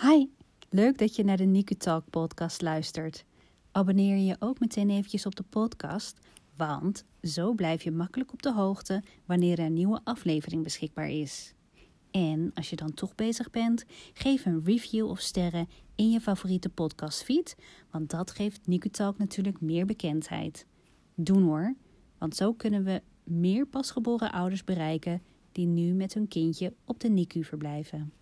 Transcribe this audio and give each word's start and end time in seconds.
Hi, 0.00 0.26
leuk 0.68 0.98
dat 0.98 1.16
je 1.16 1.24
naar 1.24 1.36
de 1.36 1.44
Niku 1.44 1.74
Talk 1.74 2.10
podcast 2.10 2.62
luistert. 2.62 3.24
Abonneer 3.72 4.16
je 4.16 4.36
ook 4.38 4.60
meteen 4.60 4.90
eventjes 4.90 5.26
op 5.26 5.36
de 5.36 5.42
podcast, 5.42 6.18
want 6.56 7.04
zo 7.22 7.54
blijf 7.54 7.82
je 7.82 7.90
makkelijk 7.90 8.32
op 8.32 8.42
de 8.42 8.52
hoogte 8.52 9.02
wanneer 9.24 9.58
er 9.58 9.64
een 9.64 9.72
nieuwe 9.72 10.00
aflevering 10.04 10.62
beschikbaar 10.62 11.08
is. 11.08 11.54
En 12.10 12.50
als 12.54 12.70
je 12.70 12.76
dan 12.76 12.94
toch 12.94 13.14
bezig 13.14 13.50
bent, 13.50 13.84
geef 14.12 14.46
een 14.46 14.64
review 14.64 15.08
of 15.08 15.20
sterren 15.20 15.68
in 15.94 16.10
je 16.10 16.20
favoriete 16.20 16.68
podcastfeed, 16.68 17.56
want 17.90 18.10
dat 18.10 18.30
geeft 18.30 18.66
Niku 18.66 18.88
Talk 18.88 19.18
natuurlijk 19.18 19.60
meer 19.60 19.86
bekendheid. 19.86 20.66
Doen 21.14 21.42
hoor, 21.42 21.74
want 22.18 22.36
zo 22.36 22.52
kunnen 22.52 22.84
we 22.84 23.02
meer 23.24 23.66
pasgeboren 23.66 24.32
ouders 24.32 24.64
bereiken 24.64 25.22
die 25.52 25.66
nu 25.66 25.92
met 25.92 26.14
hun 26.14 26.28
kindje 26.28 26.74
op 26.84 27.00
de 27.00 27.08
NICU 27.08 27.44
verblijven. 27.44 28.12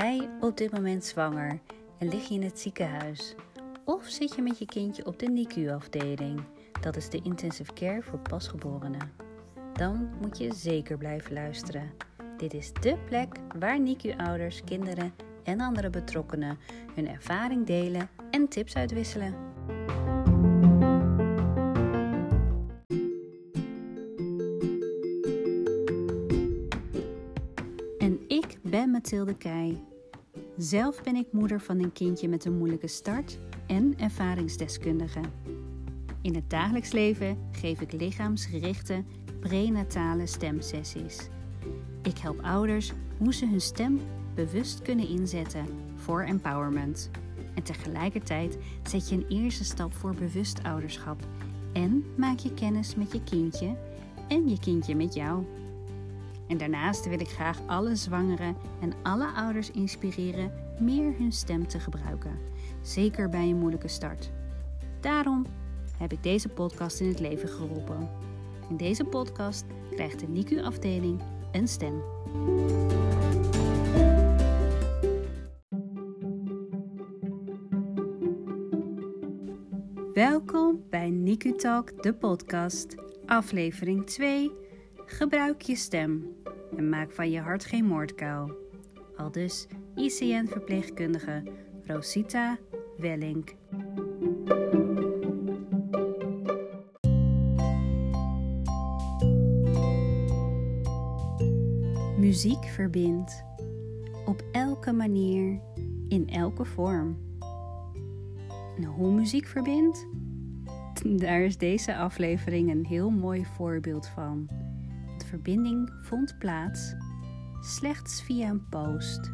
Jij 0.00 0.28
op 0.40 0.56
dit 0.56 0.72
moment 0.72 1.04
zwanger 1.04 1.60
en 1.98 2.08
lig 2.08 2.28
je 2.28 2.34
in 2.34 2.42
het 2.42 2.58
ziekenhuis? 2.58 3.34
Of 3.84 4.04
zit 4.04 4.34
je 4.34 4.42
met 4.42 4.58
je 4.58 4.66
kindje 4.66 5.06
op 5.06 5.18
de 5.18 5.26
NICU-afdeling? 5.26 6.42
Dat 6.80 6.96
is 6.96 7.08
de 7.08 7.20
intensive 7.22 7.72
care 7.72 8.02
voor 8.02 8.18
pasgeborenen. 8.18 9.12
Dan 9.72 10.10
moet 10.20 10.38
je 10.38 10.54
zeker 10.54 10.98
blijven 10.98 11.32
luisteren. 11.32 11.90
Dit 12.36 12.54
is 12.54 12.72
dé 12.72 12.96
plek 13.04 13.36
waar 13.58 13.80
NICU-ouders, 13.80 14.64
kinderen 14.64 15.12
en 15.42 15.60
andere 15.60 15.90
betrokkenen 15.90 16.58
hun 16.94 17.08
ervaring 17.08 17.66
delen 17.66 18.08
en 18.30 18.48
tips 18.48 18.76
uitwisselen. 18.76 19.49
Zelf 30.56 31.02
ben 31.02 31.16
ik 31.16 31.32
moeder 31.32 31.60
van 31.60 31.78
een 31.78 31.92
kindje 31.92 32.28
met 32.28 32.44
een 32.44 32.58
moeilijke 32.58 32.86
start 32.86 33.38
en 33.66 33.94
ervaringsdeskundige. 33.98 35.20
In 36.22 36.34
het 36.34 36.50
dagelijks 36.50 36.92
leven 36.92 37.38
geef 37.52 37.80
ik 37.80 37.92
lichaamsgerichte 37.92 39.04
prenatale 39.40 40.26
stemsessies. 40.26 41.28
Ik 42.02 42.18
help 42.18 42.40
ouders 42.42 42.92
hoe 43.18 43.34
ze 43.34 43.46
hun 43.46 43.60
stem 43.60 44.00
bewust 44.34 44.82
kunnen 44.82 45.08
inzetten 45.08 45.66
voor 45.94 46.22
empowerment. 46.22 47.10
En 47.54 47.62
tegelijkertijd 47.62 48.58
zet 48.82 49.08
je 49.08 49.14
een 49.14 49.28
eerste 49.28 49.64
stap 49.64 49.94
voor 49.94 50.14
bewust 50.14 50.62
ouderschap 50.62 51.20
en 51.72 52.04
maak 52.16 52.38
je 52.38 52.54
kennis 52.54 52.94
met 52.94 53.12
je 53.12 53.22
kindje 53.24 53.76
en 54.28 54.48
je 54.48 54.58
kindje 54.58 54.94
met 54.94 55.14
jou. 55.14 55.44
En 56.50 56.58
daarnaast 56.58 57.08
wil 57.08 57.20
ik 57.20 57.28
graag 57.28 57.58
alle 57.66 57.96
zwangeren 57.96 58.56
en 58.80 58.92
alle 59.02 59.26
ouders 59.26 59.70
inspireren 59.70 60.52
meer 60.80 61.14
hun 61.18 61.32
stem 61.32 61.68
te 61.68 61.80
gebruiken, 61.80 62.38
zeker 62.82 63.28
bij 63.28 63.48
een 63.48 63.58
moeilijke 63.58 63.88
start. 63.88 64.30
Daarom 65.00 65.46
heb 65.98 66.12
ik 66.12 66.22
deze 66.22 66.48
podcast 66.48 67.00
in 67.00 67.08
het 67.08 67.20
leven 67.20 67.48
geroepen. 67.48 68.08
In 68.68 68.76
deze 68.76 69.04
podcast 69.04 69.64
krijgt 69.90 70.20
de 70.20 70.28
NICU-afdeling 70.28 71.20
een 71.52 71.68
stem. 71.68 72.02
Welkom 80.12 80.82
bij 80.88 81.10
NICU 81.10 81.56
Talk, 81.56 82.02
de 82.02 82.14
podcast, 82.14 82.94
aflevering 83.26 84.06
2. 84.06 84.68
Gebruik 85.12 85.62
je 85.62 85.76
stem 85.76 86.36
en 86.76 86.88
maak 86.88 87.12
van 87.12 87.30
je 87.30 87.40
hart 87.40 87.64
geen 87.64 87.84
moordkuil. 87.84 88.56
Al 89.16 89.30
dus 89.30 89.66
ICN-verpleegkundige 89.94 91.42
Rosita 91.86 92.58
Wellink. 92.96 93.54
Muziek 102.18 102.64
verbindt. 102.64 103.44
Op 104.26 104.44
elke 104.52 104.92
manier, 104.92 105.60
in 106.08 106.28
elke 106.28 106.64
vorm. 106.64 107.18
En 108.76 108.84
hoe 108.84 109.12
muziek 109.12 109.46
verbindt? 109.46 110.06
Daar 111.22 111.40
is 111.40 111.56
deze 111.56 111.96
aflevering 111.96 112.70
een 112.70 112.86
heel 112.86 113.10
mooi 113.10 113.44
voorbeeld 113.44 114.06
van. 114.06 114.48
Verbinding 115.30 115.90
vond 116.02 116.38
plaats 116.38 116.94
slechts 117.60 118.22
via 118.22 118.48
een 118.48 118.68
post. 118.68 119.32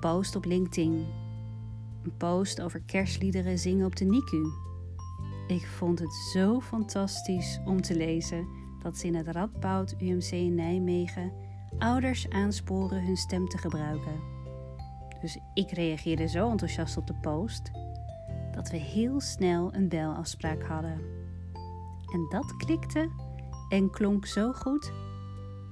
Post 0.00 0.36
op 0.36 0.44
LinkedIn. 0.44 1.06
Een 2.02 2.16
post 2.16 2.60
over 2.60 2.82
kerstliederen 2.86 3.58
zingen 3.58 3.86
op 3.86 3.96
de 3.96 4.04
NICU. 4.04 4.42
Ik 5.46 5.66
vond 5.66 5.98
het 5.98 6.12
zo 6.12 6.60
fantastisch 6.60 7.60
om 7.64 7.82
te 7.82 7.96
lezen 7.96 8.48
dat 8.82 8.96
ze 8.96 9.06
in 9.06 9.14
het 9.14 9.28
Radboud 9.28 9.94
UMC 9.98 10.30
Nijmegen 10.30 11.32
ouders 11.78 12.30
aansporen 12.30 13.04
hun 13.04 13.16
stem 13.16 13.48
te 13.48 13.58
gebruiken. 13.58 14.20
Dus 15.20 15.38
ik 15.54 15.70
reageerde 15.70 16.28
zo 16.28 16.50
enthousiast 16.50 16.96
op 16.96 17.06
de 17.06 17.14
post 17.20 17.70
dat 18.54 18.70
we 18.70 18.76
heel 18.76 19.20
snel 19.20 19.74
een 19.74 19.88
belafspraak 19.88 20.62
hadden. 20.62 21.00
En 22.12 22.26
dat 22.30 22.56
klikte 22.56 23.27
en 23.68 23.90
klonk 23.90 24.26
zo 24.26 24.52
goed 24.52 24.92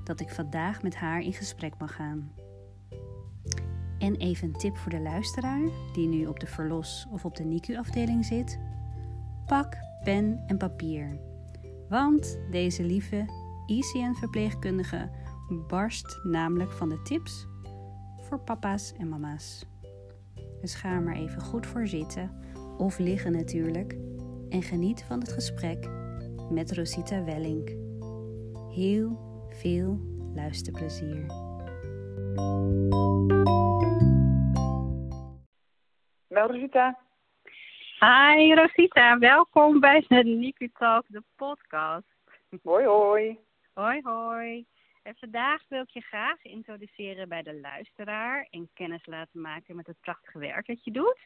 dat 0.04 0.20
ik 0.20 0.30
vandaag 0.30 0.82
met 0.82 0.96
haar 0.96 1.20
in 1.20 1.32
gesprek 1.32 1.78
mag 1.78 1.94
gaan. 1.94 2.32
En 3.98 4.14
even 4.14 4.48
een 4.48 4.56
tip 4.56 4.76
voor 4.76 4.90
de 4.90 5.00
luisteraar 5.00 5.68
die 5.92 6.08
nu 6.08 6.26
op 6.26 6.40
de 6.40 6.46
verlos 6.46 7.06
of 7.10 7.24
op 7.24 7.36
de 7.36 7.44
NICU-afdeling 7.44 8.24
zit: 8.24 8.58
pak 9.46 9.76
pen 10.04 10.42
en 10.46 10.56
papier. 10.56 11.18
Want 11.88 12.38
deze 12.50 12.84
lieve 12.84 13.24
ICN-verpleegkundige 13.66 15.10
barst 15.68 16.20
namelijk 16.22 16.72
van 16.72 16.88
de 16.88 17.02
tips 17.02 17.46
voor 18.20 18.40
papa's 18.40 18.92
en 18.92 19.08
mama's. 19.08 19.66
Dus 20.60 20.74
ga 20.74 20.92
er 20.92 21.02
maar 21.02 21.16
even 21.16 21.42
goed 21.42 21.66
voor 21.66 21.86
zitten, 21.86 22.30
of 22.78 22.98
liggen 22.98 23.32
natuurlijk, 23.32 23.96
en 24.48 24.62
geniet 24.62 25.02
van 25.02 25.18
het 25.18 25.32
gesprek 25.32 25.88
met 26.50 26.72
Rosita 26.72 27.24
Wellink. 27.24 27.85
Heel 28.76 29.18
veel 29.50 29.98
luisterplezier. 30.34 31.26
Wel, 36.26 36.46
Rosita. 36.46 36.98
Hi 38.00 38.54
Rosita, 38.54 39.18
welkom 39.18 39.80
bij 39.80 40.04
de 40.08 40.24
Niku 40.24 40.70
Talk, 40.78 41.04
de 41.08 41.22
podcast. 41.36 42.06
Hoi, 42.62 42.84
hoi. 42.84 43.38
Hoi, 43.74 44.00
hoi. 44.02 44.64
En 45.02 45.14
vandaag 45.18 45.62
wil 45.68 45.82
ik 45.82 45.90
je 45.90 46.00
graag 46.00 46.44
introduceren 46.44 47.28
bij 47.28 47.42
de 47.42 47.60
luisteraar 47.60 48.46
en 48.50 48.68
kennis 48.74 49.06
laten 49.06 49.40
maken 49.40 49.76
met 49.76 49.86
het 49.86 50.00
prachtige 50.00 50.38
werk 50.38 50.66
dat 50.66 50.84
je 50.84 50.90
doet. 50.90 51.18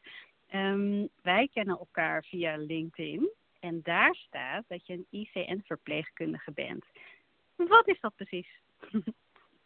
Ehm, 0.49 1.06
wij 1.22 1.49
kennen 1.53 1.78
elkaar 1.78 2.25
via 2.25 2.56
LinkedIn 2.56 3.31
en 3.60 3.81
daar 3.83 4.15
staat 4.15 4.65
dat 4.69 4.87
je 4.87 4.93
een 4.93 5.06
ICN-verpleegkundige 5.10 6.53
bent. 6.53 6.84
Wat 7.69 7.88
is 7.88 8.00
dat 8.00 8.12
precies? 8.16 8.48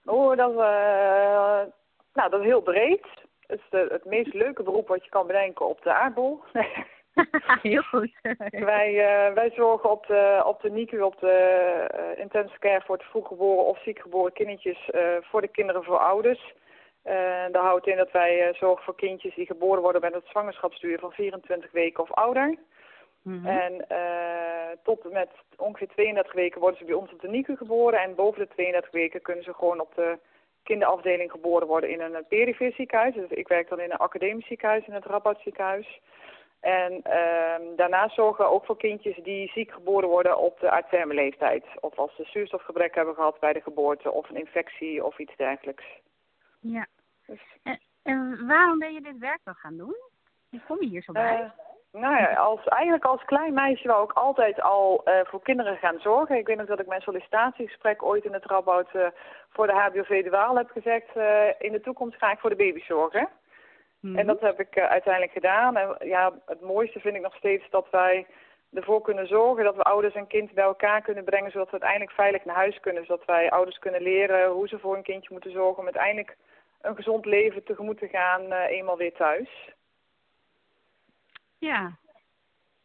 Oh, 0.05 0.37
dat, 0.37 0.51
uh, 0.51 1.73
nou, 2.15 2.31
dat 2.31 2.41
is 2.41 2.47
heel 2.47 2.63
breed. 2.63 3.07
Het 3.47 3.59
is 3.59 3.67
de, 3.71 3.87
het 3.91 4.05
meest 4.05 4.35
leuke 4.35 4.63
beroep 4.63 4.89
wat 4.89 5.05
je 5.05 5.11
kan 5.11 5.27
bedenken 5.27 5.69
op 5.69 5.83
de 5.83 5.93
aardbol. 5.93 6.41
Heel 7.63 7.83
goed. 7.83 8.13
wij, 8.73 8.93
uh, 8.93 9.35
wij 9.35 9.51
zorgen 9.55 9.91
op 9.91 10.07
de, 10.07 10.43
op 10.45 10.63
de 10.63 10.71
NICU, 10.71 11.01
op 11.01 11.21
de 11.21 11.87
uh, 11.95 12.21
intensive 12.23 12.59
care 12.59 12.83
voor 12.85 12.97
het 12.97 13.07
vroeggeboren 13.07 13.65
of 13.65 13.83
ziekgeboren 13.83 14.33
kindertjes, 14.33 14.91
voor 15.21 15.41
de 15.41 15.49
kinderen 15.49 15.85
voor 15.85 15.99
ouders. 15.99 16.55
dat 17.53 17.63
houdt 17.63 17.87
in 17.87 17.97
dat 17.97 18.11
wij 18.11 18.55
zorgen 18.59 18.85
voor 18.85 18.97
kindjes 18.97 19.35
die 19.35 19.47
geboren 19.47 19.83
worden 19.83 20.01
met 20.01 20.15
het 20.15 20.27
zwangerschapsduur 20.27 20.99
van 20.99 21.13
24 21.13 21.73
weken 21.73 22.03
of 22.03 22.13
ouder. 22.13 22.59
Mm 23.25 23.45
-hmm. 23.45 23.47
En 23.47 23.87
tot 24.83 25.13
met 25.13 25.31
ongeveer 25.57 25.89
32 25.89 26.33
weken 26.33 26.61
worden 26.61 26.79
ze 26.79 26.85
bij 26.85 26.95
ons 26.95 27.13
op 27.13 27.21
de 27.21 27.29
NICU 27.29 27.57
geboren. 27.57 28.01
En 28.01 28.15
boven 28.15 28.41
de 28.41 28.49
32 28.49 28.91
weken 28.91 29.23
kunnen 29.23 29.45
ze 29.45 29.55
gewoon 29.55 29.81
op 29.81 29.95
de 29.95 30.19
kinderafdeling 30.63 31.31
geboren 31.31 31.67
worden 31.67 31.91
in 31.91 32.01
een 32.01 32.25
perifere 32.29 32.73
ziekenhuis. 32.73 33.15
Dus 33.15 33.31
ik 33.31 33.49
werk 33.49 33.69
dan 33.69 33.81
in 33.81 33.91
een 33.91 33.97
academisch 33.97 34.47
ziekenhuis, 34.47 34.87
in 34.87 34.93
het 34.93 35.05
Radboud 35.05 35.41
ziekenhuis. 35.41 36.01
En 36.65 36.93
uh, 36.93 37.77
daarnaast 37.77 38.15
zorgen 38.15 38.45
we 38.45 38.51
ook 38.51 38.65
voor 38.65 38.77
kindjes 38.77 39.17
die 39.23 39.51
ziek 39.51 39.73
geboren 39.73 40.09
worden 40.09 40.39
op 40.39 40.61
de 40.61 40.71
uitterme 40.71 41.15
leeftijd. 41.15 41.65
Of 41.81 41.99
als 41.99 42.17
ze 42.17 42.25
zuurstofgebrek 42.25 42.95
hebben 42.95 43.15
gehad 43.15 43.41
bij 43.41 43.53
de 43.53 43.61
geboorte 43.61 44.11
of 44.11 44.29
een 44.29 44.37
infectie 44.37 45.05
of 45.05 45.19
iets 45.19 45.37
dergelijks. 45.37 45.85
Ja. 46.61 46.87
Dus... 47.27 47.41
En, 47.63 47.81
en, 48.03 48.47
waarom 48.47 48.79
ben 48.79 48.93
je 48.93 49.01
dit 49.01 49.19
werk 49.19 49.41
dan 49.45 49.55
gaan 49.55 49.77
doen? 49.77 49.97
Hoe 50.51 50.61
kom 50.67 50.77
je 50.81 50.89
hier 50.89 51.03
zo 51.03 51.13
bij? 51.13 51.41
Uh, 51.41 51.51
Nou 51.97 52.17
ja, 52.17 52.33
als, 52.35 52.65
eigenlijk 52.65 53.05
als 53.05 53.25
klein 53.25 53.55
meisje 53.55 53.89
wou 53.89 54.05
ik 54.05 54.13
altijd 54.13 54.61
al 54.61 55.03
uh, 55.05 55.15
voor 55.25 55.43
kinderen 55.43 55.77
gaan 55.77 55.99
zorgen. 56.01 56.37
Ik 56.37 56.47
weet 56.47 56.57
nog 56.57 56.67
dat 56.67 56.81
ik 56.81 56.87
mijn 56.87 57.01
sollicitatiegesprek 57.01 58.03
ooit 58.03 58.25
in 58.25 58.33
het 58.33 58.45
Rabout 58.45 58.89
uh, 58.93 59.07
voor 59.51 59.67
de 59.67 59.73
HBOV 59.73 60.25
de 60.25 60.31
Waal 60.31 60.57
heb 60.57 60.71
gezegd... 60.71 61.17
Uh, 61.17 61.49
in 61.59 61.73
de 61.73 61.81
toekomst 61.81 62.19
ga 62.19 62.33
ik 62.33 62.39
voor 62.39 62.51
de 62.51 62.57
baby 62.57 62.85
zorgen. 62.85 63.29
Mm. 64.01 64.17
En 64.19 64.27
dat 64.27 64.41
heb 64.41 64.61
ik 64.61 64.79
uiteindelijk 64.79 65.33
gedaan. 65.33 65.77
En 65.77 65.97
ja, 66.09 66.33
het 66.47 66.61
mooiste 66.61 67.01
vind 67.01 67.17
ik 67.17 67.23
nog 67.23 67.37
steeds 67.37 67.71
dat 67.71 67.87
wij 67.91 68.27
ervoor 68.73 69.03
kunnen 69.03 69.27
zorgen 69.27 69.65
dat 69.65 69.77
we 69.77 69.83
ouders 69.83 70.15
en 70.15 70.27
kind 70.27 70.55
bij 70.55 70.65
elkaar 70.65 71.03
kunnen 71.03 71.25
brengen... 71.25 71.51
zodat 71.51 71.67
we 71.67 71.73
uiteindelijk 71.73 72.13
veilig 72.13 72.45
naar 72.45 72.57
huis 72.57 72.81
kunnen. 72.81 73.05
Zodat 73.05 73.25
wij 73.27 73.51
ouders 73.51 73.79
kunnen 73.79 74.03
leren 74.03 74.51
hoe 74.51 74.69
ze 74.69 74.79
voor 74.79 74.97
een 74.97 75.03
kindje 75.03 75.33
moeten 75.33 75.53
zorgen... 75.53 75.79
om 75.79 75.85
uiteindelijk 75.85 76.37
een 76.81 76.97
gezond 76.97 77.25
leven 77.25 77.65
tegemoet 77.65 77.99
te 77.99 78.09
gaan 78.09 78.53
eenmaal 78.53 78.97
weer 78.97 79.13
thuis. 79.13 79.73
Ja. 81.65 81.99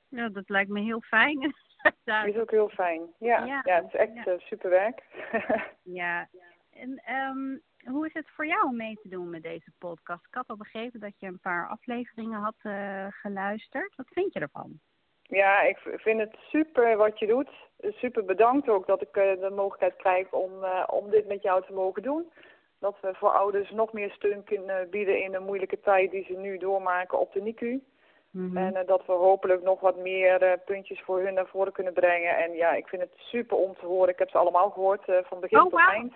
ja, 0.10 0.30
dat 0.30 0.50
lijkt 0.50 0.70
me 0.70 0.80
heel 0.82 1.02
fijn. 1.02 1.40
dat 2.04 2.26
is 2.26 2.38
ook 2.38 2.52
heel 2.52 2.70
fijn. 2.70 3.02
Ja, 3.18 3.46
ja. 3.46 3.62
het 3.64 3.86
is 3.86 3.96
echt 3.96 4.14
ja. 4.14 4.28
uh, 4.28 4.40
super 4.40 4.70
werk. 4.70 5.04
ja, 6.02 6.28
en 6.74 7.02
um, 7.16 7.62
hoe 7.86 8.06
is 8.06 8.14
het 8.14 8.30
voor 8.30 8.46
jou 8.46 8.66
om 8.66 8.76
mee 8.76 9.00
te 9.02 9.10
doen 9.10 9.30
met 9.30 9.44
deze 9.44 9.72
podcast? 9.78 10.26
Ik 10.26 10.34
had 10.34 10.48
al 10.48 10.58
begrepen 10.58 11.00
dat 11.00 11.20
je 11.20 11.28
een 11.28 11.40
paar 11.40 11.68
afleveringen 11.68 12.40
had 12.40 12.56
uh, 12.64 13.08
geluisterd. 13.10 13.96
Wat 13.96 14.08
vind 14.10 14.34
je 14.34 14.40
ervan? 14.40 14.80
Ja, 15.22 15.62
ik 15.62 15.78
vind 15.78 16.20
het 16.20 16.36
super 16.50 16.98
wat 16.98 17.20
je 17.20 17.28
doet. 17.28 17.50
Super 17.80 18.26
bedankt 18.26 18.70
ook 18.70 18.88
dat 18.88 19.02
ik 19.02 19.18
uh, 19.18 19.42
de 19.42 19.50
mogelijkheid 19.56 19.96
krijg 19.96 20.32
om, 20.32 20.52
om 20.88 21.10
dit 21.10 21.28
met 21.28 21.42
jou 21.42 21.66
te 21.66 21.74
mogen 21.74 22.02
doen. 22.02 22.32
Dat 22.80 22.98
we 23.02 23.14
voor 23.14 23.32
ouders 23.32 23.72
nog 23.72 23.94
meer 23.94 24.12
steun 24.12 24.44
kunnen 24.44 24.90
bieden 24.90 25.24
in 25.24 25.32
de 25.32 25.40
moeilijke 25.40 25.80
tijd 25.80 26.12
die 26.12 26.24
ze 26.24 26.34
nu 26.34 26.58
doormaken 26.58 27.20
op 27.20 27.34
de 27.34 27.42
NICU. 27.42 27.82
Mhm. 28.32 28.58
En 28.58 28.74
uh, 28.74 28.80
dat 28.86 29.06
we 29.06 29.12
hopelijk 29.12 29.62
nog 29.64 29.80
wat 29.80 29.98
meer 29.98 30.44
uh, 30.44 30.52
puntjes 30.66 31.02
voor 31.02 31.20
hun 31.20 31.34
naar 31.34 31.48
voren 31.48 31.74
kunnen 31.74 31.94
brengen. 31.94 32.38
En 32.38 32.54
ja, 32.54 32.72
ik 32.72 32.88
vind 32.88 33.02
het 33.02 33.12
super 33.16 33.58
om 33.58 33.76
te 33.80 33.86
horen. 33.86 34.10
Ik 34.10 34.20
heb 34.20 34.30
ze 34.30 34.38
allemaal 34.38 34.70
gehoord, 34.70 35.08
uh, 35.08 35.18
van 35.24 35.40
begin 35.40 35.58
oh, 35.58 35.64
tot 35.64 35.72
wow. 35.72 35.90
eind. 35.90 36.14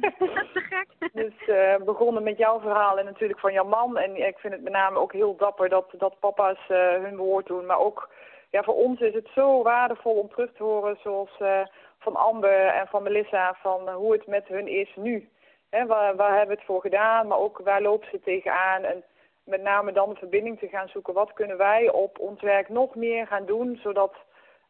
dat 0.00 0.42
is 0.42 0.52
te 0.52 0.60
gek. 0.60 0.88
dus 1.22 1.34
begonnen 1.84 2.22
met 2.22 2.38
jouw 2.38 2.60
verhaal 2.60 2.98
en 2.98 3.04
natuurlijk 3.04 3.40
van 3.40 3.52
jouw 3.52 3.64
man. 3.64 3.98
En 3.98 4.26
ik 4.26 4.38
vind 4.38 4.52
het 4.52 4.62
met 4.62 4.72
name 4.72 4.98
ook 4.98 5.12
heel 5.12 5.36
dapper 5.36 5.68
dat, 5.68 5.94
dat 5.98 6.18
papa's 6.20 6.66
hun 7.02 7.16
woord 7.16 7.46
doen. 7.46 7.66
Maar 7.66 7.78
ook 7.78 8.08
ja, 8.50 8.62
voor 8.62 8.74
ons 8.74 9.00
is 9.00 9.14
het 9.14 9.28
zo 9.34 9.62
waardevol 9.62 10.12
om 10.12 10.28
terug 10.28 10.52
te 10.52 10.62
horen, 10.62 10.98
zoals 11.02 11.30
van 11.98 12.16
Amber 12.16 12.66
en 12.66 12.86
van 12.86 13.02
Melissa, 13.02 13.56
van 13.62 13.88
hoe 13.88 14.12
het 14.12 14.26
met 14.26 14.48
hun 14.48 14.68
is 14.68 14.92
nu. 14.96 15.28
Hè, 15.70 15.86
waar, 15.86 16.16
waar 16.16 16.36
hebben 16.36 16.48
we 16.48 16.54
het 16.54 16.64
voor 16.64 16.80
gedaan, 16.80 17.26
maar 17.26 17.38
ook 17.38 17.60
waar 17.64 17.82
lopen 17.82 18.08
ze 18.10 18.20
tegenaan. 18.20 18.82
En, 18.82 19.04
met 19.48 19.62
name 19.62 19.92
dan 19.92 20.08
de 20.08 20.16
verbinding 20.16 20.58
te 20.58 20.68
gaan 20.68 20.88
zoeken. 20.88 21.14
Wat 21.14 21.32
kunnen 21.32 21.56
wij 21.56 21.90
op 21.90 22.18
ons 22.18 22.40
werk 22.40 22.68
nog 22.68 22.94
meer 22.94 23.26
gaan 23.26 23.46
doen, 23.46 23.76
zodat 23.82 24.14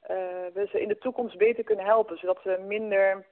uh, 0.02 0.16
we 0.52 0.66
ze 0.70 0.80
in 0.80 0.88
de 0.88 0.98
toekomst 0.98 1.36
beter 1.36 1.64
kunnen 1.64 1.84
helpen. 1.84 2.18
Zodat 2.18 2.38
ze 2.42 2.64
minder, 2.66 3.26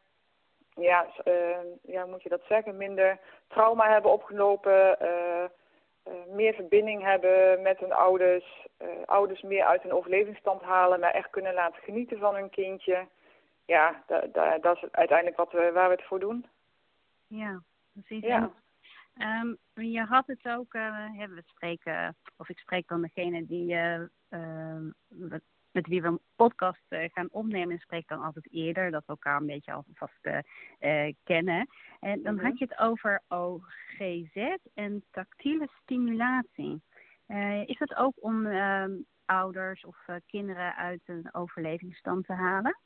ja, 0.75 1.07
uh, 1.25 1.57
ja 1.83 2.07
moet 2.07 2.23
je 2.23 2.29
dat 2.29 2.43
zeggen, 2.49 2.77
minder 2.77 3.19
trauma 3.49 3.91
hebben 3.91 4.13
opgelopen, 4.13 4.97
uh, 5.03 5.45
meer 6.27 6.55
verbinding 6.55 7.03
hebben 7.03 7.63
met 7.63 7.79
hun 7.79 7.93
ouders, 7.93 8.67
ouders 9.05 9.43
meer 9.43 9.65
uit 9.65 9.83
hun 9.83 9.93
overlevingsstand 9.93 10.63
halen, 10.63 11.01
maar 11.01 11.11
echt 11.11 11.31
kunnen 11.31 11.55
laten 11.55 11.83
genieten 11.83 12.19
van 12.19 12.35
hun 12.35 12.51
kindje. 12.51 13.07
Ja, 13.65 14.03
dat 14.61 14.77
is 14.77 14.89
uiteindelijk 14.91 15.37
wat 15.37 15.53
we, 15.53 15.71
waar 15.73 15.89
we 15.89 15.95
het 15.95 16.05
voor 16.05 16.21
doen. 16.21 16.47
Ja, 17.27 17.63
precies. 17.93 18.23
Ja. 18.23 18.51
Um, 19.19 19.57
je 19.75 20.01
had 20.01 20.27
het 20.27 20.49
ook, 20.49 20.75
uh, 20.75 21.11
we 21.17 21.43
spreken, 21.47 22.17
of 22.37 22.49
ik 22.49 22.59
spreek 22.59 22.89
dan 22.89 23.03
degene 23.03 23.47
die, 23.47 23.75
uh, 23.75 24.01
uh, 24.31 25.39
met 25.71 25.87
wie 25.87 26.03
we 26.03 26.09
een 26.09 26.21
podcast 26.37 26.85
gaan 26.89 27.29
opnemen, 27.31 27.71
en 27.71 27.79
spreek 27.79 28.09
dan 28.09 28.23
altijd 28.23 28.53
eerder, 28.53 28.91
dat 28.91 29.03
we 29.07 29.13
elkaar 29.13 29.41
een 29.41 29.47
beetje 29.47 29.73
alvast 29.73 30.45
kennen. 31.25 31.69
En 32.01 32.23
dan 32.23 32.39
had 32.39 32.59
je 32.59 32.65
het 32.65 32.79
over 32.79 33.23
OGZ 33.29 34.55
en 34.75 35.05
tactiele 35.11 35.69
stimulatie. 35.83 36.83
is 37.67 37.79
dat 37.79 37.95
ook 37.95 38.15
om 38.17 38.47
ehm, 38.47 38.93
ouders 39.25 39.85
of 39.85 40.07
kinderen 40.27 40.77
uit 40.77 41.03
een 41.05 41.29
overlevingsstand 41.33 42.27
te 42.27 42.33
halen? 42.33 42.79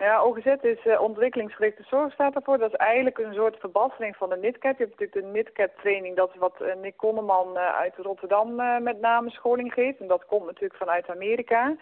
Ja, 0.00 0.22
OGZ 0.22 0.46
is 0.60 0.84
uh, 0.84 1.00
ontwikkelingsgerichte 1.00 1.82
zorg 1.82 2.12
staat 2.12 2.32
daarvoor. 2.32 2.58
Dat 2.58 2.72
is 2.72 2.76
eigenlijk 2.76 3.18
een 3.18 3.34
soort 3.34 3.56
verbastering 3.58 4.16
van 4.16 4.28
de 4.28 4.36
NITCAT. 4.36 4.76
Je 4.78 4.84
hebt 4.84 5.00
natuurlijk 5.00 5.26
de 5.26 5.32
NITCAT 5.32 5.70
training, 5.76 6.16
dat 6.16 6.30
is 6.34 6.38
wat 6.38 6.54
uh, 6.60 6.74
Nick 6.74 6.96
Konneman 6.96 7.56
uh, 7.56 7.74
uit 7.74 7.96
Rotterdam 7.96 8.54
met 8.82 9.00
name 9.00 9.30
scholing 9.30 9.72
geeft. 9.72 10.00
En 10.00 10.06
dat 10.06 10.26
komt 10.26 10.46
natuurlijk 10.46 10.74
vanuit 10.74 11.08
Amerika. 11.08 11.76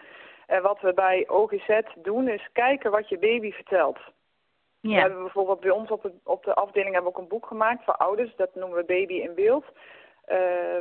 En 0.47 0.61
wat 0.61 0.81
we 0.81 0.93
bij 0.93 1.27
OGZ 1.27 1.79
doen 1.95 2.27
is 2.27 2.49
kijken 2.53 2.91
wat 2.91 3.09
je 3.09 3.17
baby 3.17 3.51
vertelt. 3.51 3.99
Ja. 4.79 4.95
We 4.95 4.99
hebben 4.99 5.23
bijvoorbeeld 5.23 5.59
bij 5.59 5.71
ons 5.71 5.89
op 5.89 6.01
de, 6.01 6.11
op 6.23 6.43
de 6.43 6.53
afdeling 6.53 6.93
hebben 6.93 7.11
we 7.11 7.17
ook 7.17 7.23
een 7.23 7.37
boek 7.37 7.45
gemaakt 7.45 7.83
voor 7.83 7.95
ouders. 7.95 8.35
Dat 8.35 8.55
noemen 8.55 8.77
we 8.77 8.83
Baby 8.83 9.13
in 9.13 9.35
Beeld. 9.35 9.65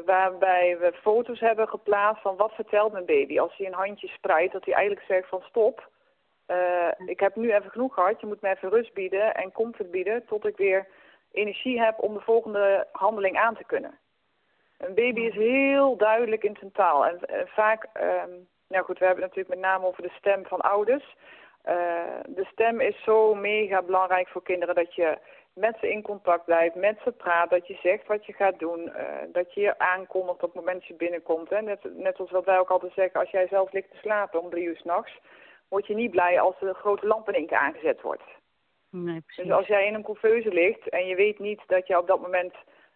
waarbij 0.04 0.76
we 0.78 0.92
foto's 0.92 1.40
hebben 1.40 1.68
geplaatst 1.68 2.22
van 2.22 2.36
wat 2.36 2.52
vertelt 2.52 2.92
mijn 2.92 3.06
baby. 3.06 3.38
Als 3.38 3.56
hij 3.56 3.66
een 3.66 3.72
handje 3.84 4.08
spreidt, 4.08 4.52
dat 4.52 4.64
hij 4.64 4.74
eigenlijk 4.74 5.06
zegt 5.06 5.28
van 5.28 5.42
stop 5.42 5.88
uh, 6.48 6.88
ik 7.06 7.20
heb 7.20 7.36
nu 7.36 7.52
even 7.52 7.70
genoeg 7.70 7.94
gehad, 7.94 8.20
je 8.20 8.26
moet 8.26 8.40
me 8.40 8.48
even 8.48 8.70
rust 8.70 8.94
bieden 8.94 9.34
en 9.34 9.52
comfort 9.52 9.90
bieden 9.90 10.24
tot 10.26 10.46
ik 10.46 10.56
weer 10.56 10.86
energie 11.32 11.80
heb 11.80 12.02
om 12.02 12.14
de 12.14 12.20
volgende 12.20 12.86
handeling 12.92 13.36
aan 13.36 13.56
te 13.56 13.64
kunnen. 13.64 13.98
Een 14.78 14.94
baby 14.94 15.20
is 15.20 15.34
heel 15.34 15.96
duidelijk 15.96 16.42
in 16.42 16.56
zijn 16.58 16.72
taal. 16.72 17.06
En 17.06 17.20
vaak, 17.46 17.88
um, 17.94 18.48
nou 18.68 18.84
goed, 18.84 18.98
we 18.98 19.04
hebben 19.04 19.24
het 19.24 19.34
natuurlijk 19.34 19.48
met 19.48 19.70
name 19.70 19.86
over 19.86 20.02
de 20.02 20.12
stem 20.18 20.46
van 20.46 20.60
ouders. 20.60 21.16
Uh, 21.68 21.74
de 22.26 22.44
stem 22.52 22.80
is 22.80 23.02
zo 23.02 23.34
mega 23.34 23.82
belangrijk 23.82 24.28
voor 24.28 24.42
kinderen 24.42 24.74
dat 24.74 24.94
je 24.94 25.18
met 25.52 25.76
ze 25.80 25.90
in 25.90 26.02
contact 26.02 26.44
blijft, 26.44 26.74
met 26.74 26.98
ze 27.04 27.12
praat, 27.12 27.50
dat 27.50 27.66
je 27.66 27.78
zegt 27.82 28.06
wat 28.06 28.26
je 28.26 28.32
gaat 28.32 28.58
doen, 28.58 28.92
dat 29.32 29.54
je 29.54 29.60
je 29.60 29.78
aankondigt 29.78 30.42
op 30.42 30.54
het 30.54 30.54
moment 30.54 30.78
dat 30.78 30.88
je 30.88 30.94
binnenkomt. 30.94 31.50
Hè. 31.50 31.62
Net, 31.62 31.96
net 31.96 32.16
zoals 32.16 32.30
wat 32.30 32.44
wij 32.44 32.58
ook 32.58 32.70
altijd 32.70 32.92
zeggen, 32.92 33.20
als 33.20 33.30
jij 33.30 33.46
zelf 33.46 33.72
ligt 33.72 33.90
te 33.90 33.96
slapen 33.96 34.40
om 34.40 34.50
drie 34.50 34.64
uur 34.64 34.76
s'nachts, 34.76 35.18
word 35.68 35.86
je 35.86 35.94
niet 35.94 36.10
blij 36.10 36.40
als 36.40 36.58
de 36.60 36.74
grote 36.74 37.06
lamp 37.06 37.28
in 37.28 37.34
één 37.34 37.46
keer 37.46 37.58
aangezet 37.58 38.00
wordt. 38.00 38.22
Nee, 38.90 39.22
dus 39.36 39.50
als 39.50 39.66
jij 39.66 39.86
in 39.86 39.94
een 39.94 40.02
couveuse 40.02 40.52
ligt 40.52 40.88
en 40.88 41.06
je 41.06 41.14
weet 41.14 41.38
niet 41.38 41.60
dat 41.66 41.86
je 41.86 41.98
op 41.98 42.06
dat 42.06 42.20
moment 42.20 42.54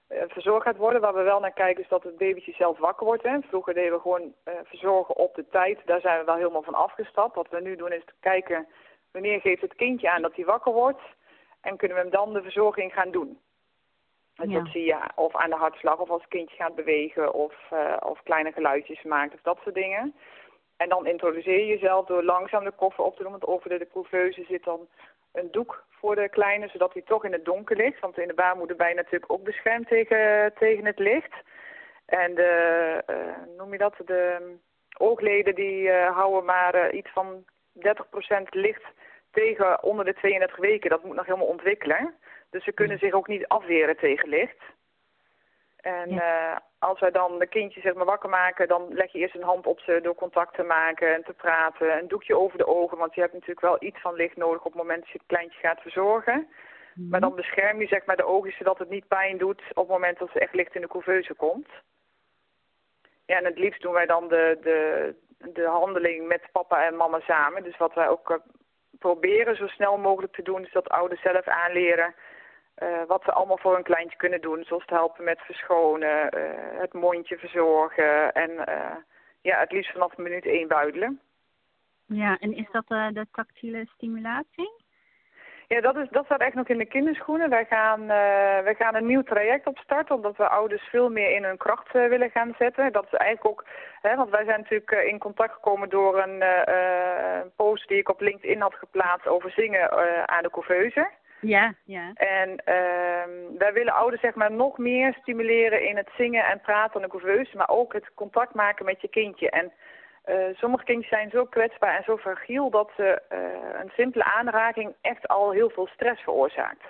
uh, 0.08 0.22
verzorgd 0.28 0.66
gaat 0.66 0.76
worden, 0.76 1.00
waar 1.00 1.14
we 1.14 1.22
wel 1.22 1.40
naar 1.40 1.52
kijken 1.52 1.82
is 1.82 1.88
dat 1.88 2.02
het 2.02 2.16
babytje 2.16 2.52
zelf 2.52 2.78
wakker 2.78 3.06
wordt. 3.06 3.22
Hè. 3.22 3.40
Vroeger 3.40 3.74
deden 3.74 3.92
we 3.92 4.00
gewoon 4.00 4.22
uh, 4.44 4.54
verzorgen 4.64 5.16
op 5.16 5.34
de 5.34 5.48
tijd, 5.48 5.80
daar 5.84 6.00
zijn 6.00 6.18
we 6.18 6.24
wel 6.24 6.36
helemaal 6.36 6.62
van 6.62 6.74
afgestapt. 6.74 7.34
Wat 7.34 7.48
we 7.50 7.60
nu 7.60 7.76
doen 7.76 7.92
is 7.92 8.04
kijken 8.20 8.66
wanneer 9.12 9.40
geeft 9.40 9.60
het 9.60 9.74
kindje 9.74 10.10
aan 10.10 10.22
dat 10.22 10.34
hij 10.34 10.44
wakker 10.44 10.72
wordt 10.72 11.02
en 11.60 11.76
kunnen 11.76 11.96
we 11.96 12.02
hem 12.02 12.12
dan 12.12 12.32
de 12.32 12.42
verzorging 12.42 12.92
gaan 12.92 13.10
doen. 13.10 13.38
Dus 14.34 14.50
ja. 14.50 14.58
dat 14.58 14.72
zie 14.72 14.84
je 14.84 14.98
of 15.14 15.36
aan 15.36 15.50
de 15.50 15.56
hartslag 15.56 15.98
of 15.98 16.10
als 16.10 16.20
het 16.20 16.30
kindje 16.30 16.56
gaat 16.56 16.74
bewegen 16.74 17.34
of, 17.34 17.54
uh, 17.72 17.96
of 18.00 18.22
kleine 18.22 18.52
geluidjes 18.52 19.02
maakt 19.02 19.34
of 19.34 19.40
dat 19.42 19.58
soort 19.62 19.74
dingen. 19.74 20.14
En 20.82 20.88
dan 20.88 21.06
introduceer 21.06 21.58
je 21.58 21.66
jezelf 21.66 22.06
door 22.06 22.22
langzaam 22.22 22.64
de 22.64 22.70
koffer 22.70 23.04
op 23.04 23.16
te 23.16 23.22
doen. 23.22 23.30
Want 23.30 23.46
over 23.46 23.68
de, 23.68 23.78
de 23.78 23.88
couveuse 23.92 24.44
zit 24.48 24.64
dan 24.64 24.88
een 25.32 25.48
doek 25.50 25.84
voor 25.90 26.14
de 26.14 26.28
kleine, 26.28 26.68
zodat 26.68 26.92
hij 26.92 27.02
toch 27.02 27.24
in 27.24 27.32
het 27.32 27.44
donker 27.44 27.76
ligt. 27.76 28.00
Want 28.00 28.18
in 28.18 28.28
de 28.28 28.34
baarmoeder 28.34 28.76
ben 28.76 28.88
je 28.88 28.94
natuurlijk 28.94 29.32
ook 29.32 29.44
beschermd 29.44 29.88
tegen, 29.88 30.52
tegen 30.58 30.84
het 30.84 30.98
licht. 30.98 31.32
En 32.06 32.34
de, 32.34 33.02
uh, 33.10 33.56
noem 33.56 33.72
je 33.72 33.78
dat, 33.78 33.94
de 34.04 34.54
oogleden 34.98 35.54
die 35.54 35.82
uh, 35.82 36.16
houden 36.16 36.44
maar 36.44 36.74
uh, 36.74 36.98
iets 36.98 37.10
van 37.12 37.44
30% 37.78 38.42
licht 38.50 38.84
tegen 39.30 39.82
onder 39.82 40.04
de 40.04 40.14
32 40.14 40.58
weken. 40.58 40.90
Dat 40.90 41.04
moet 41.04 41.16
nog 41.16 41.26
helemaal 41.26 41.46
ontwikkelen. 41.46 42.14
Dus 42.50 42.64
ze 42.64 42.72
kunnen 42.72 42.98
zich 42.98 43.12
ook 43.12 43.28
niet 43.28 43.48
afweren 43.48 43.96
tegen 43.96 44.28
licht. 44.28 44.58
En 45.82 46.10
ja. 46.10 46.52
uh, 46.52 46.58
als 46.78 47.00
wij 47.00 47.10
dan 47.10 47.38
de 47.38 47.46
kindje 47.46 47.80
zeg 47.80 47.94
maar 47.94 48.04
wakker 48.04 48.28
maken, 48.28 48.68
dan 48.68 48.94
leg 48.94 49.12
je 49.12 49.18
eerst 49.18 49.34
een 49.34 49.42
hand 49.42 49.66
op 49.66 49.80
ze 49.80 50.00
door 50.02 50.14
contact 50.14 50.54
te 50.54 50.62
maken 50.62 51.14
en 51.14 51.24
te 51.24 51.32
praten. 51.32 51.98
Een 51.98 52.08
doekje 52.08 52.36
over 52.36 52.58
de 52.58 52.66
ogen, 52.66 52.98
want 52.98 53.14
je 53.14 53.20
hebt 53.20 53.32
natuurlijk 53.32 53.60
wel 53.60 53.76
iets 53.80 54.00
van 54.00 54.14
licht 54.14 54.36
nodig 54.36 54.64
op 54.64 54.72
het 54.72 54.82
moment 54.82 55.00
dat 55.00 55.08
je 55.08 55.18
het 55.18 55.26
kleintje 55.26 55.58
gaat 55.58 55.80
verzorgen. 55.80 56.34
Mm 56.34 56.46
-hmm. 56.94 57.08
Maar 57.08 57.20
dan 57.20 57.34
bescherm 57.34 57.80
je 57.80 57.86
zeg 57.86 58.04
maar 58.04 58.16
de 58.16 58.26
ogen 58.26 58.52
zodat 58.52 58.78
het 58.78 58.88
niet 58.88 59.08
pijn 59.08 59.38
doet 59.38 59.62
op 59.68 59.82
het 59.82 59.88
moment 59.88 60.18
dat 60.18 60.30
ze 60.32 60.38
echt 60.38 60.54
licht 60.54 60.74
in 60.74 60.80
de 60.80 60.88
couveuse 60.88 61.34
komt. 61.34 61.68
Ja, 63.26 63.36
en 63.36 63.44
het 63.44 63.58
liefst 63.58 63.82
doen 63.82 63.92
wij 63.92 64.06
dan 64.06 64.28
de, 64.28 64.58
de, 64.62 65.14
de 65.52 65.64
handeling 65.64 66.26
met 66.26 66.48
papa 66.52 66.84
en 66.84 66.96
mama 66.96 67.20
samen. 67.20 67.62
Dus 67.62 67.76
wat 67.76 67.94
wij 67.94 68.08
ook 68.08 68.30
uh, 68.30 68.36
proberen 68.98 69.56
zo 69.56 69.66
snel 69.66 69.98
mogelijk 69.98 70.32
te 70.32 70.42
doen, 70.42 70.64
is 70.64 70.72
dat 70.72 70.88
ouders 70.88 71.22
zelf 71.22 71.46
aanleren 71.46 72.14
wat 73.06 73.22
ze 73.24 73.32
allemaal 73.32 73.58
voor 73.58 73.76
een 73.76 73.82
kleintje 73.82 74.16
kunnen 74.16 74.40
doen. 74.40 74.64
Zoals 74.64 74.84
te 74.84 74.94
helpen 74.94 75.24
met 75.24 75.40
verschonen, 75.40 76.38
uh, 76.38 76.80
het 76.80 76.92
mondje 76.92 77.38
verzorgen 77.38 78.32
en 78.32 78.50
uh, 78.50 78.96
ja, 79.40 79.58
het 79.58 79.72
liefst 79.72 79.92
vanaf 79.92 80.16
minuut 80.16 80.46
één 80.46 80.68
buidelen. 80.68 81.20
Ja, 82.06 82.36
en 82.40 82.56
is 82.56 82.68
dat 82.72 82.88
de 82.88 83.26
tactiele 83.32 83.86
stimulatie? 83.94 84.80
Ja, 85.72 85.80
dat, 85.80 85.96
is, 85.96 86.08
dat 86.10 86.24
staat 86.24 86.40
echt 86.40 86.54
nog 86.54 86.68
in 86.68 86.78
de 86.78 86.84
kinderschoenen. 86.84 87.50
Wij 87.50 87.64
gaan, 87.64 88.00
uh, 88.00 88.08
wij 88.68 88.74
gaan 88.74 88.94
een 88.94 89.06
nieuw 89.06 89.22
traject 89.22 89.66
opstarten, 89.66 90.14
omdat 90.14 90.36
we 90.36 90.48
ouders 90.48 90.82
veel 90.82 91.10
meer 91.10 91.30
in 91.30 91.44
hun 91.44 91.56
kracht 91.56 91.94
uh, 91.94 92.08
willen 92.08 92.30
gaan 92.30 92.54
zetten. 92.58 92.92
Dat 92.92 93.04
is 93.04 93.18
eigenlijk 93.18 93.48
ook, 93.48 93.64
hè, 94.02 94.16
want 94.16 94.30
wij 94.30 94.44
zijn 94.44 94.60
natuurlijk 94.60 94.90
uh, 94.90 95.06
in 95.06 95.18
contact 95.18 95.52
gekomen 95.52 95.88
door 95.88 96.22
een 96.22 96.42
post 97.56 97.88
die 97.88 97.98
ik 97.98 98.08
op 98.08 98.20
LinkedIn 98.20 98.60
had 98.60 98.74
geplaatst 98.74 99.26
over 99.26 99.50
zingen 99.50 99.90
aan 100.28 100.42
de 100.42 100.50
couveuse. 100.50 101.10
Ja, 101.42 101.74
ja. 101.84 102.10
En 102.14 102.56
ehm, 102.64 103.58
wij 103.58 103.72
willen 103.72 103.92
ouders 103.92 104.22
zeg 104.22 104.34
maar 104.34 104.52
nog 104.52 104.78
meer 104.78 105.14
stimuleren 105.20 105.88
in 105.88 105.96
het 105.96 106.08
zingen 106.16 106.44
en 106.44 106.60
praten 106.60 106.96
aan 106.96 107.02
de 107.02 107.08
couveuse, 107.08 107.56
maar 107.56 107.68
ook 107.68 107.92
het 107.92 108.14
contact 108.14 108.54
maken 108.54 108.84
met 108.84 109.00
je 109.00 109.08
kindje. 109.08 109.50
En 109.50 109.72
uh, 110.26 110.56
sommige 110.56 110.84
kindjes 110.84 111.08
zijn 111.08 111.30
zo 111.30 111.44
kwetsbaar 111.44 111.96
en 111.96 112.04
zo 112.04 112.16
fragiel 112.16 112.70
dat 112.70 112.90
ze, 112.96 113.22
uh, 113.32 113.80
een 113.80 113.90
simpele 113.94 114.24
aanraking 114.24 114.94
echt 115.00 115.28
al 115.28 115.50
heel 115.50 115.70
veel 115.70 115.86
stress 115.86 116.22
veroorzaakt. 116.22 116.84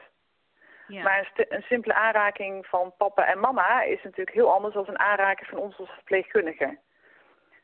Ja. 0.87 1.03
Maar 1.03 1.33
een, 1.35 1.47
een, 1.49 1.63
simpele 1.63 1.95
aanraking 1.95 2.67
van 2.67 2.95
papa 2.97 3.27
en 3.27 3.41
mama 3.41 3.83
is 3.83 4.03
natuurlijk 4.03 4.37
heel 4.37 4.53
anders 4.53 4.75
dan 4.75 4.85
een 4.89 4.99
aanraking 4.99 5.49
van 5.49 5.59
ons 5.59 5.79
als 5.79 5.91
verpleegkundige. 5.91 6.79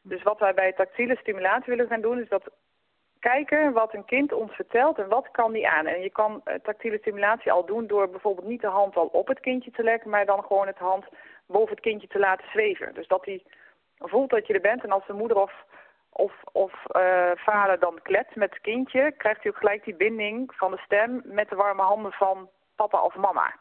Dus 0.03 0.23
wat 0.23 0.39
wij 0.39 0.55
bij 0.55 0.73
tactiele 0.73 1.17
stimulatie 1.17 1.73
willen 1.73 1.89
gaan 1.89 2.01
doen 2.01 2.21
is 2.21 2.29
dat 2.29 2.51
kijken 3.21 3.73
wat 3.73 3.95
een 3.95 4.05
kind 4.05 4.33
ons 4.33 4.53
vertelt 4.53 4.99
en 4.99 5.09
wat 5.09 5.31
kan 5.31 5.53
die 5.53 5.69
aan. 5.69 5.87
En 5.87 6.01
je 6.01 6.11
kan 6.11 6.43
uh, 6.45 6.55
tactiele 6.55 6.99
stimulatie 6.99 7.53
al 7.53 7.65
doen 7.65 7.87
door 7.87 8.11
bijvoorbeeld 8.11 8.47
niet 8.47 8.61
de 8.61 8.67
hand 8.67 8.97
al 8.97 9.07
op 9.07 9.29
het 9.29 9.41
kindje 9.41 9.71
te 9.71 9.83
leggen, 9.83 10.11
maar 10.11 10.27
dan 10.27 10.45
gewoon 10.45 10.67
het 10.67 10.79
hand 10.79 11.05
boven 11.47 11.71
het 11.71 11.81
kindje 11.81 12.09
te 12.09 12.19
laten 12.19 12.47
zweven. 12.53 12.95
Dus 12.95 13.07
dat 13.07 13.25
hij 13.25 13.43
voelt 13.99 14.31
dat 14.31 14.47
je 14.47 14.55
er 14.55 14.61
bent 14.61 14.85
en 14.85 14.91
als 14.91 15.07
de 15.07 15.13
moeder 15.13 15.37
of, 15.37 15.53
of, 16.11 16.33
of 16.53 16.73
uh, 16.97 17.31
vader 17.35 17.79
dan 17.79 17.99
kletst 18.03 18.37
met 18.37 18.51
het 18.51 18.61
kindje, 18.61 19.13
krijgt 19.17 19.43
hij 19.43 19.53
ook 19.53 19.59
gelijk 19.59 19.85
die 19.85 19.95
binding 19.95 20.53
van 20.55 20.71
de 20.71 20.79
stem 20.79 21.21
met 21.25 21.49
de 21.49 21.57
warme 21.57 21.83
handen 21.83 22.13
van 22.13 22.49
papa 22.77 23.03
of 23.03 23.15
mama. 23.17 23.55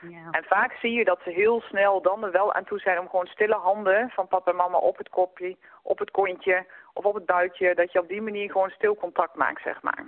Ja. 0.00 0.30
En 0.30 0.44
vaak 0.44 0.72
zie 0.72 0.92
je 0.92 1.04
dat 1.04 1.20
ze 1.24 1.30
heel 1.30 1.60
snel 1.60 2.02
dan 2.02 2.24
er 2.24 2.30
wel 2.30 2.52
aan 2.52 2.64
toe 2.64 2.78
zijn 2.78 2.98
om 2.98 3.08
gewoon 3.08 3.26
stille 3.26 3.54
handen 3.54 4.10
van 4.10 4.28
papa 4.28 4.50
en 4.50 4.56
mama 4.56 4.78
op 4.78 4.98
het 4.98 5.08
kopje, 5.08 5.56
op 5.82 5.98
het 5.98 6.10
kontje 6.10 6.66
of 6.92 7.04
op 7.04 7.14
het 7.14 7.26
buitje, 7.26 7.74
dat 7.74 7.92
je 7.92 8.00
op 8.00 8.08
die 8.08 8.22
manier 8.22 8.50
gewoon 8.50 8.70
stil 8.70 8.96
contact 8.96 9.34
maakt, 9.34 9.62
zeg 9.62 9.82
maar. 9.82 10.04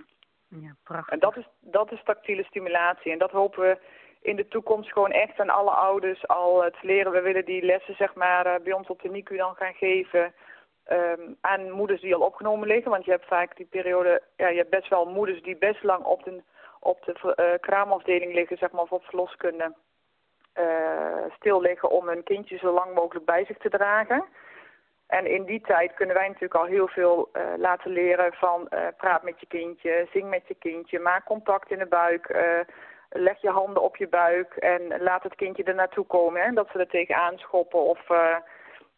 Ja, 0.48 0.74
prachtig. 0.84 1.12
En 1.12 1.18
dat 1.18 1.36
is, 1.36 1.48
dat 1.60 1.92
is 1.92 2.02
tactiele 2.04 2.44
stimulatie 2.44 3.12
en 3.12 3.18
dat 3.18 3.30
hopen 3.30 3.62
we 3.62 3.78
in 4.22 4.36
de 4.36 4.48
toekomst 4.48 4.92
gewoon 4.92 5.10
echt 5.12 5.40
aan 5.40 5.50
alle 5.50 5.70
ouders 5.70 6.28
al 6.28 6.60
te 6.60 6.86
leren. 6.86 7.12
We 7.12 7.20
willen 7.20 7.44
die 7.44 7.62
lessen 7.64 7.94
zeg 7.94 8.14
maar 8.14 8.46
uh, 8.46 8.54
bij 8.64 8.72
ons 8.72 8.88
op 8.88 9.02
de 9.02 9.08
NICU 9.08 9.36
dan 9.36 9.54
gaan 9.54 9.74
geven 9.74 10.34
um, 10.90 11.36
aan 11.40 11.70
moeders 11.70 12.00
die 12.00 12.14
al 12.14 12.20
opgenomen 12.20 12.68
liggen. 12.68 12.90
Want 12.90 13.04
je 13.04 13.10
hebt 13.10 13.26
vaak 13.26 13.56
die 13.56 13.66
periode, 13.66 14.22
ja, 14.36 14.48
je 14.48 14.56
hebt 14.56 14.70
best 14.70 14.88
wel 14.88 15.06
moeders 15.06 15.42
die 15.42 15.56
best 15.56 15.82
lang 15.82 16.04
op 16.04 16.24
de, 16.24 16.42
op 16.80 17.04
de 17.04 17.34
uh, 17.36 17.60
kraamafdeling 17.60 18.34
liggen, 18.34 18.56
zeg 18.56 18.70
maar, 18.70 18.84
op 18.88 19.04
verloskunde. 19.04 19.74
Uh, 20.54 21.24
stil 21.36 21.60
liggen 21.60 21.90
om 21.90 22.08
hun 22.08 22.22
kindje 22.22 22.58
zo 22.58 22.72
lang 22.72 22.94
mogelijk 22.94 23.26
bij 23.26 23.44
zich 23.44 23.58
te 23.58 23.70
dragen. 23.70 24.24
En 25.06 25.26
in 25.26 25.44
die 25.44 25.60
tijd 25.60 25.94
kunnen 25.94 26.16
wij 26.16 26.26
natuurlijk 26.26 26.54
al 26.54 26.64
heel 26.64 26.88
veel 26.88 27.30
uh, 27.32 27.42
laten 27.56 27.90
leren 27.90 28.32
van 28.32 28.68
praat 28.96 29.22
met 29.22 29.40
je 29.40 29.46
kindje, 29.46 30.08
zing 30.12 30.28
met 30.28 30.46
je 30.46 30.54
kindje, 30.54 30.98
maak 30.98 31.24
contact 31.24 31.70
in 31.70 31.78
de 31.78 31.86
buik, 31.86 32.36
leg 33.08 33.40
je 33.40 33.50
handen 33.50 33.82
op 33.82 33.96
je 33.96 34.08
buik 34.08 34.56
en 34.56 35.02
laat 35.02 35.22
het 35.22 35.34
kindje 35.34 35.64
er 35.64 35.74
naartoe 35.74 36.06
komen. 36.06 36.42
Hè, 36.42 36.52
dat 36.52 36.68
ze 36.72 36.78
er 36.78 36.88
tegenaan 36.88 37.38
schoppen. 37.38 37.80
Of, 37.80 38.00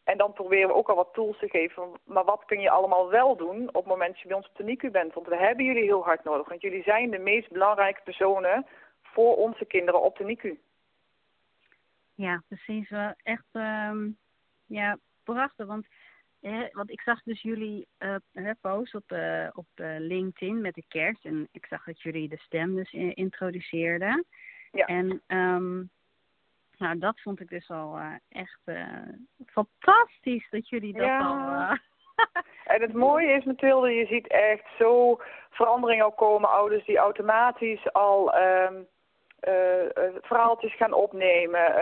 en 0.05 0.19
dan 0.19 0.33
proberen 0.33 0.69
we 0.69 0.75
ook 0.75 0.89
al 0.89 0.97
wat 0.97 1.13
tools 1.13 1.39
te 1.39 1.49
geven. 1.49 1.89
Maar 2.05 2.25
wat 2.25 2.45
kun 2.45 2.61
je 2.61 2.71
allemaal 2.71 3.11
wel 3.11 3.37
doen 3.37 3.69
op 3.69 3.75
het 3.75 3.87
moment 3.87 4.13
dat 4.13 4.21
je 4.21 4.29
bij 4.29 4.37
ons 4.37 4.49
op 4.49 4.57
de 4.57 4.65
NICU 4.65 4.91
bent? 4.91 5.15
Want 5.15 5.27
we 5.27 5.37
hebben 5.37 5.65
jullie 5.65 5.83
heel 5.83 6.05
hard 6.05 6.25
nodig. 6.25 6.49
Want 6.49 6.61
jullie 6.61 6.83
zijn 6.83 7.11
de 7.11 7.19
meest 7.19 7.51
belangrijke 7.51 8.01
personen 8.05 8.67
voor 9.03 9.37
onze 9.37 9.65
kinderen 9.65 10.03
op 10.03 10.17
de 10.17 10.25
NICU. 10.25 10.59
Ja, 12.15 12.43
precies. 12.49 12.89
Wel 12.89 13.15
echt 13.23 13.47
um, 13.53 14.17
ja, 14.67 14.99
prachtig. 15.25 15.67
Want 15.67 15.87
want 16.73 16.91
ik 16.91 17.01
zag 17.01 17.23
dus 17.23 17.43
jullie 17.43 17.87
uh, 17.99 18.51
post 18.61 18.95
op, 18.95 19.13
uh, 19.13 19.49
op 19.53 19.67
uh, 19.75 19.95
LinkedIn 19.99 20.61
met 20.61 20.75
de 20.75 20.85
kerst. 20.89 21.25
En 21.25 21.49
ik 21.53 21.67
zag 21.67 21.85
dat 21.85 22.03
jullie 22.03 22.29
de 22.29 22.39
stem 22.39 22.75
dus 22.75 22.93
introduceerden. 23.15 24.25
Ja. 24.73 24.87
En 24.87 25.23
um, 25.27 25.91
nou, 26.79 26.99
dat 26.99 27.21
vond 27.21 27.41
ik 27.41 27.49
dus 27.49 27.71
al 27.71 27.99
echt 28.29 28.61
fantastisch 29.53 30.47
dat 30.51 30.69
jullie 30.69 30.93
dat 30.93 31.07
ja. 31.07 31.19
al... 31.19 31.79
en 32.75 32.81
het 32.81 32.93
mooie 32.93 33.33
is 33.33 33.45
Mathilde, 33.45 33.95
je 33.95 34.07
ziet 34.07 34.27
echt 34.27 34.65
zo 34.79 35.21
veranderingen 35.51 36.15
komen. 36.15 36.51
Ouders 36.51 36.85
die 36.85 36.99
automatisch 36.99 37.93
al 37.93 38.35
um, 38.35 38.87
verhaaltjes 40.23 40.77
gaan 40.77 40.93
opnemen 40.93 41.75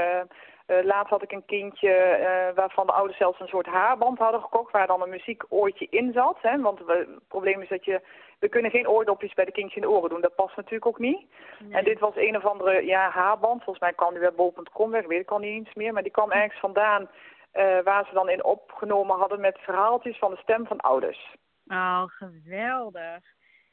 uh, 0.71 0.85
laatst 0.85 1.11
had 1.11 1.23
ik 1.23 1.33
een 1.33 1.45
kindje 1.47 2.19
uh, 2.21 2.57
waarvan 2.57 2.87
de 2.87 2.93
ouders 2.93 3.19
zelfs 3.19 3.41
een 3.41 3.49
soort 3.49 3.67
haarband 3.67 4.19
hadden 4.19 4.41
gekocht... 4.41 4.73
waar 4.73 4.87
dan 4.87 5.03
een 5.03 5.11
muziekoortje 5.11 5.87
in 5.91 6.13
zat. 6.13 6.39
Hè? 6.41 6.61
Want 6.61 6.85
we, 6.85 6.93
het 6.93 7.29
probleem 7.29 7.61
is 7.61 7.69
dat 7.69 7.85
je... 7.85 8.01
We 8.39 8.49
kunnen 8.49 8.71
geen 8.71 8.89
oordopjes 8.89 9.35
bij 9.35 9.45
de 9.45 9.53
kindjes 9.53 9.83
in 9.83 9.83
de 9.83 9.91
oren 9.91 10.11
doen. 10.11 10.21
Dat 10.21 10.35
past 10.35 10.57
natuurlijk 10.57 10.87
ook 10.87 10.99
niet. 10.99 11.27
Nee. 11.59 11.73
En 11.73 11.85
dit 11.85 11.99
was 11.99 12.17
een 12.17 12.37
of 12.37 12.45
andere 12.45 12.87
ja, 12.87 13.11
haarband. 13.11 13.63
Volgens 13.65 13.85
mij 13.85 13.93
kwam 13.93 14.11
die 14.11 14.21
bij 14.21 14.33
bol.com 14.33 14.91
weg. 14.91 15.07
Weet 15.07 15.21
ik 15.21 15.31
al 15.31 15.39
niet 15.39 15.67
eens 15.67 15.75
meer. 15.75 15.93
Maar 15.93 16.03
die 16.03 16.13
kwam 16.13 16.31
ergens 16.31 16.61
vandaan... 16.61 17.09
Uh, 17.53 17.83
waar 17.83 18.07
ze 18.07 18.15
dan 18.15 18.29
in 18.29 18.45
opgenomen 18.45 19.19
hadden 19.19 19.41
met 19.41 19.59
verhaaltjes 19.59 20.19
van 20.19 20.31
de 20.31 20.37
stem 20.37 20.67
van 20.67 20.81
ouders. 20.81 21.37
Oh, 21.67 22.05
geweldig. 22.07 23.25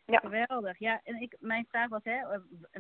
Ja. 0.06 0.20
Geweldig. 0.20 0.80
Ja, 0.80 1.02
en 1.04 1.22
ik, 1.22 1.36
mijn 1.40 1.66
vraag 1.70 1.90
was, 1.90 2.04
hè, 2.04 2.18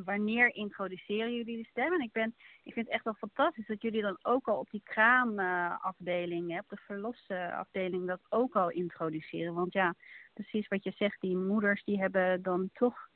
wanneer 0.03 0.55
introduceren 0.55 1.33
jullie 1.33 1.57
de 1.57 1.69
stem? 1.69 1.93
En 1.93 1.99
ik, 1.99 2.11
ben, 2.11 2.35
ik 2.63 2.73
vind 2.73 2.85
het 2.85 2.95
echt 2.95 3.03
wel 3.03 3.13
fantastisch 3.13 3.67
dat 3.67 3.81
jullie 3.81 4.01
dan 4.01 4.17
ook 4.21 4.47
al 4.47 4.57
op 4.57 4.69
die 4.69 4.81
kraamafdeling, 4.83 6.51
uh, 6.51 6.57
op 6.57 6.69
de 6.69 6.77
verlosafdeling, 6.77 8.07
dat 8.07 8.19
ook 8.29 8.55
al 8.55 8.69
introduceren. 8.69 9.53
Want 9.53 9.73
ja, 9.73 9.93
precies 10.33 10.67
wat 10.67 10.83
je 10.83 10.91
zegt, 10.91 11.21
die 11.21 11.37
moeders 11.37 11.83
die 11.83 11.99
hebben 11.99 12.41
dan 12.41 12.69
toch, 12.73 13.07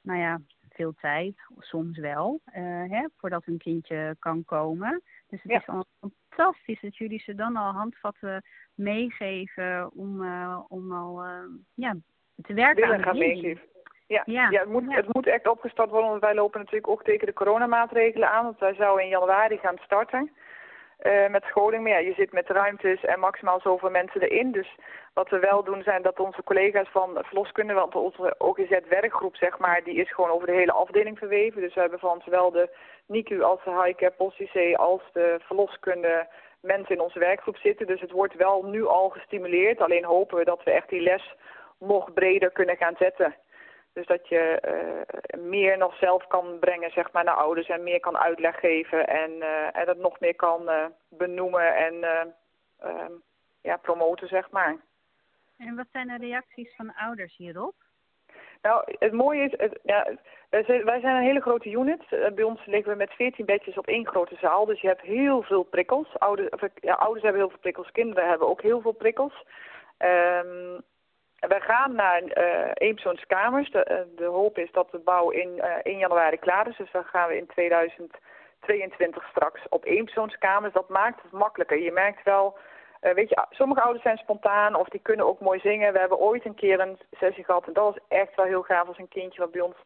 nou 0.00 0.18
ja, 0.18 0.40
veel 0.76 0.94
tijd, 1.00 1.34
soms 1.58 1.98
wel, 1.98 2.40
uh, 2.46 2.90
hè, 2.90 3.06
voordat 3.16 3.44
hun 3.44 3.58
kindje 3.58 4.16
kan 4.18 4.44
komen. 4.44 5.02
Dus 5.28 5.42
het 5.42 5.52
ja. 5.52 5.58
is 5.58 5.66
al 5.66 5.84
fantastisch 6.00 6.80
dat 6.80 6.96
jullie 6.96 7.20
ze 7.20 7.34
dan 7.34 7.56
al 7.56 7.72
handvatten 7.72 8.44
meegeven 8.74 9.90
om, 9.92 10.22
uh, 10.22 10.60
om 10.68 10.92
al 10.92 11.24
ja, 11.74 11.96
te 12.42 12.54
werken 12.54 12.88
willen 12.88 13.02
gaan 13.02 13.18
meegeven. 13.18 13.64
Ja, 14.06 14.22
ja. 14.24 14.50
ja, 14.50 14.60
het, 14.60 14.68
moet, 14.68 14.94
het 14.94 15.14
moet 15.14 15.26
echt 15.26 15.48
opgestart 15.48 15.90
worden, 15.90 16.08
want 16.08 16.20
wij 16.20 16.34
lopen 16.34 16.58
natuurlijk 16.58 16.88
ook 16.88 17.02
tegen 17.02 17.26
de 17.26 17.32
coronamaatregelen 17.32 18.30
aan. 18.30 18.44
Want 18.44 18.58
wij 18.58 18.74
zouden 18.74 19.04
in 19.04 19.10
januari 19.10 19.56
gaan 19.56 19.76
starten 19.78 20.30
uh, 21.02 21.28
met 21.28 21.44
scholing. 21.44 21.82
Maar 21.82 21.92
ja, 21.92 21.98
je 21.98 22.14
zit 22.14 22.32
met 22.32 22.48
ruimtes 22.48 23.04
en 23.04 23.20
maximaal 23.20 23.60
zoveel 23.60 23.90
mensen 23.90 24.20
erin. 24.20 24.52
Dus 24.52 24.76
wat 25.14 25.28
we 25.28 25.38
wel 25.38 25.64
doen 25.64 25.82
zijn 25.82 26.02
dat 26.02 26.20
onze 26.20 26.42
collega's 26.42 26.88
van 26.90 27.18
verloskunde, 27.22 27.72
want 27.72 27.94
onze 27.94 28.34
OGZ-werkgroep 28.38 29.36
zeg 29.36 29.58
maar, 29.58 29.84
die 29.84 29.94
is 29.94 30.12
gewoon 30.12 30.30
over 30.30 30.46
de 30.46 30.52
hele 30.52 30.72
afdeling 30.72 31.18
verweven. 31.18 31.60
Dus 31.60 31.74
we 31.74 31.80
hebben 31.80 31.98
van 31.98 32.22
zowel 32.24 32.50
de 32.50 32.68
NICU 33.06 33.42
als 33.42 33.60
de 33.64 34.12
post 34.16 34.76
als 34.76 35.02
de 35.12 35.40
verloskunde 35.42 36.26
mensen 36.60 36.94
in 36.94 37.00
onze 37.00 37.18
werkgroep 37.18 37.56
zitten. 37.56 37.86
Dus 37.86 38.00
het 38.00 38.10
wordt 38.10 38.34
wel 38.34 38.62
nu 38.62 38.86
al 38.86 39.08
gestimuleerd. 39.08 39.80
Alleen 39.80 40.04
hopen 40.04 40.38
we 40.38 40.44
dat 40.44 40.62
we 40.64 40.70
echt 40.70 40.88
die 40.88 41.00
les 41.00 41.34
nog 41.78 42.12
breder 42.12 42.50
kunnen 42.50 42.76
gaan 42.76 42.94
zetten. 42.98 43.34
Dus 43.96 44.06
dat 44.06 44.28
je 44.28 44.62
uh, 45.34 45.40
meer 45.42 45.78
nog 45.78 45.96
zelf 45.96 46.26
kan 46.26 46.58
brengen 46.58 46.90
zeg 46.90 47.12
maar, 47.12 47.24
naar 47.24 47.34
ouders 47.34 47.68
en 47.68 47.82
meer 47.82 48.00
kan 48.00 48.18
uitleg 48.18 48.60
geven 48.60 49.06
en, 49.06 49.30
uh, 49.30 49.76
en 49.76 49.88
het 49.88 49.98
nog 49.98 50.20
meer 50.20 50.34
kan 50.34 50.62
uh, 50.62 50.84
benoemen 51.08 51.76
en 51.76 52.04
ehm, 52.78 53.12
ja, 53.60 53.76
promoten, 53.76 54.28
zeg 54.28 54.50
maar. 54.50 54.76
En 55.58 55.76
wat 55.76 55.86
zijn 55.92 56.08
de 56.08 56.16
reacties 56.16 56.74
van 56.76 56.94
ouders 56.94 57.36
hierop? 57.36 57.74
Nou, 58.62 58.94
het 58.98 59.12
mooie 59.12 59.44
is, 59.44 59.54
het, 59.56 59.78
ja, 59.82 60.16
wij 60.50 61.00
zijn 61.00 61.16
een 61.16 61.22
hele 61.30 61.40
grote 61.40 61.70
unit. 61.70 62.08
Bij 62.34 62.44
ons 62.44 62.66
liggen 62.66 62.92
we 62.92 62.98
met 62.98 63.12
14 63.12 63.44
bedjes 63.44 63.76
op 63.76 63.86
één 63.86 64.06
grote 64.06 64.36
zaal. 64.40 64.64
Dus 64.64 64.80
je 64.80 64.88
hebt 64.88 65.02
heel 65.02 65.42
veel 65.42 65.62
prikkels. 65.62 66.18
Ouders, 66.18 66.48
of, 66.48 66.60
ja, 66.74 66.94
ouders 66.94 67.22
hebben 67.22 67.40
heel 67.40 67.50
veel 67.50 67.60
prikkels, 67.60 67.90
kinderen 67.90 68.28
hebben 68.28 68.48
ook 68.48 68.62
heel 68.62 68.80
veel 68.80 68.92
prikkels. 68.92 69.44
Um, 69.98 70.82
wij 71.48 71.60
gaan 71.60 71.94
naar 71.94 72.22
uh. 72.22 72.28
De, 73.70 73.86
uh, 73.90 74.16
de 74.16 74.24
hoop 74.24 74.58
is 74.58 74.72
dat 74.72 74.90
de 74.90 74.98
bouw 74.98 75.30
in 75.30 75.48
uh, 75.56 75.64
1 75.82 75.98
januari 75.98 76.38
klaar 76.38 76.68
is. 76.68 76.76
Dus 76.76 76.90
dan 76.92 77.04
gaan 77.04 77.28
we 77.28 77.36
in 77.36 77.46
2022 77.46 79.28
straks 79.30 79.60
op 79.68 79.84
eenpersoonskamers. 79.84 80.72
Dat 80.72 80.88
maakt 80.88 81.22
het 81.22 81.32
makkelijker. 81.32 81.78
Je 81.78 81.92
merkt 81.92 82.22
wel, 82.24 82.58
weet 83.00 83.28
je, 83.28 83.46
sommige 83.50 83.80
ouders 83.80 84.02
zijn 84.02 84.18
spontaan 84.18 84.74
of 84.74 84.88
die 84.88 85.00
kunnen 85.00 85.26
ook 85.26 85.40
mooi 85.40 85.60
zingen. 85.60 85.92
We 85.92 85.98
hebben 85.98 86.18
ooit 86.18 86.44
een 86.44 86.54
keer 86.54 86.80
een 86.80 86.98
sessie 87.10 87.44
gehad 87.44 87.66
en 87.66 87.72
dat 87.72 87.84
was 87.84 88.02
echt 88.08 88.34
wel 88.34 88.46
heel 88.46 88.62
gaaf 88.62 88.88
als 88.88 88.98
een 88.98 89.08
kindje 89.08 89.40
wat 89.40 89.50
bij 89.50 89.60
ons 89.60 89.76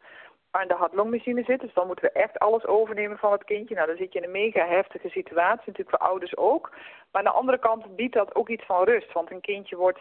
aan 0.51 0.69
de 0.69 0.75
hartlongmachine 0.75 1.43
zit. 1.43 1.61
Dus 1.61 1.75
dan 1.75 1.87
moeten 1.87 2.05
we 2.05 2.21
echt 2.21 2.39
alles 2.39 2.67
overnemen 2.67 3.19
van 3.19 3.33
het 3.33 3.45
kindje. 3.45 3.75
Nou, 3.75 3.87
dan 3.87 3.97
zit 3.97 4.13
je 4.13 4.19
in 4.19 4.25
een 4.25 4.31
mega 4.31 4.67
heftige 4.67 5.09
situatie, 5.09 5.67
natuurlijk 5.67 5.91
voor 5.91 6.09
ouders 6.09 6.37
ook. 6.37 6.71
Maar 7.11 7.23
aan 7.23 7.33
de 7.33 7.39
andere 7.39 7.59
kant 7.59 7.97
biedt 7.97 8.15
dat 8.15 8.35
ook 8.35 8.49
iets 8.49 8.65
van 8.65 8.85
rust. 8.85 9.13
Want 9.13 9.31
een 9.31 9.41
kindje 9.41 9.77
wordt 9.77 10.01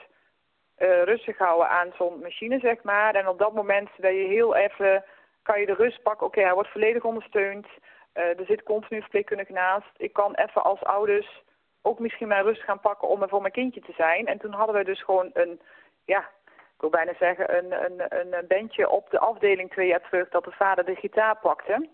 uh, 0.79 1.03
rustig 1.03 1.38
houden 1.38 1.69
aan 1.69 1.91
zo'n 1.98 2.19
machine, 2.19 2.59
zeg 2.59 2.83
maar. 2.83 3.15
En 3.15 3.27
op 3.27 3.39
dat 3.39 3.53
moment 3.53 3.89
ben 3.98 4.13
je 4.13 4.27
heel 4.27 4.55
even 4.55 5.03
kan 5.41 5.59
je 5.59 5.65
de 5.65 5.74
rust 5.74 6.01
pakken. 6.01 6.27
Oké, 6.27 6.41
hij 6.41 6.53
wordt 6.53 6.71
volledig 6.71 7.03
ondersteund. 7.03 7.67
er 8.13 8.45
zit 8.48 8.63
continu 8.63 9.01
verpleegkundige 9.01 9.51
naast. 9.51 9.91
Ik 9.98 10.13
kan 10.13 10.36
even 10.36 10.63
als 10.63 10.83
ouders 10.83 11.43
ook 11.81 12.00
misschien 12.00 12.27
mijn 12.27 12.43
rust 12.43 12.62
gaan 12.62 12.79
pakken 12.79 13.07
om 13.07 13.21
er 13.21 13.29
voor 13.29 13.41
mijn 13.41 13.53
kindje 13.53 13.81
te 13.81 13.93
zijn. 13.98 14.25
En 14.25 14.38
toen 14.38 14.53
hadden 14.53 14.75
we 14.75 14.83
dus 14.83 15.03
gewoon 15.03 15.29
een, 15.33 15.62
ja, 16.05 16.19
ik 16.50 16.79
wil 16.79 16.89
bijna 16.89 17.13
zeggen, 17.19 17.57
een, 17.57 17.71
een, 17.86 18.29
een 18.36 18.48
bandje 18.48 18.89
op 18.89 19.09
de 19.09 19.19
afdeling 19.19 19.71
twee 19.71 19.88
jaar 19.88 20.01
terug 20.01 20.29
dat 20.29 20.43
de 20.43 20.51
vader 20.51 20.86
de 20.86 20.95
gitaar 20.95 21.38
pakte. 21.38 21.89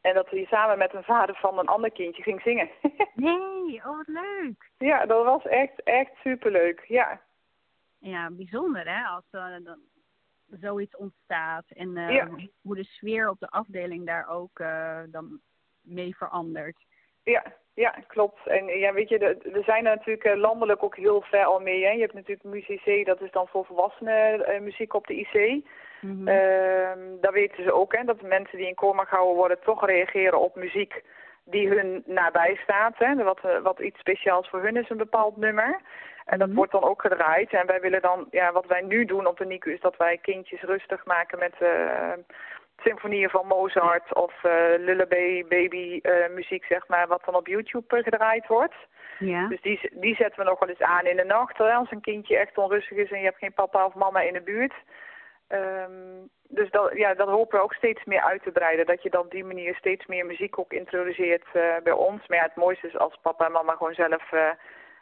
En 0.00 0.14
dat 0.14 0.30
hij 0.30 0.44
samen 0.44 0.78
met 0.78 0.94
een 0.94 1.04
vader 1.04 1.34
van 1.34 1.58
een 1.58 1.66
ander 1.66 1.90
kindje 1.90 2.22
ging 2.22 2.40
zingen. 2.42 2.70
nee, 3.14 3.82
oh 3.84 3.96
wat 3.96 4.06
leuk. 4.06 4.70
Ja, 4.78 5.06
dat 5.06 5.24
was 5.24 5.46
echt, 5.46 5.82
echt 5.82 6.10
superleuk, 6.22 6.84
ja. 6.88 7.20
Ja, 8.00 8.30
bijzonder 8.30 8.88
hè, 8.88 9.04
als 9.04 9.24
uh, 9.32 9.64
dan 9.64 9.78
zoiets 10.60 10.96
ontstaat. 10.96 11.64
En 11.68 11.96
uh, 11.96 12.24
hoe 12.62 12.74
de 12.74 12.84
sfeer 12.84 13.28
op 13.28 13.38
de 13.38 13.48
afdeling 13.48 14.06
daar 14.06 14.28
ook 14.28 14.58
uh, 14.58 15.00
dan 15.06 15.40
mee 15.82 16.16
verandert. 16.16 16.84
Ja, 17.22 17.42
ja, 17.74 17.90
klopt. 17.90 18.46
En 18.46 18.66
ja, 18.66 18.92
weet 18.92 19.08
je, 19.08 19.18
er 19.52 19.64
zijn 19.64 19.86
er 19.86 19.96
natuurlijk 19.96 20.36
landelijk 20.36 20.82
ook 20.82 20.96
heel 20.96 21.22
ver 21.22 21.44
al 21.44 21.60
mee. 21.60 21.84
Hè. 21.84 21.90
Je 21.90 22.00
hebt 22.00 22.14
natuurlijk 22.14 22.42
MUZIC, 22.42 23.06
dat 23.06 23.20
is 23.20 23.30
dan 23.30 23.48
voor 23.48 23.64
volwassenen 23.64 24.62
muziek 24.62 24.94
op 24.94 25.06
de 25.06 25.14
IC. 25.14 25.64
Mm 26.00 26.24
daar 27.20 27.32
weten 27.32 27.64
ze 27.64 27.72
ook, 27.72 27.96
hè, 27.96 28.04
dat 28.04 28.22
mensen 28.22 28.58
die 28.58 28.66
in 28.66 28.74
coma 28.74 29.04
gehouden 29.04 29.36
worden 29.36 29.60
toch 29.60 29.86
reageren 29.86 30.40
op 30.40 30.56
muziek 30.56 31.02
die 31.44 31.68
hun 31.68 32.02
nabij 32.06 32.58
staat. 32.62 32.98
Hè, 32.98 33.14
wat, 33.14 33.40
eh, 33.42 33.58
wat 33.62 33.78
iets 33.78 33.98
speciaals 33.98 34.48
voor 34.48 34.62
hun 34.62 34.76
is, 34.76 34.90
een 34.90 34.96
bepaald 34.96 35.36
nummer. 35.36 35.80
En 36.30 36.38
dat 36.38 36.48
mhm. 36.48 36.56
wordt 36.56 36.72
dan 36.72 36.82
ook 36.82 37.00
gedraaid. 37.00 37.52
En 37.52 37.66
wij 37.66 37.80
willen 37.80 38.02
dan, 38.02 38.26
ja, 38.30 38.52
wat 38.52 38.66
wij 38.66 38.80
nu 38.80 39.04
doen 39.04 39.26
op 39.26 39.38
de 39.38 39.46
NICU 39.46 39.72
is 39.72 39.80
dat 39.80 39.96
wij 39.96 40.18
kindjes 40.18 40.62
rustig 40.62 41.04
maken 41.04 41.38
met 41.38 41.54
uh, 41.60 42.12
symfonieën 42.76 43.30
van 43.30 43.46
Mozart 43.46 44.14
of 44.14 44.34
uh, 44.44 44.52
lullaby 44.78 45.44
baby 45.48 46.00
muziek, 46.34 46.64
zeg 46.64 46.88
maar, 46.88 47.06
wat 47.06 47.22
dan 47.24 47.34
op 47.34 47.46
YouTube 47.46 48.02
gedraaid 48.02 48.46
wordt. 48.46 48.74
Ja. 49.18 49.48
Dus 49.48 49.60
die, 49.60 49.90
die 49.92 50.14
zetten 50.14 50.38
we 50.38 50.50
nog 50.50 50.58
wel 50.58 50.68
eens 50.68 50.82
aan 50.82 51.06
in 51.06 51.16
de 51.16 51.24
nacht, 51.24 51.58
hè, 51.58 51.72
als 51.72 51.90
een 51.90 52.00
kindje 52.00 52.36
echt 52.36 52.58
onrustig 52.58 52.96
is 52.96 53.10
en 53.10 53.18
je 53.18 53.24
hebt 53.24 53.38
geen 53.38 53.54
papa 53.54 53.84
of 53.84 53.94
mama 53.94 54.20
in 54.20 54.32
de 54.32 54.42
buurt. 54.42 54.74
Um, 55.48 56.30
dus 56.48 56.70
dat, 56.70 56.90
ja, 56.94 57.14
dat 57.14 57.28
hopen 57.28 57.58
we 57.58 57.64
ook 57.64 57.74
steeds 57.74 58.04
meer 58.04 58.22
uit 58.22 58.42
te 58.42 58.50
breiden. 58.50 58.86
Dat 58.86 59.02
je 59.02 59.10
dan 59.10 59.20
op 59.20 59.30
die 59.30 59.44
manier 59.44 59.74
steeds 59.74 60.06
meer 60.06 60.26
muziek 60.26 60.58
ook 60.58 60.72
introduceert 60.72 61.46
uh, 61.52 61.62
bij 61.82 61.92
ons. 61.92 62.26
Maar 62.26 62.38
ja, 62.38 62.44
het 62.44 62.56
mooiste 62.56 62.86
is 62.86 62.98
als 62.98 63.18
papa 63.22 63.46
en 63.46 63.52
mama 63.52 63.72
gewoon 63.72 63.94
zelf 63.94 64.32
uh, 64.32 64.50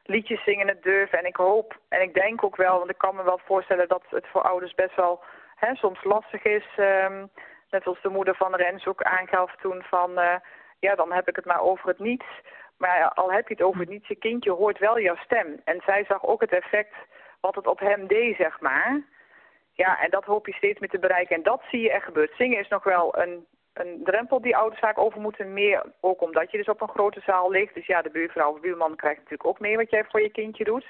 liedjes 0.08 0.42
zingen 0.44 0.68
het 0.68 0.82
durven. 0.82 1.18
En 1.18 1.26
ik 1.26 1.36
hoop, 1.36 1.78
en 1.88 2.02
ik 2.02 2.14
denk 2.14 2.44
ook 2.44 2.56
wel, 2.56 2.78
want 2.78 2.90
ik 2.90 2.98
kan 2.98 3.16
me 3.16 3.22
wel 3.22 3.40
voorstellen 3.44 3.88
dat 3.88 4.02
het 4.08 4.26
voor 4.26 4.42
ouders 4.42 4.74
best 4.74 4.96
wel 4.96 5.22
hè, 5.56 5.74
soms 5.74 6.04
lastig 6.04 6.42
is. 6.42 6.66
Um, 6.76 7.30
net 7.70 7.86
als 7.86 8.02
de 8.02 8.08
moeder 8.08 8.34
van 8.34 8.54
Rens 8.54 8.86
ook 8.86 9.02
aangaf 9.02 9.56
toen 9.56 9.82
van, 9.82 10.10
uh, 10.10 10.34
ja, 10.78 10.94
dan 10.94 11.12
heb 11.12 11.28
ik 11.28 11.36
het 11.36 11.44
maar 11.44 11.60
over 11.60 11.88
het 11.88 11.98
niets. 11.98 12.26
Maar 12.76 13.08
al 13.08 13.32
heb 13.32 13.48
je 13.48 13.54
het 13.54 13.62
over 13.62 13.80
het 13.80 13.88
niets, 13.88 14.08
je 14.08 14.16
kindje 14.16 14.50
hoort 14.50 14.78
wel 14.78 15.00
jouw 15.00 15.16
stem. 15.16 15.60
En 15.64 15.82
zij 15.86 16.04
zag 16.04 16.24
ook 16.24 16.40
het 16.40 16.52
effect 16.52 16.94
wat 17.40 17.54
het 17.54 17.66
op 17.66 17.78
hem 17.78 18.06
deed, 18.06 18.36
zeg 18.36 18.60
maar. 18.60 19.02
Ja, 19.72 20.00
en 20.00 20.10
dat 20.10 20.24
hoop 20.24 20.46
je 20.46 20.52
steeds 20.52 20.80
meer 20.80 20.88
te 20.88 20.98
bereiken. 20.98 21.36
En 21.36 21.42
dat 21.42 21.62
zie 21.70 21.80
je 21.80 21.92
echt 21.92 22.04
gebeuren. 22.04 22.36
Zingen 22.36 22.58
is 22.58 22.68
nog 22.68 22.84
wel 22.84 23.18
een, 23.18 23.46
een 23.80 24.00
drempel 24.04 24.40
die 24.40 24.56
ouders 24.56 24.80
vaak 24.80 24.98
over 24.98 25.20
moeten. 25.20 25.52
Meer 25.52 25.82
ook 26.00 26.20
omdat 26.20 26.50
je 26.50 26.56
dus 26.56 26.68
op 26.68 26.80
een 26.80 26.88
grote 26.88 27.20
zaal 27.20 27.50
ligt. 27.50 27.74
Dus 27.74 27.86
ja, 27.86 28.02
de 28.02 28.10
buurvrouw 28.10 28.52
of 28.52 28.60
buurman 28.60 28.96
krijgt 28.96 29.18
natuurlijk 29.18 29.48
ook 29.48 29.60
mee 29.60 29.76
wat 29.76 29.90
jij 29.90 30.04
voor 30.04 30.22
je 30.22 30.30
kindje 30.30 30.64
doet. 30.64 30.86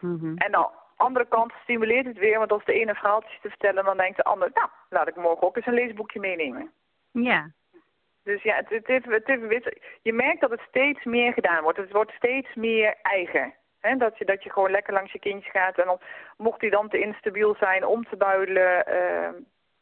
Mm 0.00 0.36
En 0.36 0.54
aan 0.54 0.62
de 0.62 0.68
andere 0.96 1.26
kant 1.28 1.52
stimuleert 1.62 2.06
het 2.06 2.18
weer. 2.18 2.38
Want 2.38 2.52
als 2.52 2.64
de 2.64 2.72
ene 2.72 2.94
verhaaltje 2.94 3.38
te 3.42 3.48
vertellen, 3.48 3.84
dan 3.84 3.96
denkt 3.96 4.16
de 4.16 4.24
ander... 4.24 4.50
Nou, 4.54 4.68
laat 4.88 5.08
ik 5.08 5.16
morgen 5.16 5.46
ook 5.46 5.56
eens 5.56 5.66
een 5.66 5.74
leesboekje 5.74 6.20
meenemen. 6.20 6.70
Ja. 7.12 7.50
Dus 8.24 8.42
ja, 8.42 8.54
het, 8.56 8.68
het, 8.68 9.04
het, 9.04 9.26
het, 9.26 9.78
je 10.02 10.12
merkt 10.12 10.40
dat 10.40 10.50
het 10.50 10.62
steeds 10.68 11.04
meer 11.04 11.32
gedaan 11.32 11.62
wordt. 11.62 11.78
Het 11.78 11.92
wordt 11.92 12.12
steeds 12.12 12.54
meer 12.54 12.94
eigen. 13.02 13.54
He, 13.80 13.96
dat, 13.96 14.18
je, 14.18 14.24
dat 14.24 14.42
je 14.42 14.50
gewoon 14.50 14.70
lekker 14.70 14.92
langs 14.92 15.12
je 15.12 15.18
kindje 15.18 15.50
gaat. 15.50 15.78
En 15.78 15.86
dan, 15.86 16.00
mocht 16.36 16.60
hij 16.60 16.70
dan 16.70 16.88
te 16.88 17.00
instabiel 17.00 17.54
zijn 17.54 17.86
om 17.86 18.04
te 18.04 18.16
buidelen... 18.16 18.84
Uh, 18.88 19.28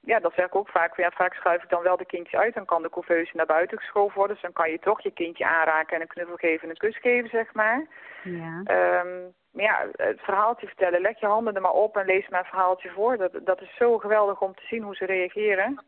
ja, 0.09 0.19
dat 0.21 0.35
zeg 0.35 0.47
ik 0.47 0.55
ook 0.55 0.69
vaak. 0.69 0.97
Ja, 0.97 1.11
vaak 1.11 1.35
schuif 1.35 1.63
ik 1.63 1.69
dan 1.69 1.83
wel 1.83 1.97
de 1.97 2.07
kindje 2.07 2.39
uit. 2.39 2.55
Dan 2.55 2.65
kan 2.65 2.83
de 2.83 2.91
couveuse 2.91 3.37
naar 3.37 3.47
buiten 3.47 3.79
geschoven 3.79 4.17
worden. 4.17 4.35
Dus 4.35 4.43
dan 4.43 4.53
kan 4.53 4.71
je 4.71 4.79
toch 4.79 5.03
je 5.03 5.11
kindje 5.11 5.47
aanraken 5.47 5.95
en 5.95 6.01
een 6.01 6.07
knuffel 6.07 6.37
geven 6.37 6.63
en 6.63 6.69
een 6.69 6.77
kus 6.77 6.99
geven, 6.99 7.29
zeg 7.29 7.55
maar. 7.55 7.87
Ja. 8.25 8.57
Um, 9.03 9.35
maar 9.51 9.65
ja, 9.65 9.89
het 9.93 10.21
verhaaltje 10.21 10.67
vertellen. 10.67 11.01
Leg 11.01 11.21
je 11.21 11.27
handen 11.27 11.55
er 11.55 11.61
maar 11.61 11.73
op 11.73 11.97
en 11.97 12.07
lees 12.07 12.29
maar 12.29 12.41
een 12.41 12.47
verhaaltje 12.47 12.91
voor. 12.91 13.17
Dat, 13.17 13.41
dat 13.45 13.61
is 13.61 13.77
zo 13.77 13.99
geweldig 13.99 14.41
om 14.41 14.55
te 14.55 14.67
zien 14.67 14.83
hoe 14.83 14.97
ze 14.97 15.05
reageren. 15.05 15.85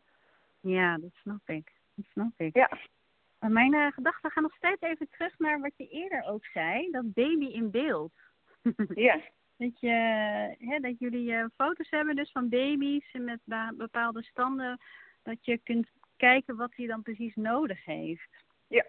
Ja, 0.59 0.97
dat 0.97 1.11
snap 1.13 1.41
ik. 1.45 1.71
Dat 1.95 2.05
snap 2.11 2.31
ik. 2.37 2.55
Ja. 2.55 2.69
Mijn 3.39 3.73
uh, 3.73 3.91
gedachten 3.91 4.31
gaan 4.31 4.43
nog 4.43 4.55
steeds 4.55 4.81
even 4.81 5.09
terug 5.11 5.39
naar 5.39 5.59
wat 5.59 5.73
je 5.77 5.87
eerder 5.87 6.23
ook 6.27 6.45
zei, 6.45 6.91
dat 6.91 7.13
baby 7.13 7.45
in 7.45 7.71
beeld. 7.71 8.11
ja. 8.93 9.19
Dat, 9.61 9.79
je, 9.79 9.89
hè, 10.59 10.79
dat 10.79 10.99
jullie 10.99 11.31
uh, 11.31 11.45
foto's 11.57 11.89
hebben 11.89 12.15
dus 12.15 12.31
van 12.31 12.49
baby's 12.49 13.11
met 13.11 13.39
bepaalde 13.77 14.23
standen, 14.23 14.79
dat 15.23 15.45
je 15.45 15.57
kunt 15.57 15.87
kijken 16.17 16.55
wat 16.55 16.71
hij 16.75 16.87
dan 16.87 17.01
precies 17.01 17.35
nodig 17.35 17.85
heeft. 17.85 18.43
Ja, 18.67 18.85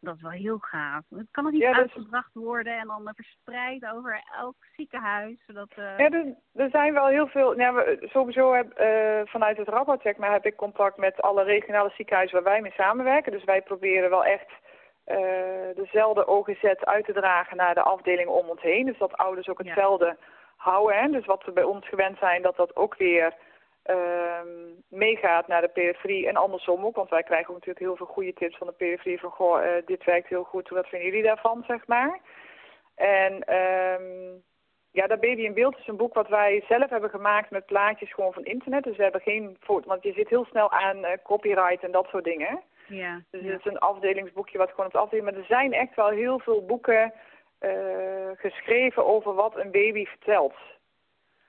dat 0.00 0.16
is 0.16 0.22
wel 0.22 0.30
heel 0.30 0.58
gaaf. 0.58 1.04
Het 1.08 1.26
kan 1.30 1.44
nog 1.44 1.52
niet 1.52 1.64
uitgebracht 1.64 2.34
worden 2.34 2.78
en 2.78 2.86
dan 2.86 3.12
verspreid 3.14 3.86
over 3.94 4.22
elk 4.38 4.56
ziekenhuis. 4.76 5.44
Zodat, 5.46 5.70
uh... 5.78 5.98
Ja, 5.98 6.10
er, 6.10 6.34
er, 6.54 6.70
zijn 6.70 6.92
wel 6.92 7.06
heel 7.06 7.26
veel. 7.26 7.52
Nou, 7.52 7.74
we, 7.74 8.08
sowieso 8.10 8.52
heb, 8.52 8.80
uh, 8.80 9.32
vanuit 9.32 9.56
het 9.56 9.68
Rabocheck 9.68 10.16
maar 10.16 10.32
heb 10.32 10.46
ik 10.46 10.56
contact 10.56 10.96
met 10.96 11.22
alle 11.22 11.42
regionale 11.42 11.92
ziekenhuizen 11.96 12.42
waar 12.42 12.52
wij 12.52 12.60
mee 12.60 12.72
samenwerken. 12.72 13.32
Dus 13.32 13.44
wij 13.44 13.62
proberen 13.62 14.10
wel 14.10 14.24
echt 14.24 14.50
dezelfde 15.74 16.26
OGZ 16.26 16.64
uit 16.64 17.04
te 17.04 17.12
dragen 17.12 17.56
naar 17.56 17.74
de 17.74 17.82
afdeling 17.82 18.28
om 18.28 18.48
ons 18.48 18.62
heen. 18.62 18.86
Dus 18.86 18.98
dat 18.98 19.16
ouders 19.16 19.48
ook 19.48 19.58
hetzelfde 19.58 20.16
houden. 20.56 20.96
Hè? 20.96 21.08
Dus 21.08 21.26
wat 21.26 21.44
we 21.44 21.52
bij 21.52 21.62
ons 21.62 21.88
gewend 21.88 22.18
zijn, 22.18 22.42
dat 22.42 22.56
dat 22.56 22.76
ook 22.76 22.96
weer 22.96 23.34
uh, 23.86 24.40
meegaat 24.88 25.46
naar 25.46 25.60
de 25.60 25.68
periferie 25.68 26.28
en 26.28 26.36
andersom 26.36 26.84
ook. 26.84 26.96
Want 26.96 27.10
wij 27.10 27.22
krijgen 27.22 27.48
ook 27.48 27.54
natuurlijk 27.54 27.84
heel 27.86 27.96
veel 27.96 28.14
goede 28.14 28.32
tips 28.32 28.56
van 28.56 28.66
de 28.66 28.72
periferie 28.72 29.20
van 29.20 29.30
goh, 29.30 29.64
uh, 29.64 29.70
dit 29.86 30.04
werkt 30.04 30.28
heel 30.28 30.44
goed, 30.44 30.68
wat 30.68 30.86
vinden 30.86 31.08
jullie 31.08 31.24
daarvan, 31.24 31.64
zeg 31.66 31.86
maar. 31.86 32.20
En 32.94 33.54
um, 33.54 34.42
ja, 34.90 35.06
dat 35.06 35.20
Baby 35.20 35.42
in 35.42 35.54
Beeld 35.54 35.78
is 35.78 35.86
een 35.86 35.96
boek 35.96 36.14
wat 36.14 36.28
wij 36.28 36.64
zelf 36.68 36.90
hebben 36.90 37.10
gemaakt 37.10 37.50
met 37.50 37.66
plaatjes 37.66 38.12
gewoon 38.12 38.32
van 38.32 38.44
internet. 38.44 38.84
Dus 38.84 38.96
we 38.96 39.02
hebben 39.02 39.20
geen 39.20 39.56
foto, 39.60 39.88
want 39.88 40.02
je 40.02 40.12
zit 40.12 40.28
heel 40.28 40.44
snel 40.44 40.70
aan 40.70 40.96
uh, 40.96 41.10
copyright 41.22 41.82
en 41.82 41.90
dat 41.90 42.06
soort 42.06 42.24
dingen. 42.24 42.62
Ja, 42.94 43.22
dus 43.30 43.42
ja. 43.42 43.50
het 43.50 43.58
is 43.58 43.72
een 43.72 43.78
afdelingsboekje 43.78 44.58
wat 44.58 44.70
gewoon 44.70 44.86
op 44.86 44.92
de 44.92 44.98
afdeling... 44.98 45.30
Maar 45.30 45.40
er 45.40 45.46
zijn 45.46 45.72
echt 45.72 45.94
wel 45.94 46.08
heel 46.08 46.38
veel 46.38 46.64
boeken 46.64 47.12
uh, 47.60 48.30
geschreven 48.34 49.06
over 49.06 49.34
wat 49.34 49.56
een 49.56 49.70
baby 49.70 50.04
vertelt. 50.04 50.54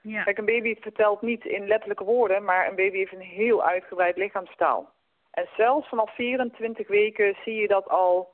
Ja. 0.01 0.23
Kijk, 0.23 0.37
een 0.37 0.45
baby 0.45 0.75
vertelt 0.79 1.21
niet 1.21 1.45
in 1.45 1.67
letterlijke 1.67 2.03
woorden, 2.03 2.43
maar 2.43 2.67
een 2.67 2.75
baby 2.75 2.97
heeft 2.97 3.13
een 3.13 3.19
heel 3.21 3.63
uitgebreid 3.63 4.17
lichaamstaal. 4.17 4.89
En 5.31 5.47
zelfs 5.57 5.89
vanaf 5.89 6.15
24 6.15 6.87
weken 6.87 7.35
zie 7.43 7.55
je 7.55 7.67
dat 7.67 7.89
al, 7.89 8.33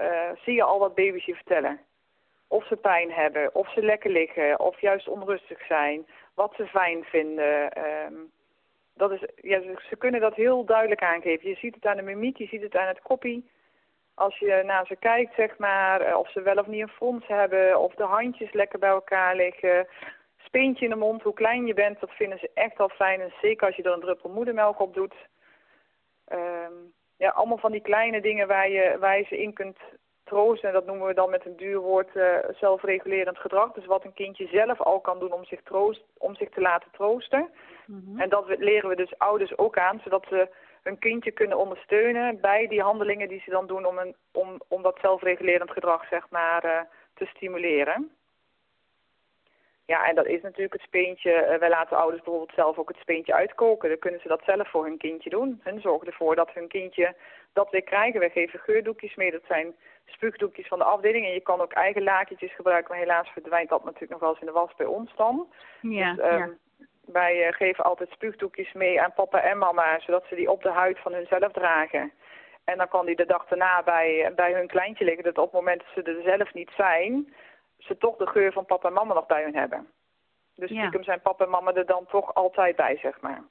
uh, 0.00 0.30
zie 0.44 0.54
je 0.54 0.62
al 0.62 0.78
wat 0.78 0.94
baby's 0.94 1.24
je 1.24 1.34
vertellen. 1.34 1.80
Of 2.48 2.66
ze 2.66 2.76
pijn 2.76 3.12
hebben, 3.12 3.54
of 3.54 3.72
ze 3.72 3.82
lekker 3.82 4.10
liggen, 4.10 4.60
of 4.60 4.80
juist 4.80 5.08
onrustig 5.08 5.66
zijn, 5.66 6.06
wat 6.34 6.54
ze 6.56 6.66
fijn 6.66 7.04
vinden. 7.04 7.84
Um, 7.84 8.30
dat 8.94 9.12
is, 9.12 9.24
ja, 9.36 9.60
ze, 9.60 9.96
kunnen 9.96 10.20
dat 10.20 10.34
heel 10.34 10.64
duidelijk 10.64 11.02
aangeven. 11.02 11.48
Je 11.48 11.56
ziet 11.56 11.74
het 11.74 11.86
aan 11.86 11.96
de 11.96 12.02
mimiek, 12.02 12.36
je 12.36 12.46
ziet 12.46 12.62
het 12.62 12.76
aan 12.76 12.88
het 12.88 13.02
koppie. 13.02 13.50
Als 14.14 14.38
je 14.38 14.62
naar 14.64 14.86
ze 14.86 14.96
kijkt, 14.96 15.34
zeg 15.34 15.58
maar, 15.58 16.00
eh, 16.00 16.16
of 16.16 16.30
ze 16.30 16.42
wel 16.42 16.56
of 16.56 16.66
niet 16.66 16.82
een 16.82 16.88
frons 16.88 17.26
hebben, 17.26 17.80
of 17.80 17.94
de 17.94 18.04
handjes 18.04 18.52
lekker 18.52 18.78
bij 18.78 18.90
elkaar 18.90 19.36
liggen, 19.36 19.88
speentje 20.36 20.84
in 20.84 20.90
de 20.90 20.96
mond, 20.96 21.22
hoe 21.22 21.34
klein 21.34 21.66
je 21.66 21.74
bent, 21.74 22.00
dat 22.00 22.10
vinden 22.10 22.38
ze 22.38 22.50
echt 22.54 22.78
al 22.78 22.88
fijn. 22.88 23.20
En 23.20 23.32
zeker 23.40 23.66
als 23.66 23.76
je 23.76 23.82
er 23.82 23.92
een 23.92 24.00
druppel 24.00 24.30
moedermelk 24.30 24.80
op 24.80 24.94
doet. 24.94 25.14
Um, 26.32 26.92
ja, 27.16 27.30
allemaal 27.30 27.58
van 27.58 27.72
die 27.72 27.80
kleine 27.80 28.20
dingen 28.20 28.46
waar 28.46 28.70
je, 28.70 28.96
waar 29.00 29.18
je 29.18 29.24
ze 29.28 29.42
in 29.42 29.52
kunt 29.52 29.78
troosten. 30.30 30.68
En 30.68 30.74
dat 30.74 30.86
noemen 30.86 31.06
we 31.06 31.14
dan 31.14 31.30
met 31.30 31.46
een 31.46 31.56
duur 31.56 31.78
woord 31.78 32.10
uh, 32.14 32.24
zelfregulerend 32.58 33.38
gedrag. 33.38 33.72
Dus 33.72 33.86
wat 33.86 34.04
een 34.04 34.20
kindje 34.22 34.46
zelf 34.46 34.80
al 34.80 35.00
kan 35.00 35.18
doen 35.18 35.32
om 35.32 35.44
zich, 35.44 35.62
troost, 35.62 36.02
om 36.18 36.34
zich 36.34 36.50
te 36.50 36.60
laten 36.60 36.90
troosten. 36.92 37.48
Mm 37.86 38.02
-hmm. 38.04 38.20
En 38.20 38.28
dat 38.28 38.44
leren 38.58 38.88
we 38.88 38.96
dus 38.96 39.18
ouders 39.18 39.58
ook 39.58 39.78
aan, 39.78 40.00
zodat 40.04 40.24
ze 40.28 40.48
hun 40.82 40.98
kindje 40.98 41.30
kunnen 41.30 41.58
ondersteunen 41.58 42.40
bij 42.40 42.66
die 42.66 42.82
handelingen 42.82 43.28
die 43.28 43.42
ze 43.44 43.50
dan 43.50 43.66
doen 43.66 43.84
om, 43.86 43.98
een, 43.98 44.14
om, 44.32 44.60
om 44.68 44.82
dat 44.82 44.98
zelfregulerend 45.00 45.70
gedrag 45.70 46.06
zeg 46.08 46.30
maar, 46.30 46.64
uh, 46.64 46.80
te 47.14 47.26
stimuleren. 47.26 48.10
Ja, 49.92 50.08
en 50.08 50.14
dat 50.14 50.26
is 50.26 50.42
natuurlijk 50.42 50.72
het 50.72 50.82
speentje. 50.82 51.30
Uh, 51.30 51.58
wij 51.58 51.68
laten 51.68 51.96
ouders 51.96 52.22
bijvoorbeeld 52.22 52.54
zelf 52.54 52.78
ook 52.78 52.88
het 52.88 53.00
speentje 53.00 53.34
uitkoken. 53.34 53.88
Dan 53.88 53.98
kunnen 53.98 54.20
ze 54.20 54.28
dat 54.28 54.42
zelf 54.44 54.70
voor 54.70 54.84
hun 54.84 54.98
kindje 54.98 55.30
doen. 55.30 55.60
En 55.64 55.80
zorgen 55.80 56.06
ervoor 56.06 56.36
dat 56.36 56.50
hun 56.54 56.68
kindje 56.68 57.14
dat 57.52 57.70
weer 57.70 57.82
krijgen. 57.82 58.20
We 58.20 58.30
geven 58.30 58.58
geurdoekjes 58.58 59.14
mee. 59.14 59.30
Dat 59.30 59.44
zijn 59.46 59.74
spuugdoekjes 60.10 60.68
van 60.68 60.78
de 60.78 60.84
afdeling. 60.84 61.26
En 61.26 61.32
je 61.32 61.40
kan 61.40 61.60
ook 61.60 61.72
eigen 61.72 62.02
lakentjes 62.02 62.54
gebruiken. 62.54 62.90
Maar 62.90 63.00
helaas 63.00 63.28
verdwijnt 63.28 63.68
dat 63.68 63.84
natuurlijk 63.84 64.10
nog 64.10 64.20
wel 64.20 64.30
eens 64.30 64.40
in 64.40 64.46
de 64.46 64.52
was 64.52 64.74
bij 64.76 64.86
ons 64.86 65.14
dan. 65.16 65.52
Ja, 65.80 66.14
dus, 66.14 66.24
um, 66.24 66.38
ja. 66.38 66.48
Wij 67.12 67.46
uh, 67.46 67.52
geven 67.52 67.84
altijd 67.84 68.10
spuugdoekjes 68.10 68.72
mee 68.72 69.02
aan 69.02 69.12
papa 69.12 69.40
en 69.40 69.58
mama, 69.58 70.00
zodat 70.00 70.24
ze 70.28 70.34
die 70.34 70.50
op 70.50 70.62
de 70.62 70.70
huid 70.70 70.98
van 70.98 71.12
hunzelf 71.12 71.52
dragen. 71.52 72.12
En 72.64 72.76
dan 72.76 72.88
kan 72.88 73.06
die 73.06 73.16
de 73.16 73.26
dag 73.26 73.46
daarna 73.46 73.82
bij, 73.82 74.32
bij 74.36 74.52
hun 74.52 74.66
kleintje 74.66 75.04
liggen, 75.04 75.24
dat 75.24 75.38
op 75.38 75.52
het 75.52 75.60
moment 75.60 75.78
dat 75.78 76.04
ze 76.04 76.10
er 76.10 76.22
zelf 76.22 76.54
niet 76.54 76.70
zijn, 76.76 77.34
ze 77.78 77.96
toch 77.96 78.16
de 78.16 78.26
geur 78.26 78.52
van 78.52 78.64
papa 78.64 78.88
en 78.88 78.94
mama 78.94 79.14
nog 79.14 79.26
bij 79.26 79.42
hun 79.42 79.54
hebben. 79.54 79.88
Dus 80.54 80.70
ja. 80.70 81.02
zijn 81.02 81.20
papa 81.20 81.44
en 81.44 81.50
mama 81.50 81.72
er 81.72 81.86
dan 81.86 82.06
toch 82.06 82.34
altijd 82.34 82.76
bij, 82.76 82.96
zeg 82.96 83.20
maar. 83.20 83.42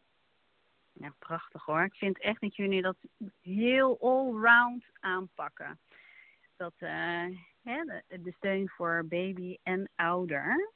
Ja, 0.94 1.14
prachtig 1.20 1.66
hoor. 1.66 1.84
Ik 1.84 1.94
vind 1.94 2.20
echt 2.20 2.42
dat 2.42 2.56
jullie 2.56 2.82
dat 2.82 2.96
heel 3.42 3.98
allround 4.02 4.86
aanpakken. 5.00 5.80
Dat 6.60 6.74
uh, 6.80 7.26
hè, 7.64 7.84
de, 7.84 8.04
de, 8.08 8.32
steun 8.32 8.70
voor 8.70 9.06
baby 9.08 9.58
en 9.64 9.90
ouder. 9.96 10.72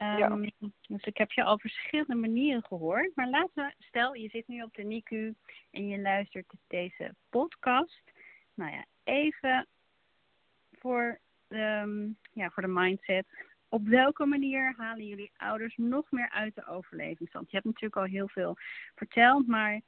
Um, 0.00 0.44
ja. 0.44 0.70
Dus 0.88 1.02
ik 1.02 1.16
heb 1.16 1.32
je 1.32 1.44
al 1.44 1.58
verschillende 1.58 2.14
manieren 2.14 2.62
gehoord. 2.62 3.16
Maar 3.16 3.28
laten 3.28 3.64
we, 3.64 3.74
stel 3.78 4.14
je 4.14 4.28
zit 4.28 4.48
nu 4.48 4.62
op 4.62 4.74
de 4.74 4.82
NICU 4.82 5.34
en 5.70 5.88
je 5.88 6.00
luistert 6.00 6.52
deze 6.66 7.14
podcast. 7.30 8.02
Nou 8.54 8.72
ja, 8.72 8.84
even 9.04 9.66
voor, 10.72 11.18
um, 11.48 12.18
ja, 12.32 12.50
voor 12.50 12.62
de 12.62 12.68
mindset. 12.68 13.26
Op 13.68 13.86
welke 13.86 14.26
manier 14.26 14.74
halen 14.76 15.06
jullie 15.06 15.30
ouders 15.36 15.76
nog 15.76 16.10
meer 16.10 16.30
uit 16.30 16.54
de 16.54 16.66
overlevingsstand? 16.66 17.50
Je 17.50 17.56
hebt 17.56 17.68
natuurlijk 17.68 17.96
al 17.96 18.12
heel 18.12 18.28
veel 18.28 18.56
verteld, 18.94 19.46
maar 19.46 19.80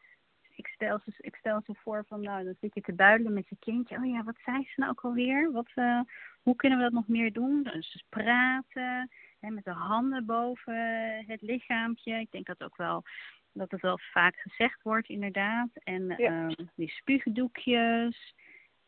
ik 0.60 0.66
stel 0.66 1.00
ze, 1.04 1.12
ik 1.16 1.34
stel 1.34 1.60
ze 1.66 1.74
voor 1.74 2.04
van, 2.08 2.20
nou, 2.20 2.44
dan 2.44 2.54
zit 2.60 2.74
je 2.74 2.80
te 2.80 2.92
buidelen 2.92 3.32
met 3.32 3.48
je 3.48 3.56
kindje. 3.58 3.96
Oh 3.96 4.06
ja, 4.06 4.24
wat 4.24 4.38
zei 4.44 4.64
ze 4.64 4.80
nou 4.80 4.90
ook 4.90 5.00
alweer? 5.00 5.52
Wat, 5.52 5.70
uh, 5.74 6.00
hoe 6.42 6.56
kunnen 6.56 6.78
we 6.78 6.84
dat 6.84 6.92
nog 6.92 7.08
meer 7.08 7.32
doen? 7.32 7.62
Dus 7.62 8.04
praten, 8.08 9.10
hè, 9.40 9.50
met 9.50 9.64
de 9.64 9.70
handen 9.70 10.26
boven 10.26 11.24
het 11.26 11.42
lichaampje. 11.42 12.20
Ik 12.20 12.30
denk 12.30 12.46
dat 12.46 12.62
ook 12.62 12.76
wel 12.76 13.04
dat 13.52 13.70
het 13.70 13.80
wel 13.80 13.98
vaak 13.98 14.36
gezegd 14.36 14.82
wordt, 14.82 15.08
inderdaad. 15.08 15.68
En 15.72 16.14
ja. 16.16 16.48
uh, 16.48 16.54
die 16.74 16.90
spuugdoekjes. 16.90 18.34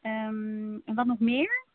Um, 0.02 0.82
en 0.84 0.94
wat 0.94 1.06
nog 1.06 1.18
meer? 1.18 1.66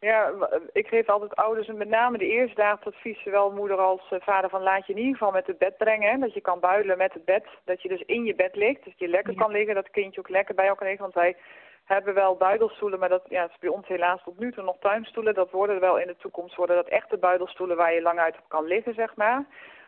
Ja, 0.00 0.32
ik 0.72 0.86
geef 0.86 1.08
altijd 1.08 1.34
ouders 1.34 1.68
en 1.68 1.76
met 1.76 1.88
name 1.88 2.18
de 2.18 2.26
eerste 2.26 2.54
dagen 2.54 2.78
het 2.78 2.94
advies, 2.94 3.22
zowel 3.22 3.52
moeder 3.52 3.76
als 3.76 4.10
uh, 4.12 4.20
vader, 4.20 4.50
van 4.50 4.62
laat 4.62 4.86
je 4.86 4.92
in 4.92 4.98
ieder 4.98 5.12
geval 5.12 5.32
met 5.32 5.46
het 5.46 5.58
bed 5.58 5.76
brengen. 5.76 6.10
Hè, 6.10 6.18
dat 6.18 6.34
je 6.34 6.40
kan 6.40 6.60
buidelen 6.60 6.98
met 6.98 7.12
het 7.12 7.24
bed, 7.24 7.44
dat 7.64 7.82
je 7.82 7.88
dus 7.88 8.00
in 8.00 8.24
je 8.24 8.34
bed 8.34 8.56
ligt, 8.56 8.84
dat 8.84 8.98
je 8.98 9.08
lekker 9.08 9.34
kan 9.34 9.50
liggen, 9.50 9.74
dat 9.74 9.84
het 9.84 9.92
kindje 9.92 10.20
ook 10.20 10.28
lekker 10.28 10.54
bij 10.54 10.64
jou 10.64 10.76
kan 10.76 10.86
liggen. 10.86 11.04
Want 11.04 11.14
wij 11.14 11.36
hebben 11.84 12.14
wel 12.14 12.36
buidelstoelen, 12.36 12.98
maar 12.98 13.08
dat 13.08 13.24
ja, 13.28 13.44
is 13.44 13.58
bij 13.60 13.68
ons 13.68 13.86
helaas 13.86 14.22
tot 14.22 14.38
nu 14.38 14.52
toe 14.52 14.64
nog 14.64 14.76
tuinstoelen. 14.80 15.34
Dat 15.34 15.50
worden 15.50 15.80
wel 15.80 15.98
in 15.98 16.06
de 16.06 16.16
toekomst 16.16 16.56
worden 16.56 16.76
dat 16.76 16.88
echte 16.88 17.16
buidelstoelen 17.16 17.76
waar 17.76 17.94
je 17.94 18.02
lang 18.02 18.18
uit 18.18 18.38
op 18.38 18.48
kan 18.48 18.64
liggen, 18.64 18.94
zeg 18.94 19.16
maar. 19.16 19.44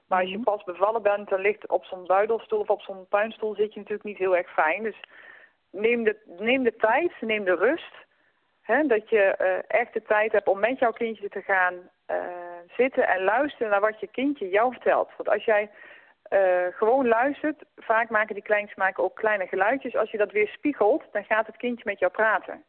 Maar 0.07 0.21
als 0.21 0.31
je 0.31 0.40
pas 0.40 0.64
bevallen 0.64 1.03
bent, 1.03 1.29
dan 1.29 1.40
ligt 1.40 1.68
op 1.68 1.85
zo'n 1.85 2.07
buidelstoel 2.07 2.61
of 2.61 2.71
op 2.71 2.81
zo'n 2.81 3.07
tuinstoel 3.09 3.55
zit 3.55 3.73
je 3.73 3.79
natuurlijk 3.79 4.09
niet 4.09 4.18
heel 4.18 4.37
erg 4.37 4.53
fijn. 4.53 4.83
Dus 4.83 5.01
neem 5.71 6.05
de, 6.05 6.16
neem 6.38 6.62
de 6.62 6.77
tijd, 6.77 7.12
neem 7.21 7.44
de 7.44 7.55
rust 7.55 8.07
dat 8.68 9.09
je 9.09 9.35
uh, 9.40 9.81
echt 9.81 9.92
de 9.92 10.02
tijd 10.02 10.33
hebt 10.33 10.48
om 10.48 10.59
met 10.59 10.78
jouw 10.78 10.92
kindje 10.92 11.28
te 11.28 11.42
gaan 11.42 11.74
uh, 11.74 12.16
zitten 12.76 13.09
en 13.09 13.22
luisteren 13.22 13.70
naar 13.70 13.81
wat 13.81 14.00
je 14.00 14.07
kindje 14.07 14.48
jou 14.48 14.72
vertelt. 14.72 15.11
Want 15.16 15.28
als 15.28 15.44
jij 15.44 15.70
uh, 16.31 16.66
gewoon 16.70 17.09
luistert, 17.09 17.64
vaak 17.76 18.11
maken 18.11 18.35
die 18.35 18.42
kleintjes 18.42 18.76
maken 18.76 19.04
ook 19.04 19.16
kleine 19.16 19.46
geluidjes. 19.46 19.96
Als 19.96 20.11
je 20.11 20.18
dat 20.18 20.33
weer 20.33 20.48
spiegelt, 20.48 21.04
dan 21.12 21.24
gaat 21.24 21.46
het 21.46 21.57
kindje 21.57 21.85
met 21.85 21.98
jou 21.98 22.12
praten. 22.12 22.64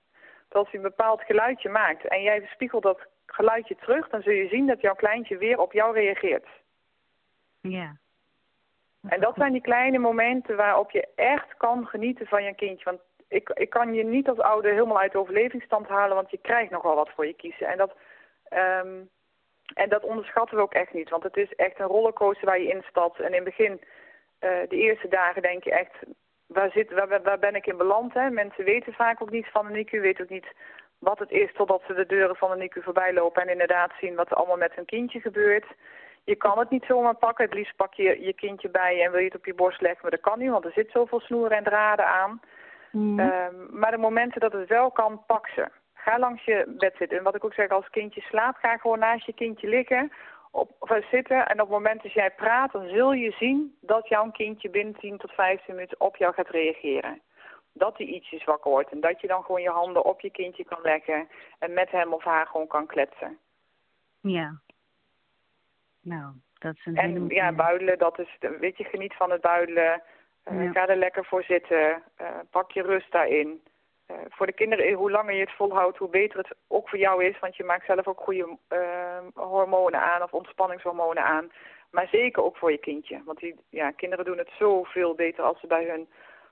Dus 0.48 0.58
als 0.58 0.68
hij 0.72 0.76
een 0.76 0.90
bepaald 0.90 1.22
geluidje 1.22 1.70
maakt 1.70 2.08
en 2.08 2.22
jij 2.22 2.50
spiegelt 2.54 2.84
dat 2.84 3.08
geluidje 3.26 3.76
terug, 3.76 4.10
dan 4.10 4.22
zul 4.22 4.34
je 4.34 4.48
zien 4.48 4.68
dat 4.68 4.82
jouw 4.82 4.96
kleintje 4.96 5.38
weer 5.38 5.60
op 5.60 5.74
jou 5.74 5.94
reageert. 5.94 6.48
Ja. 7.62 7.96
En 9.08 9.20
dat 9.20 9.36
zijn 9.36 9.52
die 9.52 9.62
kleine 9.62 9.98
momenten 9.98 10.56
waarop 10.56 10.92
je 10.92 11.08
echt 11.16 11.58
kan 11.58 11.88
genieten 11.88 12.28
van 12.28 12.44
je 12.44 12.56
kindje. 12.56 12.86
Want 12.86 13.02
ik, 13.30 13.50
ik 13.50 13.70
kan 13.70 13.94
je 13.94 14.04
niet 14.04 14.30
als 14.30 14.40
ouder 14.40 14.72
helemaal 14.72 15.00
uit 15.00 15.12
de 15.12 15.18
overlevingsstand 15.18 15.88
halen, 15.88 16.16
want 16.16 16.32
je 16.32 16.40
krijgt 16.42 16.72
nogal 16.72 16.96
wat 16.96 17.10
voor 17.16 17.26
je 17.26 17.34
kiezen. 17.34 17.68
En 17.68 17.78
dat, 17.78 17.92
um, 18.54 19.10
en 19.74 19.90
dat 19.90 20.04
onderschatten 20.04 20.58
we 20.58 20.64
ook 20.64 20.74
echt 20.74 20.94
niet, 20.94 21.10
want 21.10 21.24
het 21.24 21.38
is 21.38 21.56
echt 21.56 21.80
een 21.80 21.86
rollercoaster 21.86 22.46
waar 22.46 22.60
je 22.60 22.74
instapt. 22.74 23.20
En 23.20 23.28
in 23.28 23.34
het 23.34 23.44
begin, 23.44 23.72
uh, 23.72 24.50
de 24.70 24.78
eerste 24.78 25.08
dagen 25.08 25.42
denk 25.42 25.64
je 25.64 25.72
echt, 25.72 25.94
waar, 26.48 26.72
zit, 26.72 26.92
waar, 26.92 27.22
waar 27.22 27.40
ben 27.40 27.56
ik 27.56 27.68
in 27.68 27.78
beland? 27.78 28.14
Hè? 28.14 28.30
Mensen 28.30 28.64
weten 28.64 28.94
vaak 28.94 29.22
ook 29.22 29.32
niet 29.32 29.48
van 29.52 29.66
een 29.66 29.72
NICU, 29.72 30.00
weten 30.02 30.24
ook 30.24 30.30
niet 30.30 30.54
wat 31.00 31.20
het 31.20 31.32
is 31.32 31.54
totdat 31.54 31.82
ze 31.88 31.94
de 31.94 32.06
deuren 32.06 32.36
van 32.36 32.52
de 32.52 32.58
NICU 32.58 32.82
voorbij 32.82 33.14
lopen 33.14 33.42
en 33.42 33.50
inderdaad 33.50 33.92
zien 34.00 34.16
wat 34.16 34.32
er 34.32 34.38
allemaal 34.38 34.58
met 34.58 34.76
hun 34.76 34.86
kindje 34.86 35.20
gebeurt. 35.20 35.66
Je 36.24 36.36
kan 36.36 36.60
het 36.60 36.70
niet 36.70 36.84
zomaar 36.84 37.16
pakken. 37.16 37.46
Het 37.46 37.54
liefst 37.54 37.76
pak 37.76 37.94
je 37.94 38.22
je 38.22 38.34
kindje 38.34 38.70
bij 38.70 39.04
en 39.04 39.12
wil 39.12 39.20
je 39.20 39.26
het 39.26 39.36
op 39.36 39.46
je 39.46 39.54
borst 39.54 39.82
leggen, 39.82 40.00
maar 40.02 40.12
dat 40.12 40.20
kan 40.20 40.40
niet, 40.40 40.50
want 40.50 40.66
er 40.66 40.72
zit 40.72 40.92
zoveel 40.92 41.20
snoeren 41.20 41.58
en 41.58 41.64
draden 41.64 42.08
aan. 42.08 42.42
Mm. 42.92 43.20
Um, 43.20 43.68
maar 43.72 43.92
de 43.92 43.98
momenten 43.98 44.42
dat 44.42 44.52
het 44.52 44.70
wel 44.70 44.92
kan, 44.92 45.24
pak 45.26 45.48
ze. 45.48 45.68
Ga 45.94 46.20
langs 46.20 46.44
je 46.44 46.76
bed 46.78 46.96
zitten. 46.98 47.18
En 47.18 47.24
wat 47.24 47.36
ik 47.36 47.44
ook 47.44 47.54
zeg, 47.54 47.70
als 47.70 47.90
kindje 47.90 48.22
slaapt, 48.22 48.60
ga 48.60 48.78
gewoon 48.78 49.00
naast 49.00 49.26
je 49.26 49.34
kindje 49.34 49.68
liggen 49.68 50.12
op, 50.52 50.72
of 50.80 50.90
zitten. 51.12 51.48
En 51.48 51.62
op 51.62 51.68
het 51.68 51.78
moment 51.78 52.04
dat 52.04 52.14
jij 52.14 52.32
praat, 52.32 52.72
dan 52.72 52.88
zul 52.88 53.14
je 53.14 53.32
zien 53.32 53.78
dat 53.82 54.08
jouw 54.08 54.32
kindje 54.32 54.70
binnen 54.70 54.96
10 55.00 55.18
tot 55.18 55.32
15 55.32 55.76
minuten 55.76 56.00
op 56.00 56.16
jou 56.16 56.34
gaat 56.34 56.50
reageren. 56.50 57.22
Dat 57.74 57.98
hij 57.98 58.06
ietsjes 58.06 58.44
wakker 58.44 58.72
wordt. 58.72 58.92
En 58.92 59.00
dat 59.00 59.22
je 59.22 59.28
dan 59.28 59.44
gewoon 59.44 59.62
je 59.62 59.70
handen 59.70 60.06
op 60.06 60.22
je 60.22 60.32
kindje 60.32 60.66
kan 60.66 60.80
leggen. 60.82 61.28
En 61.60 61.74
met 61.74 61.92
hem 61.92 62.14
of 62.14 62.24
haar 62.24 62.48
gewoon 62.48 62.68
kan 62.68 62.86
kletsen. 62.86 63.38
Ja. 64.22 64.60
Nou, 66.02 66.34
dat 66.60 66.76
is 66.76 66.86
een 66.86 66.98
en, 66.98 67.12
hele... 67.12 67.34
ja, 67.34 67.52
buidelen, 67.52 67.98
dat 67.98 68.20
is, 68.20 68.38
weet 68.60 68.78
je, 68.78 68.84
geniet 68.84 69.14
van 69.14 69.32
het 69.32 69.42
buidelen. 69.42 70.02
Uh, 70.46 70.72
Ga 70.72 70.88
er 70.88 70.96
lekker 70.96 71.26
voor 71.26 71.44
zitten. 71.44 72.04
Uh, 72.22 72.28
pak 72.50 72.72
je 72.72 72.82
rust 72.82 73.12
daarin. 73.12 73.62
Uh, 74.12 74.18
voor 74.30 74.46
de 74.46 74.54
kinderen, 74.54 74.94
hoe 74.94 75.12
langer 75.12 75.34
je 75.34 75.40
het 75.40 75.56
volhoudt, 75.56 75.98
hoe 75.98 76.10
beter 76.10 76.38
het 76.38 76.56
ook 76.68 76.90
voor 76.90 77.00
jou 77.00 77.24
is. 77.24 77.40
Want 77.40 77.56
je 77.56 77.64
maakt 77.64 77.86
zelf 77.86 78.08
ook 78.08 78.20
goede 78.20 78.58
hormonen 79.34 80.02
aan 80.02 80.24
of 80.24 80.34
ontspanningshormonen 80.34 81.24
aan. 81.24 81.52
Maar 81.92 82.08
zeker 82.08 82.44
ook 82.44 82.58
voor 82.58 82.72
je 82.72 82.78
kindje. 82.78 83.22
Want 83.26 83.40
die, 83.40 83.56
ja, 83.70 83.92
kinderen 83.92 84.26
doen 84.26 84.38
het 84.38 84.52
zoveel 84.58 85.16
beter 85.16 85.44
als 85.44 85.60
ze 85.60 85.68
bij 85.68 85.86
hun 85.86 86.08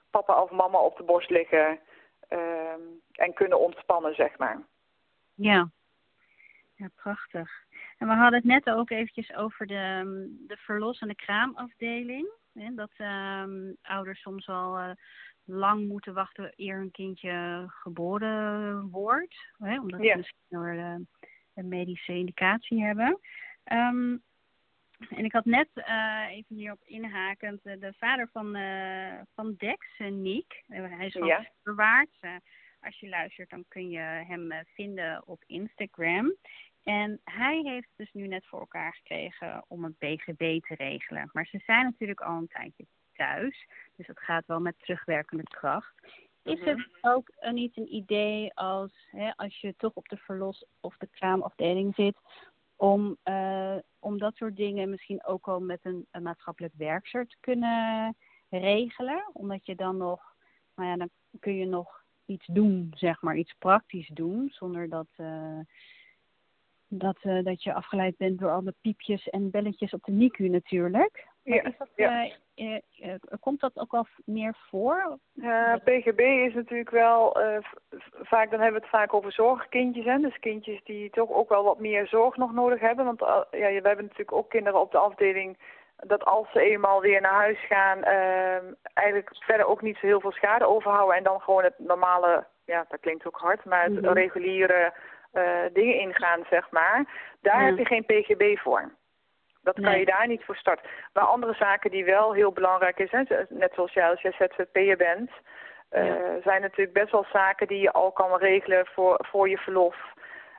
papa 0.09 0.41
of 0.41 0.51
mama 0.51 0.77
op 0.77 0.97
de 0.97 1.03
borst 1.03 1.29
liggen. 1.29 1.79
Ehm, 2.27 2.81
en 3.11 3.33
kunnen 3.33 3.59
ontspannen, 3.59 4.15
zeg 4.15 4.37
maar. 4.37 4.61
Ja. 5.35 5.69
Ja, 6.75 6.89
prachtig. 6.95 7.51
En 7.97 8.07
we 8.07 8.13
hadden 8.13 8.39
het 8.39 8.47
net 8.47 8.69
ook 8.69 8.89
eventjes 8.89 9.35
over 9.35 9.67
de, 9.67 10.03
de 10.47 10.57
verlos- 10.57 10.99
en 10.99 11.07
de 11.07 11.15
kraamafdeling. 11.15 12.27
Hè, 12.57 12.73
dat 12.75 12.91
um, 12.97 13.77
ouders 13.81 14.21
soms 14.21 14.47
al 14.47 14.79
uh, 14.79 14.91
lang 15.43 15.87
moeten 15.87 16.13
wachten 16.13 16.53
eer 16.55 16.79
een 16.79 16.91
kindje 16.91 17.65
geboren 17.67 18.89
wordt. 18.89 19.35
Hè, 19.57 19.79
omdat 19.79 20.01
ze 20.01 20.13
misschien 20.15 20.45
door 20.49 20.73
uh, 20.73 20.95
een 21.53 21.67
medische 21.67 22.13
indicatie 22.13 22.83
hebben. 22.83 23.19
Um, 23.71 24.23
en 25.09 25.25
ik 25.25 25.31
had 25.31 25.45
net 25.45 25.69
uh, 25.75 26.25
even 26.29 26.55
hierop 26.55 26.83
inhakend 26.83 27.63
de 27.63 27.93
vader 27.97 28.29
van, 28.31 28.57
van 29.35 29.55
Dex, 29.57 29.85
Nick. 29.97 30.63
hij 30.67 31.05
is 31.05 31.11
gewoon 31.11 31.27
ja. 31.27 31.51
bewaard. 31.63 32.17
als 32.81 32.99
je 32.99 33.09
luistert, 33.09 33.49
dan 33.49 33.65
kun 33.67 33.89
je 33.89 33.99
hem 33.99 34.53
vinden 34.73 35.27
op 35.27 35.43
Instagram. 35.45 36.35
En 36.87 37.21
hij 37.23 37.61
heeft 37.63 37.89
dus 37.95 38.13
nu 38.13 38.27
net 38.27 38.45
voor 38.45 38.59
elkaar 38.59 38.93
gekregen 38.93 39.63
om 39.67 39.83
een 39.83 39.95
PGB 39.95 40.61
te 40.61 40.75
regelen. 40.75 41.29
Maar 41.33 41.45
ze 41.45 41.59
zijn 41.65 41.83
natuurlijk 41.83 42.21
al 42.21 42.37
een 42.37 42.47
tijdje 42.47 42.85
thuis. 43.13 43.67
Dus 43.95 44.07
dat 44.07 44.19
gaat 44.19 44.45
wel 44.45 44.59
met 44.59 44.79
terugwerkende 44.79 45.43
kracht. 45.43 45.93
Is 46.43 46.59
het 46.59 46.77
mhm. 46.77 46.87
ook 47.01 47.31
niet 47.51 47.77
een 47.77 47.93
idee 47.93 48.53
als, 48.53 49.07
hè, 49.11 49.35
als 49.35 49.61
je 49.61 49.75
toch 49.77 49.93
op 49.93 50.07
de 50.07 50.17
verlos- 50.17 50.65
of 50.79 50.97
de 50.97 51.07
kraamafdeling 51.07 51.95
zit, 51.95 52.17
om, 52.75 53.17
uh, 53.23 53.77
om 53.99 54.17
dat 54.17 54.35
soort 54.35 54.55
dingen 54.55 54.89
misschien 54.89 55.25
ook 55.25 55.47
al 55.47 55.59
met 55.59 55.79
een, 55.83 56.07
een 56.11 56.23
maatschappelijk 56.23 56.73
werkster 56.77 57.27
te 57.27 57.37
kunnen 57.39 58.15
regelen? 58.49 59.29
Omdat 59.33 59.65
je 59.65 59.75
dan 59.75 59.97
nog, 59.97 60.21
nou 60.75 60.89
ja, 60.89 60.95
dan 60.95 61.09
kun 61.39 61.55
je 61.55 61.65
nog 61.65 62.03
iets 62.25 62.45
doen, 62.45 62.91
zeg 62.95 63.21
maar, 63.21 63.37
iets 63.37 63.53
praktisch 63.53 64.09
doen, 64.13 64.49
zonder 64.49 64.89
dat. 64.89 65.07
Uh, 65.17 65.59
dat, 66.87 67.17
uh, 67.23 67.43
dat 67.43 67.63
je 67.63 67.73
afgeleid 67.73 68.17
bent 68.17 68.39
door 68.39 68.51
alle 68.51 68.73
piepjes 68.81 69.29
en 69.29 69.51
belletjes 69.51 69.93
op 69.93 70.03
de 70.03 70.11
NICU 70.11 70.47
natuurlijk. 70.49 71.25
Ja, 71.43 71.63
is 71.63 71.77
dat, 71.77 71.89
ja. 71.95 72.29
Uh, 72.55 72.77
uh, 72.99 73.13
komt 73.39 73.59
dat 73.59 73.79
ook 73.79 73.91
wel 73.91 74.07
meer 74.25 74.55
voor? 74.69 75.17
PGB 75.83 76.19
is 76.19 76.53
natuurlijk 76.53 76.89
wel, 76.89 77.37
vaak, 78.21 78.51
dan 78.51 78.59
hebben 78.59 78.79
we 78.81 78.87
het 78.87 78.95
vaak 78.95 79.13
over 79.13 79.31
zorgkindjes. 79.31 80.05
Hè? 80.05 80.17
Dus 80.19 80.39
kindjes 80.39 80.83
die 80.83 81.09
toch 81.09 81.31
ook 81.31 81.49
wel 81.49 81.63
wat 81.63 81.79
meer 81.79 82.07
zorg 82.07 82.37
nog 82.37 82.53
nodig 82.53 82.79
hebben. 82.79 83.05
Want 83.05 83.19
ja, 83.19 83.47
we 83.51 83.81
hebben 83.83 84.03
natuurlijk 84.03 84.31
ook 84.31 84.49
kinderen 84.49 84.81
op 84.81 84.91
de 84.91 84.97
afdeling 84.97 85.57
dat 86.05 86.25
als 86.25 86.51
ze 86.51 86.59
eenmaal 86.59 87.01
weer 87.01 87.21
naar 87.21 87.33
huis 87.33 87.65
gaan, 87.67 88.03
ehm, 88.03 88.65
eigenlijk 88.93 89.29
verder 89.39 89.65
ook 89.65 89.81
niet 89.81 89.97
zo 89.97 90.05
heel 90.05 90.19
veel 90.19 90.31
schade 90.31 90.67
overhouden. 90.67 91.17
En 91.17 91.23
dan 91.23 91.41
gewoon 91.41 91.63
het 91.63 91.73
normale, 91.77 92.45
ja 92.65 92.85
dat 92.89 92.99
klinkt 92.99 93.27
ook 93.27 93.37
hard, 93.37 93.65
maar 93.65 93.83
het 93.83 93.93
mm 93.93 94.03
-hmm. 94.03 94.13
reguliere 94.13 94.93
dingen 95.73 95.95
ingaan, 95.99 96.45
zeg 96.49 96.71
maar. 96.71 97.05
Daar 97.41 97.65
heb 97.65 97.77
je 97.77 97.85
geen 97.85 98.05
PGB 98.05 98.57
voor. 98.59 98.91
Dat 99.61 99.75
kan 99.75 99.83
Nee. 99.83 99.99
je 99.99 100.05
daar 100.05 100.27
niet 100.27 100.43
voor 100.43 100.55
starten. 100.55 100.89
Maar 101.13 101.23
andere 101.23 101.53
zaken 101.53 101.91
die 101.91 102.05
wel 102.05 102.33
heel 102.33 102.51
belangrijk 102.51 102.99
is, 102.99 103.11
hè, 103.11 103.21
net 103.49 103.71
zoals 103.73 103.93
jij 103.93 104.09
als 104.09 104.21
jij 104.21 104.31
ZZP'er 104.31 104.97
bent, 104.97 105.31
eh, 105.89 106.13
zijn 106.43 106.61
natuurlijk 106.61 106.93
best 106.97 107.11
wel 107.11 107.25
zaken 107.31 107.67
die 107.67 107.81
je 107.81 107.91
al 107.91 108.11
kan 108.11 108.37
regelen 108.37 108.85
voor, 108.85 109.19
voor 109.29 109.49
je 109.49 109.57
verlof. 109.57 109.95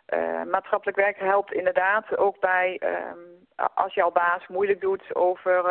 Eh, 0.06 0.42
maatschappelijk 0.42 0.96
werk 0.96 1.18
helpt 1.18 1.52
inderdaad 1.52 2.16
ook 2.16 2.40
bij, 2.40 2.80
a- 3.60 3.70
als 3.74 3.94
jouw 3.94 4.10
baas 4.10 4.46
moeilijk 4.46 4.80
doet 4.80 5.14
over, 5.14 5.64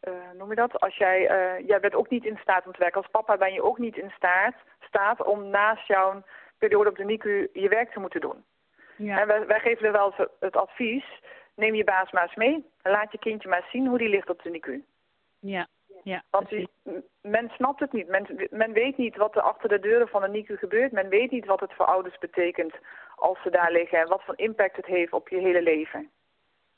eh, 0.00 0.12
noem 0.32 0.48
je 0.48 0.54
dat? 0.54 0.80
Als 0.80 0.96
jij, 0.96 1.28
eh, 1.28 1.66
jij 1.66 1.80
bent 1.80 1.94
ook 1.94 2.08
niet 2.08 2.24
in 2.24 2.38
staat 2.42 2.66
om 2.66 2.72
te 2.72 2.78
werken. 2.78 3.00
Als 3.02 3.10
papa 3.10 3.36
ben 3.36 3.52
je 3.52 3.62
ook 3.62 3.78
niet 3.78 3.96
in 3.96 4.10
staat, 4.16 4.54
staat 4.80 5.22
om 5.22 5.48
naast 5.48 5.86
jouw 5.86 6.22
periode 6.58 6.88
op 6.90 6.96
de 6.96 7.04
NICU 7.04 7.48
je 7.52 7.68
werk 7.68 7.92
te 7.92 8.00
moeten 8.00 8.20
doen. 8.20 8.44
Ja. 8.96 9.20
En 9.20 9.26
wij, 9.26 9.46
wij 9.46 9.60
geven 9.60 9.86
er 9.86 9.92
wel 9.92 10.14
het- 10.40 10.56
advies, 10.56 11.04
neem 11.54 11.74
je 11.74 11.84
baas 11.84 12.10
maar 12.10 12.22
eens 12.22 12.34
mee. 12.34 12.64
En 12.82 12.90
laat 12.90 13.12
je 13.12 13.18
kindje 13.18 13.48
maar 13.48 13.66
zien 13.72 13.86
hoe 13.86 13.98
die 13.98 14.08
ligt 14.08 14.30
op 14.30 14.42
de 14.42 14.50
NICU. 14.50 14.84
Ja. 15.38 15.66
Ja. 16.02 16.22
Want 16.30 16.48
precies. 16.48 16.68
die, 16.84 16.94
m- 16.94 17.02
men 17.28 17.48
snapt 17.48 17.80
het 17.80 17.92
niet. 17.92 18.08
Men, 18.08 18.48
men 18.50 18.72
weet 18.72 18.96
niet 18.96 19.16
wat 19.16 19.34
er 19.36 19.42
achter 19.42 19.68
de 19.68 19.78
deuren 19.78 20.08
van 20.08 20.22
een 20.22 20.30
NICU 20.30 20.56
gebeurt. 20.56 20.92
Men 20.92 21.08
weet 21.08 21.30
niet 21.30 21.46
wat 21.46 21.60
het 21.60 21.72
voor 21.72 21.84
ouders 21.86 22.18
betekent 22.18 22.74
als 23.16 23.42
ze 23.42 23.50
daar 23.50 23.72
liggen. 23.72 23.98
En 23.98 24.08
wat 24.08 24.22
voor 24.24 24.38
impact 24.38 24.76
het 24.76 24.86
heeft 24.86 25.12
op 25.12 25.28
je 25.28 25.38
hele 25.38 25.62
leven. 25.62 26.10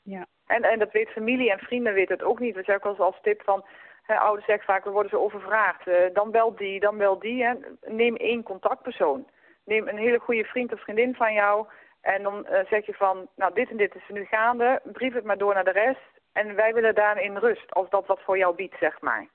Ja. 0.01 0.25
En, 0.47 0.63
en 0.63 0.79
dat 0.79 0.91
weet 0.91 1.09
familie 1.09 1.51
en 1.51 1.59
vrienden 1.59 1.93
weten 1.93 2.15
het 2.17 2.23
ook 2.25 2.39
niet. 2.39 2.55
We 2.55 2.63
zeggen 2.63 2.75
ook 2.75 2.83
wel 2.97 3.07
eens 3.07 3.13
als 3.15 3.21
tip 3.23 3.41
van... 3.43 3.65
Hè, 4.01 4.19
ouders 4.19 4.45
zeggen 4.45 4.65
vaak, 4.65 4.83
we 4.83 4.89
worden 4.89 5.11
zo 5.11 5.17
overvraagd. 5.23 5.87
Eh, 5.87 5.95
dan 6.13 6.31
bel 6.31 6.55
die, 6.55 6.79
dan 6.79 6.97
bel 6.97 7.19
die. 7.19 7.43
Hè. 7.43 7.53
Neem 7.81 8.15
één 8.15 8.43
contactpersoon. 8.43 9.27
Neem 9.65 9.87
een 9.87 9.97
hele 9.97 10.19
goede 10.19 10.43
vriend 10.43 10.73
of 10.73 10.81
vriendin 10.81 11.15
van 11.15 11.33
jou. 11.33 11.67
En 12.01 12.23
dan 12.23 12.45
eh, 12.45 12.65
zeg 12.69 12.85
je 12.85 12.93
van, 12.93 13.27
nou 13.35 13.53
dit 13.53 13.69
en 13.69 13.77
dit 13.77 13.95
is 13.95 14.07
er 14.07 14.13
nu 14.13 14.25
gaande. 14.25 14.81
Brief 14.83 15.13
het 15.13 15.23
maar 15.23 15.37
door 15.37 15.53
naar 15.53 15.63
de 15.63 15.71
rest. 15.71 16.19
En 16.31 16.55
wij 16.55 16.73
willen 16.73 16.95
daarin 16.95 17.37
rust. 17.37 17.73
Als 17.73 17.89
dat 17.89 18.05
wat 18.05 18.21
voor 18.21 18.37
jou 18.37 18.55
biedt, 18.55 18.75
zeg 18.79 19.01
maar. 19.01 19.27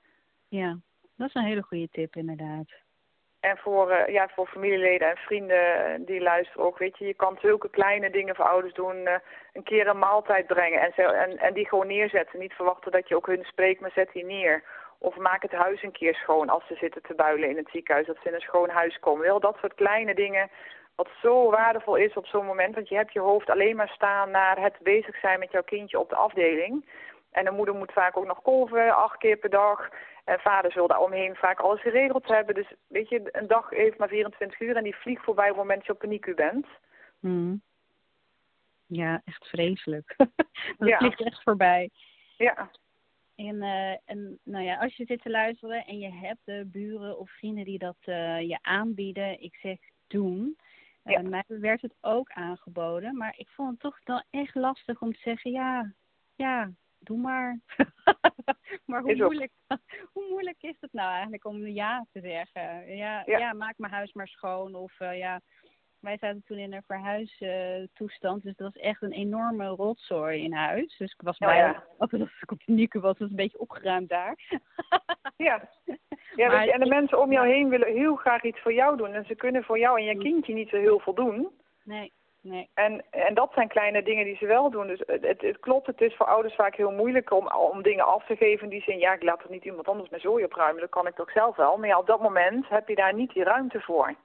Ja. 0.47 0.77
Dat 1.17 1.27
is 1.27 1.33
een 1.33 1.43
hele 1.43 1.61
goede 1.61 1.89
tip, 1.91 2.15
inderdaad. 2.15 2.65
En 3.39 3.57
voor, 3.57 3.91
eh, 3.91 4.13
ja, 4.13 4.29
voor 4.35 4.47
familieleden 4.47 5.09
en 5.09 5.17
vrienden 5.17 6.05
die 6.05 6.21
luisteren 6.21 6.65
ook, 6.65 6.77
weet 6.77 6.97
je, 6.97 7.05
je 7.05 7.13
kan 7.13 7.37
zulke 7.41 7.69
kleine 7.69 8.09
dingen 8.09 8.35
voor 8.35 8.45
ouders 8.45 8.73
doen. 8.73 9.05
eh, 9.05 9.19
een 9.53 9.63
keer 9.63 9.87
een 9.87 9.99
maaltijd 9.99 10.47
brengen 10.47 10.81
en, 10.81 10.91
zo, 10.95 11.01
en, 11.01 11.37
en 11.37 11.53
die 11.53 11.67
gewoon 11.67 11.87
neerzetten. 11.87 12.39
Niet 12.39 12.53
verwachten 12.53 12.91
dat 12.91 13.07
je 13.07 13.15
ook 13.15 13.27
hun 13.27 13.43
spreekt, 13.43 13.81
maar 13.81 13.91
zet 13.91 14.09
die 14.13 14.25
neer. 14.25 14.63
Of 14.99 15.15
maak 15.17 15.41
het 15.41 15.51
huis 15.51 15.83
een 15.83 15.91
keer 15.91 16.15
schoon 16.15 16.49
als 16.49 16.67
ze 16.67 16.75
zitten 16.75 17.01
te 17.01 17.13
builen 17.15 17.49
in 17.49 17.57
het 17.57 17.69
ziekenhuis. 17.71 18.07
Dat 18.07 18.17
ze 18.21 18.27
in 18.27 18.33
een 18.33 18.39
schoon 18.41 18.69
huis 18.69 18.99
komen. 18.99 19.25
Wel 19.25 19.39
dat 19.39 19.57
soort 19.59 19.73
kleine 19.73 20.15
dingen 20.15 20.49
wat 20.95 21.09
zo 21.21 21.49
waardevol 21.49 21.95
is 21.95 22.13
op 22.13 22.25
zo'n 22.25 22.45
moment. 22.45 22.75
Want 22.75 22.89
je 22.89 22.95
hebt 22.95 23.13
je 23.13 23.19
hoofd 23.19 23.49
alleen 23.49 23.75
maar 23.75 23.89
staan 23.89 24.31
naar 24.31 24.61
het 24.61 24.75
bezig 24.79 25.19
zijn 25.19 25.39
met 25.39 25.51
jouw 25.51 25.63
kindje 25.63 25.99
op 25.99 26.09
de 26.09 26.15
afdeling. 26.15 26.89
En 27.31 27.45
de 27.45 27.51
moeder 27.51 27.75
moet 27.75 27.91
vaak 27.91 28.17
ook 28.17 28.25
nog 28.25 28.41
kolven, 28.41 28.95
acht 28.95 29.17
keer 29.17 29.37
per 29.37 29.49
dag. 29.49 29.89
En 30.25 30.39
vader 30.39 30.71
zal 30.71 30.87
daar 30.87 30.99
omheen 31.01 31.35
vaak 31.35 31.59
alles 31.59 31.81
geregeld 31.81 32.27
hebben. 32.27 32.55
Dus 32.55 32.73
weet 32.87 33.09
je, 33.09 33.29
een 33.31 33.47
dag 33.47 33.69
heeft 33.69 33.97
maar 33.97 34.07
24 34.07 34.59
uur 34.59 34.75
en 34.75 34.83
die 34.83 34.95
vliegt 34.95 35.23
voorbij 35.23 35.49
op 35.49 35.55
het 35.55 35.57
moment 35.65 35.77
dat 35.77 35.87
je 35.87 35.93
op 35.93 36.03
een 36.03 36.09
NICU 36.09 36.33
bent. 36.33 36.67
Mhm. 37.19 37.55
Ja, 38.85 39.21
echt 39.25 39.47
vreselijk. 39.47 40.15
dat 40.77 40.87
Ja. 40.87 40.97
vliegt 40.97 41.21
echt 41.21 41.43
voorbij. 41.43 41.89
Ja, 42.37 42.69
En, 43.37 43.61
eh, 43.61 43.91
en 44.05 44.39
nou 44.43 44.63
ja, 44.63 44.77
als 44.77 44.95
je 44.95 45.05
zit 45.05 45.21
te 45.21 45.29
luisteren 45.29 45.85
en 45.85 45.99
je 45.99 46.11
hebt 46.11 46.41
eh, 46.47 46.61
buren 46.65 47.19
of 47.19 47.29
vrienden 47.31 47.65
die 47.65 47.77
dat 47.79 47.97
eh, 48.01 48.41
je 48.41 48.57
aanbieden, 48.61 49.41
ik 49.41 49.55
zeg 49.55 49.77
doen. 50.07 50.57
Eh, 51.03 51.13
Ja. 51.13 51.21
Mij 51.21 51.43
werd 51.47 51.81
het 51.81 51.95
ook 52.01 52.31
aangeboden, 52.31 53.17
maar 53.17 53.33
ik 53.37 53.47
vond 53.49 53.69
het 53.71 53.79
toch 53.79 53.99
wel 54.03 54.23
echt 54.29 54.55
lastig 54.55 55.01
om 55.01 55.13
te 55.13 55.19
zeggen, 55.19 55.51
ja, 55.51 55.93
ja, 56.35 56.71
doe 56.99 57.17
maar. 57.17 57.59
maar 58.85 59.01
hoe 59.01 59.15
moeilijk, 59.15 59.51
hoe 60.13 60.25
moeilijk 60.29 60.61
is 60.63 60.77
het 60.79 60.93
nou 60.93 61.11
eigenlijk 61.11 61.45
om 61.45 61.67
ja 61.67 62.05
te 62.11 62.19
zeggen? 62.19 62.95
Ja, 62.95 63.23
Ja. 63.25 63.37
ja. 63.37 63.53
maak 63.53 63.77
mijn 63.77 63.93
huis 63.93 64.13
maar 64.13 64.27
schoon. 64.27 64.75
Of 64.75 64.99
ja, 64.99 65.41
wij 65.99 66.17
zaten 66.17 66.43
toen 66.45 66.57
in 66.57 66.73
een 66.73 66.83
verhuistoestand, 66.87 68.43
dus 68.43 68.55
dat 68.55 68.73
was 68.73 68.83
echt 68.83 69.01
een 69.01 69.11
enorme 69.11 69.67
rotzooi 69.67 70.43
in 70.43 70.53
huis. 70.53 70.97
Dus 70.97 71.13
ik 71.13 71.21
was 71.21 71.37
Oh, 71.37 71.47
blij 71.47 71.57
ja. 71.57 71.83
dat 71.97 72.13
als 72.13 72.41
ik 72.41 72.51
op 72.51 72.61
de 72.65 72.71
Nieke 72.71 72.99
was, 72.99 73.17
was 73.17 73.29
een 73.29 73.35
beetje 73.35 73.59
opgeruimd 73.59 74.09
daar. 74.09 74.35
ja. 75.47 75.69
Ja, 76.35 76.47
Maar 76.47 76.57
weet 76.57 76.65
je, 76.65 76.71
en 76.73 76.79
de 76.79 76.85
mensen 76.85 77.21
om 77.21 77.31
jou 77.31 77.47
heen 77.47 77.69
willen 77.69 77.93
heel 77.93 78.15
graag 78.15 78.43
iets 78.43 78.59
voor 78.59 78.73
jou 78.73 78.97
doen. 78.97 79.13
En 79.13 79.25
ze 79.25 79.35
kunnen 79.35 79.63
voor 79.63 79.79
jou 79.79 79.99
en 79.99 80.05
je 80.05 80.17
kindje 80.17 80.53
niet 80.53 80.69
zo 80.69 80.77
heel 80.77 80.99
veel 80.99 81.13
doen. 81.13 81.49
Nee, 81.83 82.11
nee. 82.41 82.69
En, 82.73 83.03
en 83.09 83.33
dat 83.33 83.51
zijn 83.53 83.67
kleine 83.67 84.03
dingen 84.03 84.25
die 84.25 84.35
ze 84.35 84.45
wel 84.45 84.69
doen. 84.69 84.87
Dus 84.87 85.01
het, 85.05 85.21
het, 85.21 85.41
het 85.41 85.59
klopt, 85.59 85.87
het 85.87 86.01
is 86.01 86.15
voor 86.15 86.25
ouders 86.25 86.55
vaak 86.55 86.75
heel 86.75 86.91
moeilijk 86.91 87.31
om, 87.31 87.47
om 87.47 87.81
dingen 87.81 88.05
af 88.05 88.25
te 88.25 88.35
geven. 88.35 88.69
Die 88.69 88.81
zin, 88.81 88.99
ja, 88.99 89.13
ik 89.13 89.23
laat 89.23 89.43
er 89.43 89.49
niet 89.49 89.65
iemand 89.65 89.87
anders 89.87 90.09
mijn 90.09 90.21
zooi 90.21 90.43
opruimen. 90.43 90.81
Dat 90.81 90.89
kan 90.89 91.07
ik 91.07 91.15
toch 91.15 91.31
zelf 91.31 91.55
wel. 91.55 91.77
Maar 91.77 91.87
ja, 91.87 91.97
op 91.97 92.07
dat 92.07 92.21
moment 92.21 92.69
heb 92.69 92.87
je 92.87 92.95
daar 92.95 93.13
niet 93.13 93.33
die 93.33 93.43
ruimte 93.43 93.81
voor. 93.81 94.15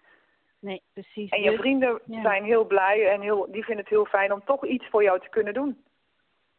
Nee, 0.62 0.82
precies. 0.92 1.30
En 1.30 1.42
je 1.42 1.50
Dus- 1.50 1.60
vrienden 1.60 2.00
ja. 2.06 2.22
zijn 2.22 2.44
heel 2.44 2.64
blij 2.64 3.08
en 3.08 3.20
heel, 3.20 3.46
die 3.52 3.64
vinden 3.64 3.84
het 3.84 3.92
heel 3.94 4.04
fijn 4.04 4.32
om 4.32 4.44
toch 4.44 4.66
iets 4.66 4.86
voor 4.88 5.02
jou 5.02 5.20
te 5.20 5.28
kunnen 5.28 5.54
doen. 5.54 5.84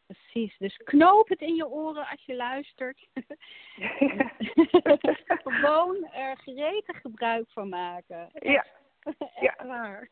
Precies. 0.06 0.58
Dus 0.58 0.78
knoop 0.78 1.28
het 1.30 1.42
in 1.42 1.56
je 1.56 1.68
oren 1.68 2.08
als 2.08 2.26
je 2.26 2.36
luistert. 2.36 3.08
Gewoon 5.44 6.06
er 6.12 6.38
gretig 6.38 7.02
gebruik 7.02 7.52
van 7.52 7.70
maken. 7.70 8.30
ja, 8.34 8.66
Echt 9.18 9.40
Ja. 9.42 9.56
waar. 9.68 10.10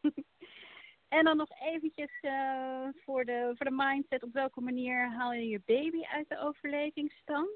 En 1.09 1.23
dan 1.23 1.37
nog 1.37 1.49
eventjes 1.61 2.11
eh, 2.21 2.87
voor, 3.05 3.25
de, 3.25 3.51
voor 3.57 3.65
de 3.65 3.75
mindset. 3.75 4.23
Op 4.23 4.33
welke 4.33 4.61
manier 4.61 5.11
haal 5.11 5.33
je 5.33 5.47
je 5.47 5.61
baby 5.65 6.03
uit 6.05 6.29
de 6.29 6.39
overlevingsstand? 6.39 7.49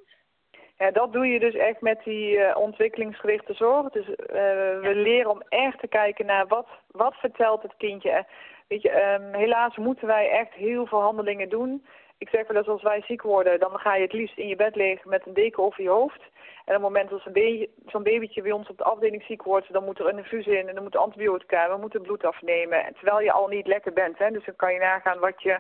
Ja, 0.78 0.92
dat 0.92 1.14
doe 1.14 1.28
je 1.28 1.40
dus 1.40 1.54
echt 1.54 1.82
met 1.82 2.04
die 2.04 2.40
eh, 2.40 2.58
ontwikkelingsgerichte 2.58 3.54
zorg. 3.54 3.90
Dus 3.90 4.16
eh, 4.16 4.36
we 4.82 4.92
leren 4.94 5.32
om 5.32 5.42
echt 5.50 5.80
te 5.80 5.88
kijken 5.88 6.26
naar 6.26 6.48
wat, 6.48 6.68
wat 6.92 7.16
vertelt 7.16 7.62
het 7.62 7.74
kindje. 7.78 8.26
Weet 8.68 8.82
je, 8.82 8.90
ehm, 8.90 9.34
helaas 9.34 9.78
moeten 9.78 10.08
wij 10.08 10.30
echt 10.30 10.54
heel 10.54 10.86
veel 10.86 11.02
handelingen 11.02 11.50
doen. 11.50 11.86
Ik 12.18 12.30
zeg 12.30 12.48
wel 12.48 12.58
eens, 12.58 12.68
als 12.68 12.82
wij 12.82 13.02
ziek 13.02 13.22
worden, 13.22 13.60
dan 13.60 13.80
ga 13.80 13.96
je 13.96 14.02
het 14.02 14.14
liefst 14.14 14.38
in 14.38 14.48
je 14.48 14.56
bed 14.56 14.76
liggen 14.76 15.10
met 15.10 15.26
een 15.26 15.34
deken 15.34 15.64
over 15.64 15.84
je 15.84 15.90
hoofd. 15.90 16.22
En 16.66 16.76
op 16.76 16.82
het 16.82 16.92
moment 16.92 17.10
dat 17.10 17.22
zo'n 17.22 17.34
baby, 17.34 17.68
zo'n 17.86 18.04
babytje 18.04 18.42
bij 18.42 18.52
ons 18.52 18.70
op 18.70 18.78
de 18.78 18.84
afdeling 18.84 19.24
ziek 19.24 19.44
wordt, 19.44 19.74
dan 19.74 19.84
moet 19.84 20.00
er 20.00 20.08
een 20.08 20.18
infuus 20.18 20.46
in 20.46 20.68
en 20.68 20.76
dan 20.76 20.84
moet 20.84 20.96
antibiotica, 20.96 21.70
we 21.70 21.78
moeten 21.78 22.02
bloed 22.02 22.26
afnemen. 22.26 22.86
En 22.86 22.94
terwijl 22.94 23.22
je 23.22 23.32
al 23.32 23.48
niet 23.48 23.68
lekker 23.68 23.94
bent, 23.94 24.18
hè. 24.18 24.32
Dus 24.32 24.46
dan 24.46 24.56
kan 24.56 24.74
je 24.74 24.80
nagaan 24.80 25.20
wat 25.20 25.42
je 25.42 25.60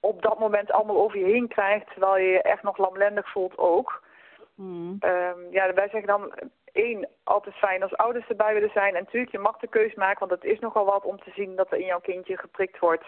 op 0.00 0.22
dat 0.22 0.38
moment 0.38 0.72
allemaal 0.72 0.96
over 0.96 1.18
je 1.18 1.24
heen 1.24 1.48
krijgt, 1.48 1.86
terwijl 1.86 2.16
je 2.16 2.30
je 2.30 2.42
echt 2.42 2.62
nog 2.62 2.76
lamlendig 2.78 3.30
voelt 3.30 3.58
ook. 3.58 4.02
Ehm, 5.00 5.50
ja, 5.50 5.72
wij 5.72 5.88
zeggen 5.88 6.06
dan 6.06 6.32
één, 6.72 7.08
altijd 7.24 7.54
fijn 7.54 7.82
als 7.82 7.96
ouders 7.96 8.28
erbij 8.28 8.54
willen 8.54 8.70
zijn. 8.72 8.94
En 8.94 9.02
natuurlijk, 9.02 9.32
je 9.32 9.38
mag 9.38 9.56
de 9.56 9.68
keus 9.68 9.94
maken, 9.94 10.28
want 10.28 10.42
het 10.42 10.52
is 10.52 10.58
nogal 10.58 10.84
wat 10.84 11.04
om 11.04 11.18
te 11.18 11.30
zien 11.34 11.56
dat 11.56 11.72
er 11.72 11.78
in 11.78 11.86
jouw 11.86 12.00
kindje 12.00 12.36
geprikt 12.36 12.78
wordt 12.78 13.04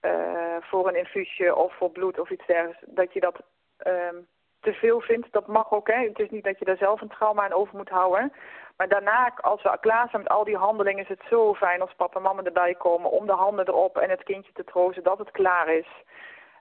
eh, 0.00 0.56
voor 0.60 0.88
een 0.88 0.96
infuusje 0.96 1.54
of 1.54 1.74
voor 1.76 1.90
bloed 1.90 2.18
of 2.18 2.30
iets 2.30 2.46
dergelijks. 2.46 2.82
Dat 2.86 3.12
je 3.12 3.20
dat 3.20 3.42
ehm, 3.76 4.16
te 4.60 4.72
veel 4.72 5.00
vindt, 5.00 5.32
dat 5.32 5.46
mag 5.46 5.72
ook. 5.72 5.88
Hè. 5.88 6.08
Het 6.08 6.18
is 6.18 6.30
niet 6.30 6.44
dat 6.44 6.58
je 6.58 6.64
daar 6.64 6.76
zelf 6.76 7.00
een 7.00 7.08
trauma 7.08 7.42
aan 7.42 7.52
over 7.52 7.76
moet 7.76 7.88
houden. 7.88 8.32
Maar 8.76 8.88
daarna, 8.88 9.34
als 9.40 9.62
we 9.62 9.76
klaar 9.80 10.08
zijn 10.08 10.22
met 10.22 10.32
al 10.32 10.44
die 10.44 10.56
handelingen, 10.56 11.02
is 11.02 11.08
het 11.08 11.22
zo 11.30 11.54
fijn 11.54 11.80
als 11.80 11.94
papa 11.96 12.16
en 12.16 12.22
mama 12.22 12.42
erbij 12.42 12.74
komen 12.74 13.10
om 13.10 13.26
de 13.26 13.32
handen 13.32 13.68
erop 13.68 13.96
en 13.96 14.10
het 14.10 14.22
kindje 14.22 14.52
te 14.52 14.64
troosten 14.64 15.02
dat 15.02 15.18
het 15.18 15.30
klaar 15.30 15.68
is. 15.68 15.88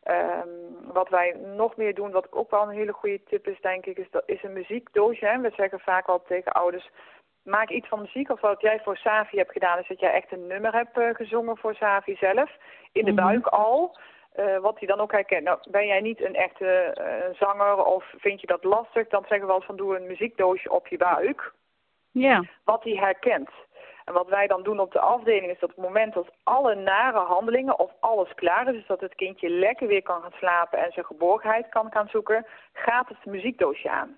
Ehm, 0.07 0.47
wat 0.93 1.09
wij 1.09 1.35
nog 1.55 1.75
meer 1.75 1.93
doen, 1.95 2.11
wat 2.11 2.31
ook 2.31 2.51
wel 2.51 2.61
een 2.61 2.75
hele 2.75 2.93
goede 2.93 3.23
tip 3.23 3.47
is, 3.47 3.61
denk 3.61 3.85
ik, 3.85 3.97
is, 3.97 4.09
dat, 4.11 4.23
is 4.25 4.43
een 4.43 4.53
muziekdoosje. 4.53 5.25
Hè. 5.25 5.39
We 5.39 5.51
zeggen 5.55 5.79
vaak 5.79 6.07
al 6.07 6.23
tegen 6.27 6.51
ouders, 6.51 6.89
maak 7.43 7.69
iets 7.69 7.87
van 7.87 8.01
muziek. 8.01 8.29
Of 8.29 8.41
wat 8.41 8.61
jij 8.61 8.79
voor 8.83 8.97
Savi 8.97 9.37
hebt 9.37 9.51
gedaan, 9.51 9.79
is 9.79 9.87
dat 9.87 9.99
jij 9.99 10.11
echt 10.13 10.31
een 10.31 10.47
nummer 10.47 10.73
hebt 10.73 10.97
eh, 10.97 11.09
gezongen 11.13 11.57
voor 11.57 11.75
Savi 11.75 12.15
zelf. 12.15 12.51
In 12.91 13.05
de 13.05 13.11
Mhm. 13.11 13.21
buik 13.25 13.47
al. 13.47 13.97
Eh, 14.31 14.57
wat 14.57 14.79
hij 14.79 14.87
dan 14.87 14.99
ook 14.99 15.11
herkent. 15.11 15.43
Nou, 15.43 15.59
ben 15.69 15.87
jij 15.87 16.01
niet 16.01 16.21
een 16.21 16.35
echte 16.35 16.67
eh, 16.67 17.35
zanger 17.39 17.85
of 17.85 18.13
vind 18.17 18.41
je 18.41 18.47
dat 18.47 18.63
lastig, 18.63 19.07
dan 19.07 19.21
zeggen 19.21 19.39
we 19.47 19.53
wel 19.53 19.61
van 19.61 19.75
doe 19.75 19.95
een 19.95 20.07
muziekdoosje 20.07 20.71
op 20.71 20.87
je 20.87 20.97
buik 20.97 21.51
Ja. 22.11 22.43
wat 22.63 22.83
hij 22.83 22.93
herkent. 22.93 23.49
En 24.07 24.13
wat 24.13 24.27
wij 24.27 24.47
dan 24.47 24.63
doen 24.63 24.79
op 24.79 24.91
de 24.91 24.99
afdeling 24.99 25.51
is 25.51 25.59
dat 25.59 25.69
op 25.69 25.75
het 25.75 25.85
moment 25.85 26.13
dat 26.13 26.31
alle 26.43 26.75
nare 26.75 27.19
handelingen 27.19 27.79
of 27.79 27.91
alles 27.99 28.33
klaar 28.33 28.67
is, 28.67 28.73
dus 28.73 28.85
dat 28.87 29.01
het 29.01 29.15
kindje 29.15 29.49
lekker 29.49 29.87
weer 29.87 30.01
kan 30.01 30.21
gaan 30.21 30.31
slapen 30.31 30.79
en 30.79 30.91
zijn 30.91 31.05
geborgenheid 31.05 31.69
kan 31.69 31.91
gaan 31.91 32.07
zoeken, 32.07 32.45
gaat 32.73 33.07
het 33.09 33.25
muziekdoosje 33.25 33.89
aan. 33.89 34.17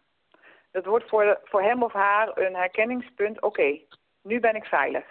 Dat 0.72 0.86
wordt 0.86 1.10
voor, 1.10 1.24
de- 1.24 1.40
voor 1.44 1.62
hem 1.62 1.84
of 1.84 1.94
haar 1.94 2.38
een 2.38 2.56
herkenningspunt. 2.56 3.42
Oké, 3.42 3.80
nu 4.22 4.40
ben 4.40 4.56
ik 4.56 4.66
veilig. 4.66 5.06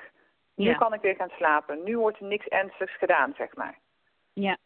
Nu 0.55 0.65
Ja. 0.65 0.75
kan 0.75 0.95
ik 0.95 1.01
weer 1.01 1.15
gaan 1.15 1.33
slapen. 1.37 1.83
Nu 1.85 1.99
wordt 1.99 2.19
er 2.21 2.27
niks 2.27 2.47
ernstigs 2.47 2.97
gedaan, 2.97 3.35
zeg 3.37 3.55
maar. 3.55 3.79
Ja. 4.33 4.57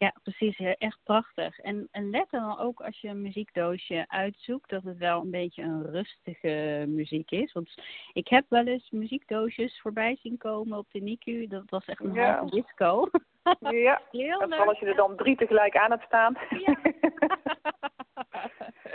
Ja, 0.00 0.12
precies. 0.22 0.58
Echt 0.78 0.98
prachtig. 1.04 1.58
En, 1.58 1.88
en 1.90 2.10
let 2.10 2.26
er 2.32 2.40
dan 2.40 2.58
ook 2.58 2.80
als 2.80 3.00
je 3.00 3.08
een 3.08 3.22
muziekdoosje 3.22 4.04
uitzoekt 4.08 4.70
dat 4.70 4.82
het 4.82 4.98
wel 4.98 5.20
een 5.20 5.30
beetje 5.30 5.62
een 5.62 5.90
rustige 5.90 6.84
muziek 6.88 7.30
is. 7.30 7.52
Want 7.52 7.74
ik 8.12 8.28
heb 8.28 8.44
wel 8.48 8.66
eens 8.66 8.90
muziekdoosjes 8.90 9.80
voorbij 9.80 10.16
zien 10.22 10.38
komen 10.38 10.78
op 10.78 10.86
de 10.90 11.00
NICU. 11.00 11.46
Dat 11.46 11.62
was 11.70 11.84
echt 11.84 12.00
een 12.04 12.12
Ja. 12.14 12.36
halve 12.36 12.54
disco. 12.54 13.08
Ja, 13.60 14.00
Heel 14.10 14.46
leuk. 14.48 14.58
als 14.66 14.78
je 14.78 14.86
er 14.86 14.94
dan 14.94 15.16
drie 15.16 15.36
tegelijk 15.36 15.76
aan 15.76 15.90
hebt 15.90 16.04
staan. 16.04 16.36
Ja. 16.50 16.76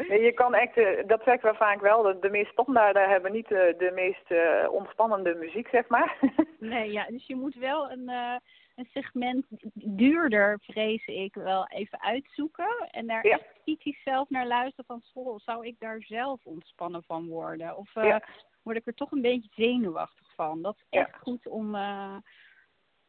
Je 0.26 0.32
kan 0.36 0.54
echt, 0.54 0.78
eh, 0.78 1.08
dat 1.08 1.22
zeggen 1.24 1.52
we 1.52 1.56
vaak 1.58 1.82
wel, 1.82 2.02
de, 2.02 2.18
de 2.20 2.30
meest 2.30 2.52
standaarden 2.52 3.10
hebben 3.10 3.32
niet 3.32 3.48
de, 3.48 3.76
de 3.78 3.92
meest 3.96 4.32
eh, 4.32 4.72
ontspannende 4.72 5.36
muziek, 5.36 5.68
zeg 5.68 5.88
maar. 5.88 6.18
Nee, 6.60 6.92
ja, 6.92 7.06
dus 7.08 7.28
je 7.28 7.36
moet 7.36 7.56
wel 7.56 7.92
een, 7.92 8.10
eh, 8.10 8.36
een 8.76 8.90
segment 8.94 9.46
duurder, 9.74 10.60
vrees 10.62 11.06
ik, 11.06 11.34
wel 11.34 11.68
even 11.68 12.02
uitzoeken. 12.02 12.88
En 12.92 13.08
daar 13.08 13.28
Ja. 13.28 13.34
echt 13.34 13.54
kritisch 13.64 14.04
zelf 14.04 14.30
naar 14.30 14.48
luisteren 14.48 14.86
van, 14.86 15.02
school, 15.02 15.40
zou 15.40 15.66
ik 15.66 15.76
daar 15.80 16.02
zelf 16.02 16.46
ontspannen 16.46 17.04
van 17.04 17.28
worden? 17.28 17.78
Of 17.78 17.96
eh, 17.96 18.04
Ja. 18.04 18.24
word 18.64 18.78
ik 18.78 18.88
er 18.88 18.94
toch 18.94 19.12
een 19.12 19.22
beetje 19.22 19.50
zenuwachtig 19.54 20.34
van? 20.36 20.62
Dat 20.62 20.76
is 20.78 20.86
Ja. 20.90 21.00
echt 21.00 21.18
goed 21.18 21.48
om, 21.48 21.76
eh 21.76 22.16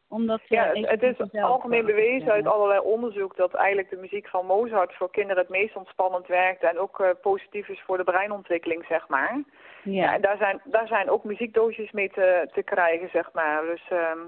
om 0.09 0.27
dat... 0.27 0.41
Ja, 0.49 0.73
eh, 0.73 0.89
het, 0.89 1.03
is 1.03 1.33
algemeen 1.43 1.81
eh, 1.81 1.87
bewezen 1.87 2.33
uit 2.33 2.47
allerlei 2.47 2.81
onderzoek 2.81 3.37
dat 3.37 3.55
eigenlijk 3.55 3.91
de 3.91 3.97
muziek 3.97 4.29
van 4.29 4.47
Mozart 4.47 4.95
voor 4.95 5.11
kinderen 5.11 5.43
het 5.43 5.51
meest 5.51 5.77
ontspannend 5.77 6.27
werkt 6.27 6.63
en 6.63 6.79
ook 6.79 7.01
eh, 7.01 7.11
positief 7.23 7.69
is 7.69 7.81
voor 7.81 7.97
de 7.97 8.05
breinontwikkeling, 8.05 8.85
zeg 8.89 9.09
maar. 9.09 9.43
Ja, 9.83 9.93
Ja, 9.93 10.15
en 10.15 10.21
daar 10.21 10.37
zijn, 10.37 10.61
daar 10.65 10.87
zijn 10.87 11.11
ook 11.11 11.25
muziekdoosjes 11.25 11.91
mee 11.91 12.11
te, 12.11 12.49
te 12.53 12.63
krijgen, 12.63 13.09
zeg 13.09 13.33
maar. 13.33 13.63
Dus 13.63 13.89
ehm, 13.89 14.19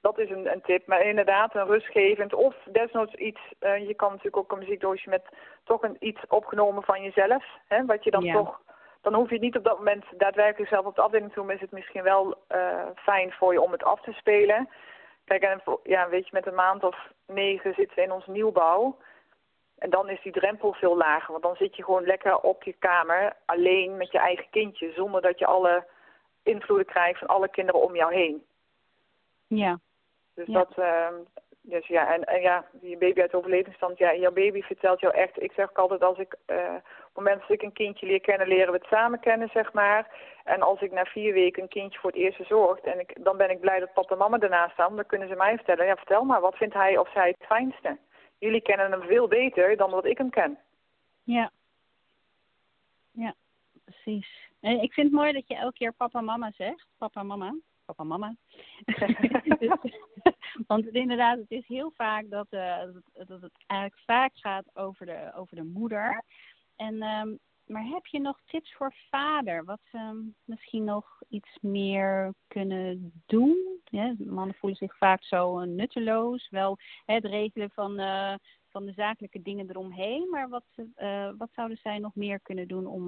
dat 0.00 0.18
is 0.18 0.30
een, 0.30 0.52
een 0.52 0.60
tip. 0.62 0.86
Maar 0.86 1.00
inderdaad, 1.02 1.54
een 1.54 1.66
rustgevend 1.66 2.34
of 2.34 2.54
desnoods 2.72 3.14
iets. 3.14 3.40
eh, 3.58 3.86
je 3.88 3.94
kan 3.94 4.08
natuurlijk 4.08 4.36
ook 4.36 4.52
een 4.52 4.58
muziekdoosje 4.58 5.08
met 5.10 5.22
toch 5.64 5.82
een, 5.82 5.96
iets 5.98 6.20
opgenomen 6.28 6.82
van 6.82 7.02
jezelf. 7.02 7.44
Hè, 7.66 7.84
wat 7.84 8.04
je 8.04 8.10
dan 8.10 8.24
Ja. 8.24 8.32
toch. 8.34 8.60
Dan 9.00 9.14
hoef 9.14 9.28
je 9.28 9.34
het 9.34 9.42
niet 9.42 9.56
op 9.56 9.64
dat 9.64 9.78
moment 9.78 10.04
daadwerkelijk 10.16 10.70
zelf 10.70 10.86
op 10.86 10.94
de 10.94 11.00
afdeling 11.02 11.28
te 11.28 11.34
doen. 11.34 11.46
Maar 11.46 11.54
is 11.54 11.60
het 11.60 11.70
misschien 11.72 12.02
wel 12.02 12.36
eh, 12.48 12.86
fijn 12.94 13.32
voor 13.32 13.52
je 13.52 13.60
om 13.60 13.72
het 13.72 13.82
af 13.84 14.00
te 14.00 14.12
spelen. 14.12 14.68
Kijk, 15.24 15.42
en 15.42 15.62
ja, 15.82 16.08
weet 16.08 16.24
je, 16.24 16.30
met 16.32 16.46
een 16.46 16.54
maand 16.54 16.84
of 16.84 16.96
negen 17.26 17.74
zitten 17.74 17.96
we 17.96 18.02
in 18.02 18.12
ons 18.12 18.26
nieuwbouw. 18.26 18.96
En 19.78 19.90
dan 19.90 20.08
is 20.08 20.22
die 20.22 20.32
drempel 20.32 20.72
veel 20.72 20.96
lager. 20.96 21.30
Want 21.30 21.42
dan 21.42 21.56
zit 21.56 21.76
je 21.76 21.84
gewoon 21.84 22.04
lekker 22.04 22.36
op 22.40 22.62
je 22.62 22.72
kamer 22.78 23.36
alleen 23.44 23.96
met 23.96 24.12
je 24.12 24.18
eigen 24.18 24.46
kindje. 24.50 24.92
Zonder 24.92 25.20
dat 25.22 25.38
je 25.38 25.46
alle 25.46 25.86
invloeden 26.42 26.86
krijgt 26.86 27.18
van 27.18 27.28
alle 27.28 27.48
kinderen 27.48 27.80
om 27.82 27.96
jou 27.96 28.14
heen. 28.14 28.44
ja, 29.46 29.78
Dus 30.38 30.46
Ja. 30.46 30.52
dat, 30.58 30.78
ehm, 30.78 31.14
dus 31.60 31.86
ja, 31.86 32.14
en, 32.14 32.24
en 32.24 32.40
ja, 32.40 32.64
je 32.80 32.96
baby 32.96 33.20
uit 33.20 33.34
overlevingsstand, 33.34 33.98
ja, 33.98 34.14
jouw 34.14 34.32
baby 34.32 34.62
vertelt 34.62 35.00
jou 35.00 35.14
echt, 35.14 35.42
ik 35.42 35.52
zeg 35.52 35.70
ook 35.70 35.78
altijd 35.78 36.02
als 36.02 36.18
ik, 36.18 36.36
eh, 36.46 36.74
op 36.74 37.04
het 37.04 37.14
moment 37.14 37.40
dat 37.40 37.50
ik 37.50 37.62
een 37.62 37.72
kindje 37.72 38.06
leer 38.06 38.20
kennen, 38.20 38.48
leren 38.48 38.72
we 38.72 38.78
het 38.78 38.86
samen 38.88 39.20
kennen, 39.20 39.48
zeg 39.52 39.72
maar. 39.72 40.10
En 40.44 40.62
als 40.62 40.80
ik 40.80 40.92
na 40.92 41.04
vier 41.04 41.32
weken 41.32 41.62
een 41.62 41.68
kindje 41.68 41.98
voor 41.98 42.10
het 42.10 42.18
eerst 42.18 42.36
verzorgd 42.36 42.84
en 42.84 43.00
ik, 43.00 43.24
dan 43.24 43.36
ben 43.36 43.50
ik 43.50 43.60
blij 43.60 43.78
dat 43.80 43.92
papa 43.92 44.12
en 44.12 44.18
mama 44.18 44.38
ernaast 44.38 44.72
staan, 44.72 44.96
dan 44.96 45.06
kunnen 45.06 45.28
ze 45.28 45.34
mij 45.34 45.56
vertellen, 45.56 45.86
ja, 45.86 45.96
vertel 45.96 46.24
maar, 46.24 46.40
wat 46.40 46.56
vindt 46.56 46.74
hij 46.74 46.98
of 46.98 47.12
zij 47.12 47.28
het 47.38 47.46
fijnste? 47.46 47.98
Jullie 48.38 48.60
kennen 48.62 48.90
hem 48.90 49.02
veel 49.02 49.28
beter 49.28 49.76
dan 49.76 49.90
dat 49.90 50.04
ik 50.04 50.18
hem 50.18 50.30
ken. 50.30 50.58
ja. 51.22 51.50
Ja, 53.12 53.34
precies. 53.84 54.50
En 54.60 54.80
ik 54.82 54.92
vind 54.92 55.06
het 55.06 55.16
mooi 55.16 55.32
dat 55.32 55.48
je 55.48 55.54
elke 55.54 55.76
keer 55.76 55.92
papa 55.92 56.20
mama 56.20 56.50
zegt. 56.50 56.86
Papa 56.98 57.22
mama. 57.22 57.54
Papa 57.94 58.04
mama. 58.04 58.34
Dus- 59.58 59.98
want 60.66 60.84
het, 60.84 60.94
inderdaad, 60.94 61.38
het 61.38 61.50
is 61.50 61.66
heel 61.66 61.90
vaak 61.96 62.30
dat, 62.30 62.46
eh, 62.50 62.78
dat, 63.26 63.40
het- 63.40 63.64
eigenlijk 63.66 64.00
vaak 64.04 64.30
gaat 64.34 64.64
over 64.76 65.06
de, 65.06 65.32
over 65.34 65.56
de 65.56 65.64
moeder. 65.64 66.24
En, 66.76 67.02
ehm, 67.02 67.28
maar 67.66 67.84
heb 67.84 68.06
je 68.06 68.20
nog 68.20 68.40
tips 68.46 68.74
voor 68.74 68.94
vader? 69.10 69.64
Wat 69.64 69.80
ze 69.90 70.30
misschien 70.44 70.84
nog 70.84 71.22
iets 71.28 71.58
meer 71.60 72.34
kunnen 72.46 73.12
doen? 73.26 73.80
Ja, 73.84 74.14
mannen 74.18 74.54
voelen 74.54 74.78
zich 74.78 74.96
vaak 74.96 75.22
zo 75.24 75.58
eh, 75.58 75.66
nutteloos. 75.68 76.48
Wel 76.50 76.76
hè, 77.06 77.14
het 77.14 77.24
regelen 77.24 77.70
van, 77.70 77.98
eh, 77.98 78.34
van 78.68 78.84
de 78.84 78.92
zakelijke 78.92 79.42
dingen 79.42 79.70
eromheen. 79.70 80.28
Maar 80.30 80.48
wat, 80.48 80.64
wat 81.38 81.48
zouden 81.52 81.76
zij 81.76 81.98
nog 81.98 82.14
meer 82.14 82.40
kunnen 82.40 82.68
doen 82.68 82.86
om 82.86 83.06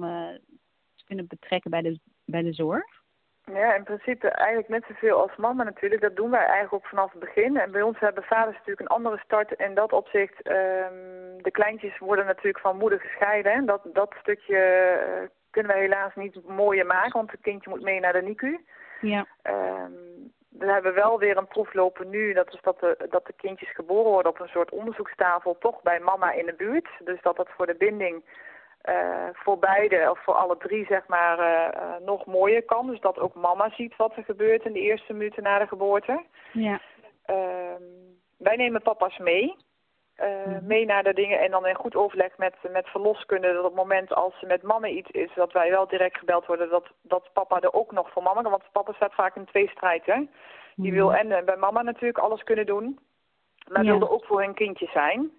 te 0.95 1.03
kunnen 1.05 1.27
betrekken 1.27 1.71
bij 1.71 1.81
de, 1.81 1.99
bij 2.25 2.41
de 2.41 2.53
zorg? 2.53 3.00
Ja, 3.45 3.75
in 3.75 3.83
principe 3.83 4.29
eigenlijk 4.29 4.69
net 4.69 4.83
zoveel 4.87 5.21
als 5.21 5.35
mama 5.35 5.63
natuurlijk. 5.63 6.01
Dat 6.01 6.15
doen 6.15 6.29
wij 6.29 6.45
eigenlijk 6.45 6.73
ook 6.73 6.85
vanaf 6.85 7.11
het 7.11 7.19
begin. 7.19 7.57
En 7.57 7.71
bij 7.71 7.81
ons 7.81 7.99
hebben 7.99 8.23
vaders 8.23 8.55
natuurlijk 8.57 8.79
een 8.79 8.95
andere 8.95 9.17
start 9.23 9.51
in 9.51 9.73
dat 9.73 9.91
opzicht. 9.91 10.41
ehm, 10.41 11.41
de 11.41 11.51
kleintjes 11.51 11.97
worden 11.97 12.25
natuurlijk 12.25 12.63
van 12.63 12.77
moeder 12.77 12.99
gescheiden. 12.99 13.51
En 13.51 13.65
dat, 13.65 13.81
dat 13.93 14.15
stukje 14.19 14.57
eh, 14.57 15.27
kunnen 15.49 15.71
we 15.71 15.77
helaas 15.77 16.15
niet 16.15 16.47
mooier 16.47 16.85
maken, 16.85 17.11
want 17.11 17.31
het 17.31 17.41
kindje 17.41 17.69
moet 17.69 17.81
mee 17.81 17.99
naar 17.99 18.13
de 18.13 18.21
NICU. 18.21 18.65
Ja. 19.01 19.25
Ehm, 19.41 19.91
we 20.49 20.71
hebben 20.71 20.93
wel 20.93 21.19
weer 21.19 21.37
een 21.37 21.47
proef 21.47 21.73
lopen 21.73 22.09
nu, 22.09 22.33
dat 22.33 22.53
is 22.53 22.59
dat 22.61 22.79
de, 22.79 23.07
dat 23.09 23.25
de 23.25 23.33
kindjes 23.33 23.73
geboren 23.73 24.11
worden 24.11 24.31
op 24.31 24.39
een 24.39 24.47
soort 24.47 24.71
onderzoekstafel, 24.71 25.57
toch 25.59 25.81
bij 25.81 25.99
mama 25.99 26.31
in 26.31 26.45
de 26.45 26.53
buurt. 26.53 26.89
Dus 27.03 27.21
dat 27.21 27.35
dat 27.35 27.49
voor 27.49 27.65
de 27.65 27.75
binding 27.75 28.23
eh, 28.81 29.27
voor 29.33 29.57
beide, 29.59 30.07
of 30.09 30.23
voor 30.23 30.33
alle 30.33 30.57
drie, 30.57 30.85
zeg 30.85 31.07
maar, 31.07 31.39
eh, 31.39 31.81
eh, 31.81 32.01
nog 32.01 32.25
mooier 32.25 32.63
kan. 32.63 32.87
Dus 32.87 32.99
dat 32.99 33.19
ook 33.19 33.33
mama 33.35 33.69
ziet 33.69 33.95
wat 33.95 34.15
er 34.15 34.23
gebeurt 34.23 34.65
in 34.65 34.73
de 34.73 34.79
eerste 34.79 35.13
minuten 35.13 35.43
na 35.43 35.59
de 35.59 35.67
geboorte. 35.67 36.23
Ja. 36.53 36.79
Ehm, 37.25 37.83
wij 38.37 38.55
nemen 38.55 38.81
papa's 38.81 39.17
mee. 39.17 39.55
Mhm. 40.17 40.65
Mee 40.67 40.85
naar 40.85 41.03
de 41.03 41.13
dingen 41.13 41.39
en 41.39 41.51
dan 41.51 41.67
in 41.67 41.75
goed 41.75 41.95
overleg 41.95 42.37
met, 42.37 42.55
met 42.69 42.87
verloskunde. 42.87 43.47
Dat 43.47 43.57
op 43.57 43.63
het 43.63 43.75
moment 43.75 44.13
als 44.13 44.41
met 44.41 44.61
mama 44.63 44.87
iets 44.87 45.09
is, 45.09 45.31
dat 45.35 45.51
wij 45.51 45.69
wel 45.69 45.87
direct 45.87 46.17
gebeld 46.17 46.45
worden 46.45 46.69
dat, 46.69 46.87
dat 47.01 47.29
papa 47.33 47.59
er 47.61 47.73
ook 47.73 47.91
nog 47.91 48.11
voor 48.11 48.23
mama 48.23 48.41
kan. 48.41 48.51
Want 48.51 48.63
papa 48.71 48.93
staat 48.93 49.13
vaak 49.13 49.35
in 49.35 49.45
twee 49.45 49.69
strijd, 49.69 50.05
hè. 50.05 50.27
Die 50.75 50.93
wil 50.93 51.13
en 51.13 51.45
bij 51.45 51.57
mama 51.57 51.81
natuurlijk 51.81 52.17
alles 52.17 52.43
kunnen 52.43 52.65
doen. 52.65 52.99
Maar 53.67 53.83
Ja. 53.83 53.91
wil 53.91 54.01
er 54.01 54.11
ook 54.11 54.25
voor 54.25 54.41
hun 54.41 54.53
kindje 54.53 54.89
zijn. 54.93 55.31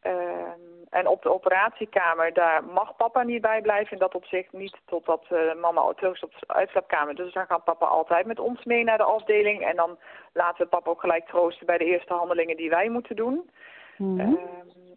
Ehm, 0.00 0.60
en 0.90 1.06
op 1.06 1.22
de 1.22 1.32
operatiekamer, 1.32 2.32
daar 2.32 2.64
mag 2.64 2.96
papa 2.96 3.22
niet 3.22 3.40
bij 3.40 3.60
blijven. 3.60 3.92
In 3.92 3.98
dat 3.98 4.14
opzicht 4.14 4.52
niet 4.52 4.76
totdat 4.84 5.24
eh, 5.28 5.54
mama 5.54 5.92
terug 5.96 6.14
is 6.14 6.22
op 6.22 6.32
de 6.38 6.54
uitslaapkamer. 6.54 7.14
Dus 7.14 7.32
dan 7.32 7.46
gaat 7.46 7.64
papa 7.64 7.86
altijd 7.86 8.26
met 8.26 8.38
ons 8.38 8.64
mee 8.64 8.84
naar 8.84 8.98
de 8.98 9.04
afdeling. 9.04 9.64
En 9.64 9.76
dan 9.76 9.98
laten 10.32 10.62
we 10.64 10.68
papa 10.68 10.90
ook 10.90 11.00
gelijk 11.00 11.26
troosten 11.26 11.66
bij 11.66 11.78
de 11.78 11.84
eerste 11.84 12.14
handelingen 12.14 12.56
die 12.56 12.70
wij 12.70 12.88
moeten 12.88 13.16
doen. 13.16 13.50
Mhm. 13.98 14.20
Ehm, 14.20 14.34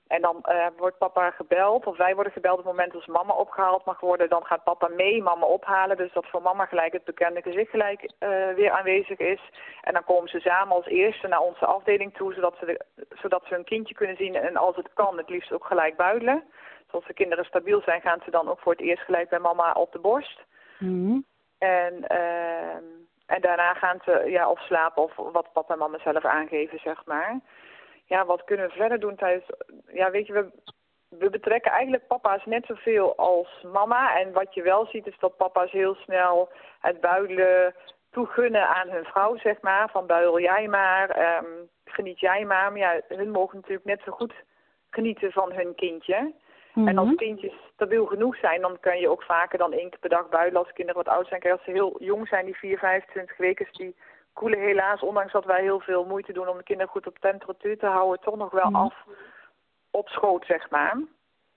en 0.10 0.22
dan 0.22 0.42
eh, 0.42 0.68
wordt 0.78 0.98
papa 0.98 1.32
gebeld, 1.32 1.86
of 1.86 1.98
wij 1.98 2.16
worden 2.16 2.34
gebeld 2.34 2.60
op 2.60 2.66
het 2.66 2.76
moment 2.76 2.96
als 2.96 3.06
mama 3.06 3.34
opgehaald 3.34 3.86
mag 3.86 4.00
worden. 4.00 4.30
Dan 4.30 4.46
gaat 4.46 4.64
papa 4.64 4.88
mee 4.88 5.22
mama 5.22 5.46
ophalen, 5.46 5.98
dus 5.98 6.14
dat 6.14 6.26
voor 6.26 6.42
mama 6.42 6.66
gelijk 6.66 6.94
het 6.94 7.04
bekende 7.04 7.42
gezicht 7.42 7.70
gelijk 7.70 8.12
eh, 8.20 8.30
weer 8.56 8.72
aanwezig 8.72 9.18
is. 9.18 9.40
En 9.82 9.94
dan 9.94 10.04
komen 10.04 10.30
ze 10.30 10.40
samen 10.40 10.76
als 10.76 10.86
eerste 10.86 11.28
naar 11.28 11.40
onze 11.40 11.66
afdeling 11.66 12.14
toe, 12.14 12.34
zodat 12.34 12.56
ze, 12.60 12.66
de, 12.66 13.06
zodat 13.22 13.44
ze 13.46 13.54
hun 13.54 13.64
kindje 13.64 13.96
kunnen 13.96 14.16
zien. 14.16 14.36
En 14.36 14.58
als 14.58 14.76
het 14.76 14.90
kan, 14.94 15.18
het 15.18 15.30
liefst 15.30 15.52
ook 15.52 15.66
gelijk 15.66 15.96
buidelen. 15.96 16.44
Dus 16.84 16.94
als 16.94 17.06
de 17.06 17.14
kinderen 17.14 17.46
stabiel 17.46 17.82
zijn, 17.82 18.02
gaan 18.02 18.22
ze 18.24 18.32
dan 18.32 18.50
ook 18.50 18.60
voor 18.60 18.72
het 18.72 18.82
eerst 18.82 19.04
gelijk 19.04 19.30
bij 19.30 19.40
mama 19.40 19.72
op 19.72 19.92
de 19.92 20.00
borst. 20.00 20.40
Mhm. 20.80 21.20
En, 21.58 22.08
ehm, 22.08 22.84
en 23.26 23.42
daarna 23.42 23.74
gaan 23.74 24.00
ze 24.06 24.24
ja, 24.26 24.50
of 24.50 24.60
slapen 24.60 25.04
of 25.04 25.16
wat 25.16 25.52
papa 25.54 25.74
en 25.74 25.80
mama 25.80 25.98
zelf 26.00 26.26
aangeven, 26.26 26.80
zeg 26.80 27.06
maar. 27.06 27.40
Ja, 28.10 28.26
wat 28.26 28.44
kunnen 28.44 28.68
we 28.68 28.74
verder 28.74 29.00
doen 29.00 29.16
tijdens... 29.16 29.46
Ja, 29.88 30.12
weet 30.12 30.28
je, 30.28 30.34
we, 30.34 30.50
we 31.10 31.30
betrekken 31.30 31.72
eigenlijk 31.72 32.08
papa's 32.08 32.46
net 32.46 32.66
zoveel 32.66 33.18
als 33.18 33.66
mama. 33.74 34.20
En 34.20 34.32
wat 34.32 34.54
je 34.54 34.62
wel 34.62 34.86
ziet 34.86 35.08
is 35.08 35.20
dat 35.20 35.38
papa's 35.38 35.72
heel 35.72 35.96
snel 35.96 36.50
het 36.80 37.02
buidelen 37.02 37.76
toegunnen 38.12 38.68
aan 38.68 38.90
hun 38.90 39.04
vrouw, 39.06 39.38
zeg 39.38 39.62
maar. 39.62 39.90
Van 39.90 40.06
buidel 40.06 40.40
jij 40.40 40.68
maar, 40.68 41.10
ehm, 41.10 41.46
geniet 41.86 42.20
jij 42.20 42.46
maar. 42.46 42.72
Maar 42.72 42.80
ja, 42.80 43.02
hun 43.08 43.32
mogen 43.32 43.56
natuurlijk 43.56 43.86
net 43.86 44.02
zo 44.06 44.12
goed 44.12 44.34
genieten 44.90 45.32
van 45.32 45.52
hun 45.52 45.76
kindje. 45.76 46.34
En 46.74 46.98
als 46.98 47.08
Mhm. 47.08 47.16
kindjes 47.16 47.54
stabiel 47.74 48.06
genoeg 48.06 48.36
zijn, 48.38 48.62
dan 48.62 48.78
kan 48.80 49.00
je 49.00 49.10
ook 49.10 49.24
vaker 49.24 49.58
dan 49.58 49.74
één 49.74 49.90
keer 49.90 50.00
per 50.00 50.10
dag 50.10 50.30
buidelen 50.30 50.62
als 50.62 50.74
kinderen 50.74 51.04
wat 51.04 51.14
oud 51.14 51.28
zijn. 51.28 51.40
Kijk, 51.40 51.54
als 51.54 51.64
ze 51.64 51.72
heel 51.72 51.96
jong 52.00 52.28
zijn, 52.28 52.46
die 52.46 52.58
4, 52.58 52.78
25 52.78 53.38
weken, 53.38 53.66
is 53.66 53.78
die 53.78 53.96
koelen 54.40 54.60
helaas, 54.60 55.02
ondanks 55.02 55.32
dat 55.32 55.46
wij 55.46 55.62
heel 55.62 55.80
veel 55.80 56.06
moeite 56.06 56.34
doen 56.34 56.48
om 56.48 56.58
de 56.58 56.64
kinderen 56.64 56.92
goed 56.92 57.08
op 57.08 57.18
temperatuur 57.20 57.78
te 57.78 57.86
houden, 57.86 58.20
toch 58.20 58.36
nog 58.36 58.52
wel 58.52 58.70
Mhm. 58.70 58.76
af 58.86 58.96
op 59.92 60.08
schoot, 60.10 60.46
zeg 60.46 60.70
maar. 60.70 60.98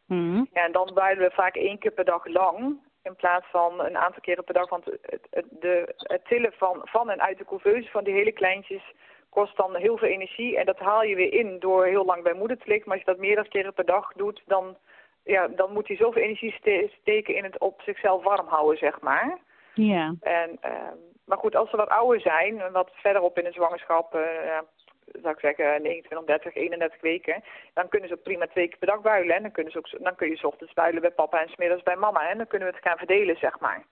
Mhm. 0.07 0.37
Ja, 0.53 0.65
en 0.65 0.73
dan 0.73 0.91
buidelen 0.95 1.29
we 1.29 1.35
vaak 1.35 1.55
één 1.57 1.79
keer 1.79 1.91
per 1.91 2.05
dag 2.05 2.27
lang. 2.27 2.81
In 3.03 3.17
plaats 3.17 3.47
van 3.51 3.81
een 3.85 3.97
aantal 3.97 4.21
keren 4.21 4.45
per 4.45 4.55
dag. 4.55 4.69
Want 4.69 4.85
het, 4.85 5.27
het, 5.31 5.47
de, 5.51 5.95
het 5.97 6.25
tillen 6.25 6.53
van, 6.53 6.81
van 6.83 7.11
en 7.11 7.21
uit 7.23 7.39
de 7.39 7.45
couveuse 7.45 7.91
van 7.91 8.05
die 8.05 8.15
hele 8.15 8.33
kleintjes 8.33 8.83
kost 9.29 9.57
dan 9.57 9.75
heel 9.77 9.97
veel 9.99 10.09
energie. 10.09 10.59
En 10.59 10.67
dat 10.67 10.79
haal 10.79 11.03
je 11.03 11.15
weer 11.15 11.33
in 11.33 11.59
door 11.59 11.85
heel 11.87 12.05
lang 12.05 12.23
bij 12.23 12.33
moeder 12.35 12.57
te 12.59 12.67
liggen. 12.67 12.89
Maar 12.89 12.97
als 12.97 13.07
je 13.07 13.13
dat 13.13 13.21
meerdere 13.21 13.49
keren 13.49 13.75
per 13.75 13.85
dag 13.85 14.13
doet, 14.13 14.43
dan, 14.47 14.77
ja, 15.25 15.49
dan 15.49 15.73
moet 15.73 15.89
hij 15.89 15.97
zoveel 15.97 16.23
energie 16.23 16.53
ste- 16.53 16.91
steken 17.01 17.35
in 17.35 17.45
het 17.45 17.59
op 17.59 17.81
zichzelf 17.83 18.23
warm 18.23 18.47
houden, 18.47 18.79
zeg 18.79 19.01
maar. 19.01 19.39
Ja. 19.75 20.15
En, 20.21 20.57
ehm, 20.61 20.97
maar 21.25 21.39
goed, 21.39 21.57
als 21.57 21.71
ze 21.71 21.77
wat 21.77 21.89
ouder 21.89 22.21
zijn, 22.21 22.61
en 22.61 22.73
wat 22.73 22.91
verderop 22.93 23.39
in 23.39 23.45
de 23.45 23.53
zwangerschap, 23.53 24.15
eh, 24.15 24.59
zou 25.05 25.35
ik 25.35 25.41
zeggen 25.41 25.83
29, 25.83 26.27
30, 26.27 26.55
31 26.55 27.01
weken, 27.01 27.43
dan 27.75 27.89
kunnen 27.89 28.09
ze 28.09 28.15
ook 28.15 28.23
prima 28.23 28.47
twee 28.47 28.69
keer 28.69 28.79
per 28.79 28.89
dag 28.89 29.01
builen. 29.01 29.37
En 29.37 29.43
dan, 29.43 29.53
kunnen 29.53 29.73
ze 29.73 29.79
ook, 29.79 30.03
dan 30.03 30.15
kun 30.15 30.29
je 30.29 30.37
's 30.37 30.45
ochtends 30.45 30.73
builen 30.73 31.01
bij 31.01 31.11
papa 31.11 31.41
en 31.41 31.49
's 31.49 31.57
middags 31.57 31.83
bij 31.83 31.97
mama. 31.97 32.29
En 32.29 32.37
dan 32.37 32.47
kunnen 32.47 32.69
we 32.69 32.75
het 32.75 32.85
gaan 32.85 32.99
verdelen, 32.99 33.37
zeg 33.37 33.61
maar. 33.61 33.85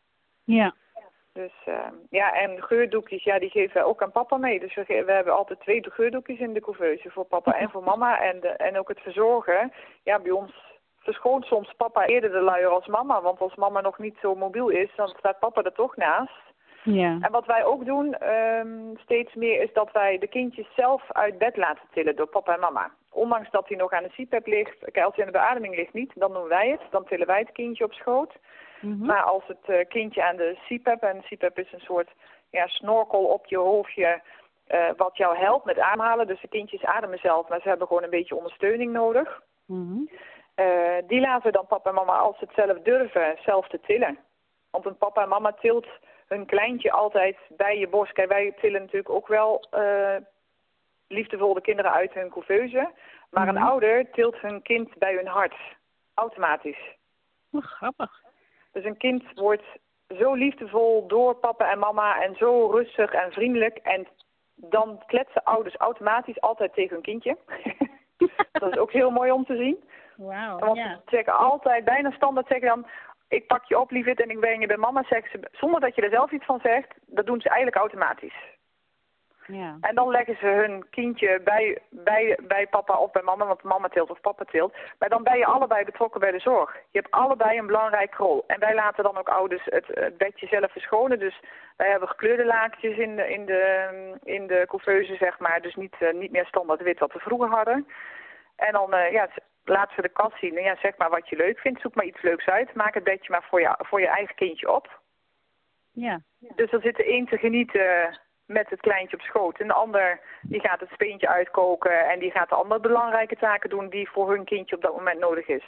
Ja. 0.44 0.74
Dus 1.32 1.52
ehm, 1.64 1.94
ja, 2.10 2.32
en 2.32 2.62
geurdoekjes, 2.62 3.24
ja, 3.24 3.38
die 3.38 3.50
geven 3.50 3.74
wij 3.74 3.84
ook 3.84 4.02
aan 4.02 4.12
papa 4.12 4.36
mee. 4.36 4.60
Dus 4.60 4.74
we, 4.74 4.84
we 4.86 5.12
hebben 5.12 5.36
altijd 5.36 5.60
twee 5.60 5.90
geurdoekjes 5.90 6.38
in 6.38 6.52
de 6.52 6.60
couveuse 6.60 7.10
voor 7.10 7.24
papa 7.24 7.52
en 7.58 7.70
voor 7.70 7.82
mama. 7.82 8.20
En, 8.20 8.40
de, 8.40 8.48
en 8.48 8.78
ook 8.78 8.88
het 8.88 9.00
verzorgen. 9.00 9.72
Ja, 10.02 10.18
bij 10.18 10.30
ons 10.30 10.52
verschoont 10.98 11.44
soms 11.44 11.72
papa 11.76 12.06
eerder 12.06 12.30
de 12.30 12.40
luier 12.40 12.68
als 12.68 12.86
mama. 12.86 13.22
Want 13.22 13.40
als 13.40 13.54
mama 13.54 13.80
nog 13.80 13.98
niet 13.98 14.16
zo 14.20 14.34
mobiel 14.34 14.68
is, 14.68 14.90
dan 14.96 15.08
staat 15.08 15.38
papa 15.38 15.62
er 15.62 15.72
toch 15.72 15.96
naast. 15.96 16.49
Ja. 16.82 17.18
En 17.20 17.30
wat 17.30 17.46
wij 17.46 17.64
ook 17.64 17.84
doen 17.84 18.14
ehm, 18.14 18.96
steeds 18.96 19.34
meer 19.34 19.62
is 19.62 19.72
dat 19.72 19.92
wij 19.92 20.18
de 20.18 20.28
kindjes 20.28 20.74
zelf 20.76 21.12
uit 21.12 21.38
bed 21.38 21.56
laten 21.56 21.88
tillen 21.92 22.16
door 22.16 22.26
papa 22.26 22.54
en 22.54 22.60
mama. 22.60 22.90
Ondanks 23.10 23.50
dat 23.50 23.68
hij 23.68 23.76
nog 23.76 23.92
aan 23.92 24.02
de 24.02 24.24
CPAP 24.24 24.46
ligt, 24.46 24.78
kijk, 24.78 25.06
als 25.06 25.16
hij 25.16 25.24
aan 25.24 25.32
de 25.32 25.38
beademing 25.38 25.76
ligt 25.76 25.92
niet, 25.92 26.12
dan 26.14 26.32
doen 26.32 26.48
wij 26.48 26.68
het. 26.68 26.80
Dan 26.90 27.04
tillen 27.04 27.26
wij 27.26 27.38
het 27.38 27.52
kindje 27.52 27.84
op 27.84 27.92
schoot. 27.92 28.32
Mhm. 28.80 29.06
Maar 29.06 29.22
als 29.22 29.42
het 29.46 29.64
eh, 29.64 29.88
kindje 29.88 30.24
aan 30.24 30.36
de 30.36 30.58
CPAP, 30.66 31.02
en 31.02 31.22
CPAP 31.22 31.58
is 31.58 31.72
een 31.72 31.80
soort 31.80 32.10
ja, 32.50 32.66
snorkel 32.66 33.24
op 33.24 33.46
je 33.46 33.58
hoofdje, 33.58 34.22
eh, 34.66 34.90
wat 34.96 35.16
jou 35.16 35.36
helpt 35.36 35.64
met 35.64 35.78
ademhalen. 35.78 36.26
Dus 36.26 36.40
de 36.40 36.48
kindjes 36.48 36.84
ademen 36.84 37.18
zelf, 37.18 37.48
maar 37.48 37.60
ze 37.60 37.68
hebben 37.68 37.86
gewoon 37.86 38.02
een 38.02 38.10
beetje 38.10 38.36
ondersteuning 38.36 38.92
nodig. 38.92 39.42
Mhm. 39.66 39.98
Eh, 40.54 40.96
die 41.06 41.20
laten 41.20 41.52
dan 41.52 41.66
papa 41.66 41.88
en 41.88 41.94
mama, 41.94 42.16
als 42.16 42.38
ze 42.38 42.44
het 42.44 42.54
zelf 42.54 42.78
durven, 42.82 43.36
zelf 43.44 43.68
te 43.68 43.80
tillen. 43.80 44.18
Want 44.70 44.86
een 44.86 44.96
papa 44.96 45.22
en 45.22 45.28
mama 45.28 45.52
tilt 45.52 45.86
hun 46.30 46.46
kleintje 46.46 46.92
altijd 46.92 47.36
bij 47.48 47.78
je 47.78 47.88
borst. 47.88 48.12
Kijk, 48.12 48.28
wij 48.28 48.52
tillen 48.60 48.80
natuurlijk 48.80 49.10
ook 49.10 49.28
wel 49.28 49.64
eh 49.70 50.16
liefdevol 51.08 51.54
de 51.54 51.60
kinderen 51.60 51.92
uit 51.92 52.12
hun 52.14 52.30
couveuse. 52.30 52.90
Maar 53.30 53.48
een 53.48 53.54
Mhm. 53.54 53.64
ouder 53.66 54.10
tilt 54.10 54.36
hun 54.36 54.62
kind 54.62 54.98
bij 54.98 55.14
hun 55.14 55.26
hart. 55.26 55.54
Automatisch. 56.14 56.96
Wat 57.50 57.62
grappig. 57.62 58.22
Dus 58.72 58.84
een 58.84 58.96
kind 58.96 59.22
wordt 59.34 59.62
zo 60.18 60.34
liefdevol 60.34 61.06
door 61.06 61.34
papa 61.34 61.70
en 61.70 61.78
mama 61.78 62.22
en 62.22 62.34
zo 62.36 62.66
rustig 62.70 63.12
en 63.12 63.32
vriendelijk. 63.32 63.76
En 63.76 64.06
dan 64.54 65.02
kletsen 65.06 65.44
ouders 65.44 65.76
automatisch 65.76 66.40
altijd 66.40 66.74
tegen 66.74 66.92
hun 66.94 67.02
kindje. 67.02 67.36
dat 68.52 68.72
is 68.72 68.78
ook 68.78 68.92
heel 68.92 69.10
mooi 69.10 69.30
om 69.30 69.44
te 69.44 69.56
zien. 69.56 69.84
Wauw, 70.16 70.58
Want 70.58 70.78
ze 71.06 71.32
altijd, 71.32 71.84
bijna 71.84 72.10
standaard 72.10 72.46
zeggen 72.46 72.68
dan... 72.68 72.86
Ik 73.30 73.46
pak 73.46 73.64
je 73.64 73.78
op, 73.78 73.90
lieverd, 73.90 74.20
en 74.20 74.30
ik 74.30 74.40
breng 74.40 74.60
je 74.60 74.66
bij 74.66 74.76
mama, 74.76 75.02
zeggen 75.02 75.30
ze, 75.30 75.48
zonder 75.52 75.80
dat 75.80 75.94
je 75.94 76.02
er 76.02 76.10
zelf 76.10 76.30
iets 76.30 76.44
van 76.44 76.60
zegt. 76.62 76.94
Dat 77.06 77.26
doen 77.26 77.40
ze 77.40 77.48
eigenlijk 77.48 77.76
automatisch. 77.76 78.58
Ja. 79.46 79.76
En 79.80 79.94
dan 79.94 80.10
leggen 80.10 80.36
ze 80.36 80.46
hun 80.46 80.88
kindje 80.90 81.40
bij, 81.44 81.78
bij, 81.90 82.38
bij 82.42 82.66
papa 82.66 82.96
of 82.96 83.10
bij 83.10 83.22
mama, 83.22 83.46
want 83.46 83.62
mama 83.62 83.88
tilt 83.88 84.10
of 84.10 84.20
papa 84.20 84.44
tilt. 84.44 84.74
Maar 84.98 85.08
dan 85.08 85.22
ben 85.22 85.38
je 85.38 85.46
allebei 85.46 85.84
betrokken 85.84 86.20
bij 86.20 86.30
de 86.30 86.38
zorg. 86.38 86.74
Je 86.74 86.98
hebt 86.98 87.10
allebei 87.10 87.58
een 87.58 87.66
belangrijk 87.66 88.14
rol. 88.14 88.44
En 88.46 88.60
wij 88.60 88.74
laten 88.74 89.04
dan 89.04 89.18
ook 89.18 89.28
ouders 89.28 89.64
het, 89.64 89.86
het 89.86 90.16
bedje 90.16 90.46
zelf 90.46 90.72
verschonen. 90.72 91.18
Dus 91.18 91.40
wij 91.76 91.90
hebben 91.90 92.08
gekleurde 92.08 92.44
laakjes 92.44 92.96
in 92.96 93.16
de, 93.16 93.32
in 93.32 93.46
de, 93.46 93.88
in 94.22 94.46
de 94.46 94.64
couveuse, 94.68 95.16
zeg 95.16 95.38
maar. 95.38 95.60
Dus 95.62 95.74
niet, 95.74 95.96
eh, 95.98 96.12
niet 96.12 96.32
meer 96.32 96.46
standaard 96.46 96.82
wit 96.82 96.98
wat 96.98 97.12
we 97.12 97.18
vroeger 97.18 97.48
hadden. 97.48 97.86
En 98.56 98.72
dan 98.72 98.94
eh, 98.94 99.12
ja, 99.12 99.28
laten 99.70 99.94
ze 99.94 100.02
de 100.02 100.08
kast 100.08 100.38
zien. 100.38 100.56
En 100.56 100.62
ja, 100.62 100.76
zeg 100.76 100.96
maar 100.96 101.10
wat 101.10 101.28
je 101.28 101.36
leuk 101.36 101.58
vindt. 101.58 101.80
Zoek 101.80 101.94
maar 101.94 102.04
iets 102.04 102.22
leuks 102.22 102.46
uit. 102.46 102.74
Maak 102.74 102.94
het 102.94 103.04
bedje 103.04 103.30
maar 103.30 103.46
voor 103.48 103.60
je, 103.60 103.74
voor 103.78 104.00
je 104.00 104.08
eigen 104.08 104.34
kindje 104.34 104.72
op. 104.72 105.00
Ja. 105.92 106.20
Dus 106.38 106.70
dan 106.70 106.80
zit 106.80 106.96
de 106.96 107.12
een 107.12 107.26
te 107.26 107.38
genieten 107.38 108.18
met 108.46 108.70
het 108.70 108.80
kleintje 108.80 109.16
op 109.16 109.22
schoot. 109.22 109.58
En 109.58 109.66
de 109.66 109.72
ander 109.72 110.20
die 110.42 110.60
gaat 110.60 110.80
het 110.80 110.90
speentje 110.92 111.28
uitkoken. 111.28 112.08
En 112.08 112.18
die 112.18 112.30
gaat 112.30 112.48
de 112.48 112.54
andere 112.54 112.80
belangrijke 112.80 113.36
taken 113.36 113.70
doen 113.70 113.88
die 113.88 114.10
voor 114.10 114.30
hun 114.30 114.44
kindje 114.44 114.76
op 114.76 114.82
dat 114.82 114.96
moment 114.96 115.18
nodig 115.18 115.48
is. 115.48 115.64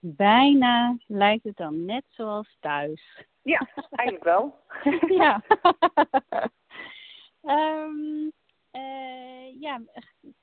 Bijna 0.00 0.96
lijkt 1.06 1.44
het 1.44 1.56
dan 1.56 1.84
net 1.84 2.04
zoals 2.08 2.56
thuis. 2.60 3.24
Ja, 3.42 3.68
eigenlijk 3.90 4.24
wel. 4.24 4.58
ja. 5.22 5.42
Ehm, 7.44 8.30
eh, 8.74 9.60
ja, 9.60 9.80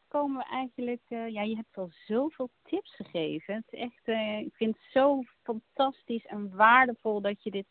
komen 0.08 0.38
we 0.38 0.44
eigenlijk. 0.44 1.02
eh, 1.08 1.28
ja, 1.28 1.42
je 1.42 1.56
hebt 1.56 1.78
al 1.78 1.90
zoveel 2.06 2.50
tips 2.64 2.96
gegeven. 2.96 3.56
Het 3.56 3.64
is 3.70 3.80
echt, 3.80 4.02
eh, 4.04 4.40
ik 4.40 4.54
vind 4.54 4.76
het 4.76 4.92
zo 4.92 5.24
fantastisch 5.44 6.26
en 6.26 6.56
waardevol 6.56 7.22
dat 7.22 7.44
je 7.44 7.52
dit 7.52 7.68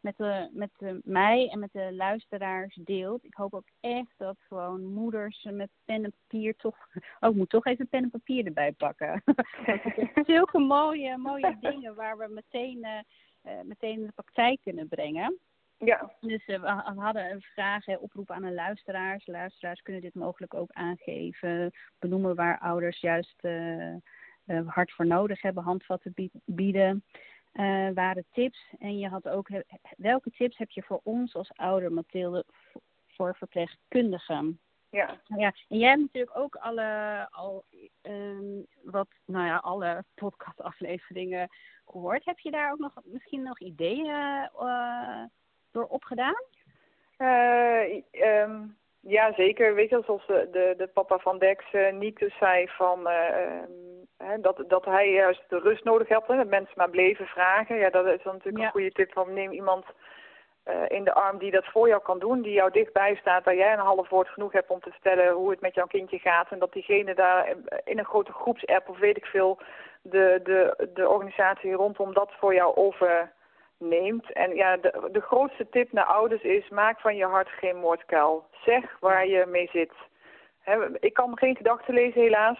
met, 0.00 0.16
de, 0.16 0.48
met 0.52 0.70
de, 0.78 1.00
mij 1.04 1.48
en 1.48 1.58
met 1.58 1.72
de 1.72 1.94
luisteraars 1.94 2.74
deelt. 2.84 3.24
Ik 3.24 3.34
hoop 3.34 3.54
ook 3.54 3.68
echt 3.80 4.14
dat 4.16 4.36
gewoon 4.48 4.84
moeders 4.84 5.48
met 5.50 5.70
pen 5.84 6.04
en 6.04 6.14
papier 6.26 6.56
toch. 6.56 6.76
Oh, 7.20 7.30
ik 7.30 7.36
moet 7.36 7.50
toch 7.50 7.66
even 7.66 7.88
pen 7.88 8.02
en 8.02 8.10
papier 8.10 8.46
erbij 8.46 8.72
pakken. 8.72 9.22
Zulke 10.26 10.58
mooie, 10.58 11.16
mooie 11.16 11.56
dingen 11.70 11.94
waar 11.94 12.18
we 12.18 12.28
meteen, 12.28 12.86
meteen 13.62 13.98
in 13.98 14.06
de 14.06 14.12
praktijk 14.12 14.60
kunnen 14.60 14.88
brengen. 14.88 15.38
Ja, 15.84 16.10
Dus 16.20 16.44
eh, 16.46 16.60
we 16.60 17.00
hadden 17.00 17.30
een 17.30 17.40
vraag, 17.40 17.84
hè, 17.84 17.94
oproep 17.96 18.30
aan 18.30 18.42
de 18.42 18.52
luisteraars. 18.52 19.26
Luisteraars 19.26 19.82
kunnen 19.82 20.02
dit 20.02 20.14
mogelijk 20.14 20.54
ook 20.54 20.70
aangeven. 20.72 21.70
Benoemen 21.98 22.34
waar 22.34 22.58
ouders 22.58 23.00
juist 23.00 23.34
eh, 23.40 23.94
eh, 23.94 23.98
hard 24.66 24.92
voor 24.92 25.06
nodig 25.06 25.42
hebben, 25.42 25.62
handvatten 25.62 26.12
bied- 26.14 26.40
bieden. 26.44 27.04
Waren 27.94 28.24
tips. 28.30 28.74
En 28.78 28.98
je 28.98 29.08
had 29.08 29.28
ook, 29.28 29.48
welke 29.96 30.30
tips 30.30 30.58
heb 30.58 30.70
je 30.70 30.82
voor 30.82 31.00
ons 31.02 31.34
als 31.34 31.50
ouder, 31.54 31.92
Mathilde, 31.92 32.44
voor 33.06 33.36
verpleegkundigen? 33.36 34.60
ja. 34.90 35.20
Ja, 35.36 35.54
en 35.68 35.78
jij 35.78 35.88
hebt 35.88 36.00
natuurlijk 36.00 36.38
ook 36.38 36.56
alle, 36.56 37.28
al, 37.30 37.64
ehm, 38.02 38.62
wat, 38.82 39.08
nou 39.24 39.46
ja, 39.46 39.56
alle 39.56 40.04
podcastafleveringen 40.14 41.48
gehoord. 41.86 42.24
Heb 42.24 42.38
je 42.38 42.50
daar 42.50 42.72
ook 42.72 42.78
nog 42.78 42.94
misschien 43.04 43.42
nog 43.42 43.60
ideeën 43.60 44.50
door 45.72 45.86
opgedaan? 45.86 46.42
Ehm, 47.16 48.60
ja, 49.00 49.32
zeker. 49.32 49.74
Weet 49.74 49.90
je, 49.90 50.02
zoals 50.06 50.26
de, 50.26 50.48
de, 50.52 50.74
de 50.76 50.86
papa 50.86 51.18
van 51.18 51.38
Dex 51.38 51.64
eh 51.72 51.92
niet 51.92 52.18
dus 52.18 52.36
zei 52.38 52.68
van, 52.68 53.08
eh, 53.08 53.62
dat, 54.40 54.64
dat 54.68 54.84
hij 54.84 55.10
juist 55.10 55.42
de 55.48 55.58
rust 55.58 55.84
nodig 55.84 56.08
had. 56.08 56.28
En 56.28 56.36
dat 56.36 56.46
mensen 56.46 56.74
maar 56.76 56.90
bleven 56.90 57.26
vragen. 57.26 57.76
Ja, 57.76 57.90
dat 57.90 58.06
is 58.06 58.22
dan 58.22 58.32
natuurlijk 58.32 58.58
Ja. 58.58 58.64
een 58.64 58.70
goede 58.70 58.92
tip 58.92 59.12
van 59.12 59.32
neem 59.32 59.50
iemand 59.50 59.84
in 60.88 61.04
de 61.04 61.12
arm 61.14 61.38
die 61.38 61.50
dat 61.50 61.64
voor 61.64 61.88
jou 61.88 62.02
kan 62.02 62.18
doen. 62.18 62.42
Die 62.42 62.52
jou 62.52 62.70
dichtbij 62.70 63.14
staat, 63.14 63.44
waar 63.44 63.56
jij 63.56 63.72
een 63.72 63.78
half 63.78 64.08
woord 64.08 64.28
genoeg 64.28 64.52
hebt 64.52 64.70
om 64.70 64.80
te 64.80 64.90
vertellen 64.90 65.32
hoe 65.32 65.50
het 65.50 65.60
met 65.60 65.74
jouw 65.74 65.86
kindje 65.86 66.18
gaat. 66.18 66.50
En 66.50 66.58
dat 66.58 66.72
diegene 66.72 67.14
daar 67.14 67.54
in 67.84 67.98
een 67.98 68.04
grote 68.04 68.32
groepsapp 68.32 68.88
of 68.88 68.98
weet 68.98 69.16
ik 69.16 69.24
veel, 69.26 69.58
de, 70.02 70.40
de, 70.42 70.88
de 70.94 71.08
organisatie 71.08 71.72
rondom 71.72 72.14
dat 72.14 72.32
voor 72.38 72.54
jou 72.54 72.76
overneemt. 73.82 74.32
En 74.32 74.54
ja, 74.54 74.76
de, 74.76 75.08
de 75.12 75.20
grootste 75.20 75.68
tip 75.70 75.92
naar 75.92 76.04
ouders 76.04 76.42
is, 76.42 76.68
maak 76.68 77.00
van 77.00 77.16
je 77.16 77.24
hart 77.24 77.48
geen 77.48 77.76
moordkuil. 77.76 78.44
Zeg 78.64 78.96
waar 79.00 79.26
je 79.26 79.46
mee 79.46 79.68
zit. 79.72 79.92
Ik 81.00 81.12
kan 81.14 81.38
geen 81.38 81.56
gedachten 81.56 81.94
lezen 81.94 82.20
helaas. 82.20 82.58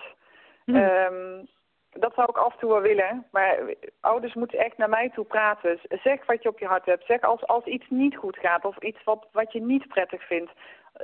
Hm. 0.64 0.76
Ehm, 0.76 1.44
dat 1.90 2.14
zou 2.14 2.28
ik 2.30 2.36
af 2.36 2.52
en 2.52 2.58
toe 2.58 2.70
wel 2.70 2.80
willen. 2.80 3.26
Maar 3.30 3.58
ouders 4.00 4.34
moeten 4.34 4.58
echt 4.58 4.76
naar 4.76 4.88
mij 4.88 5.10
toe 5.10 5.24
praten. 5.24 5.78
Zeg 5.88 6.26
wat 6.26 6.42
je 6.42 6.48
op 6.48 6.58
je 6.58 6.66
hart 6.66 6.86
hebt. 6.86 7.06
Zeg 7.06 7.20
als, 7.20 7.46
als 7.46 7.64
iets 7.64 7.86
niet 7.88 8.16
goed 8.16 8.36
gaat 8.36 8.64
of 8.64 8.82
iets 8.82 9.04
wat, 9.04 9.28
wat 9.32 9.52
je 9.52 9.60
niet 9.60 9.88
prettig 9.88 10.26
vindt. 10.26 10.50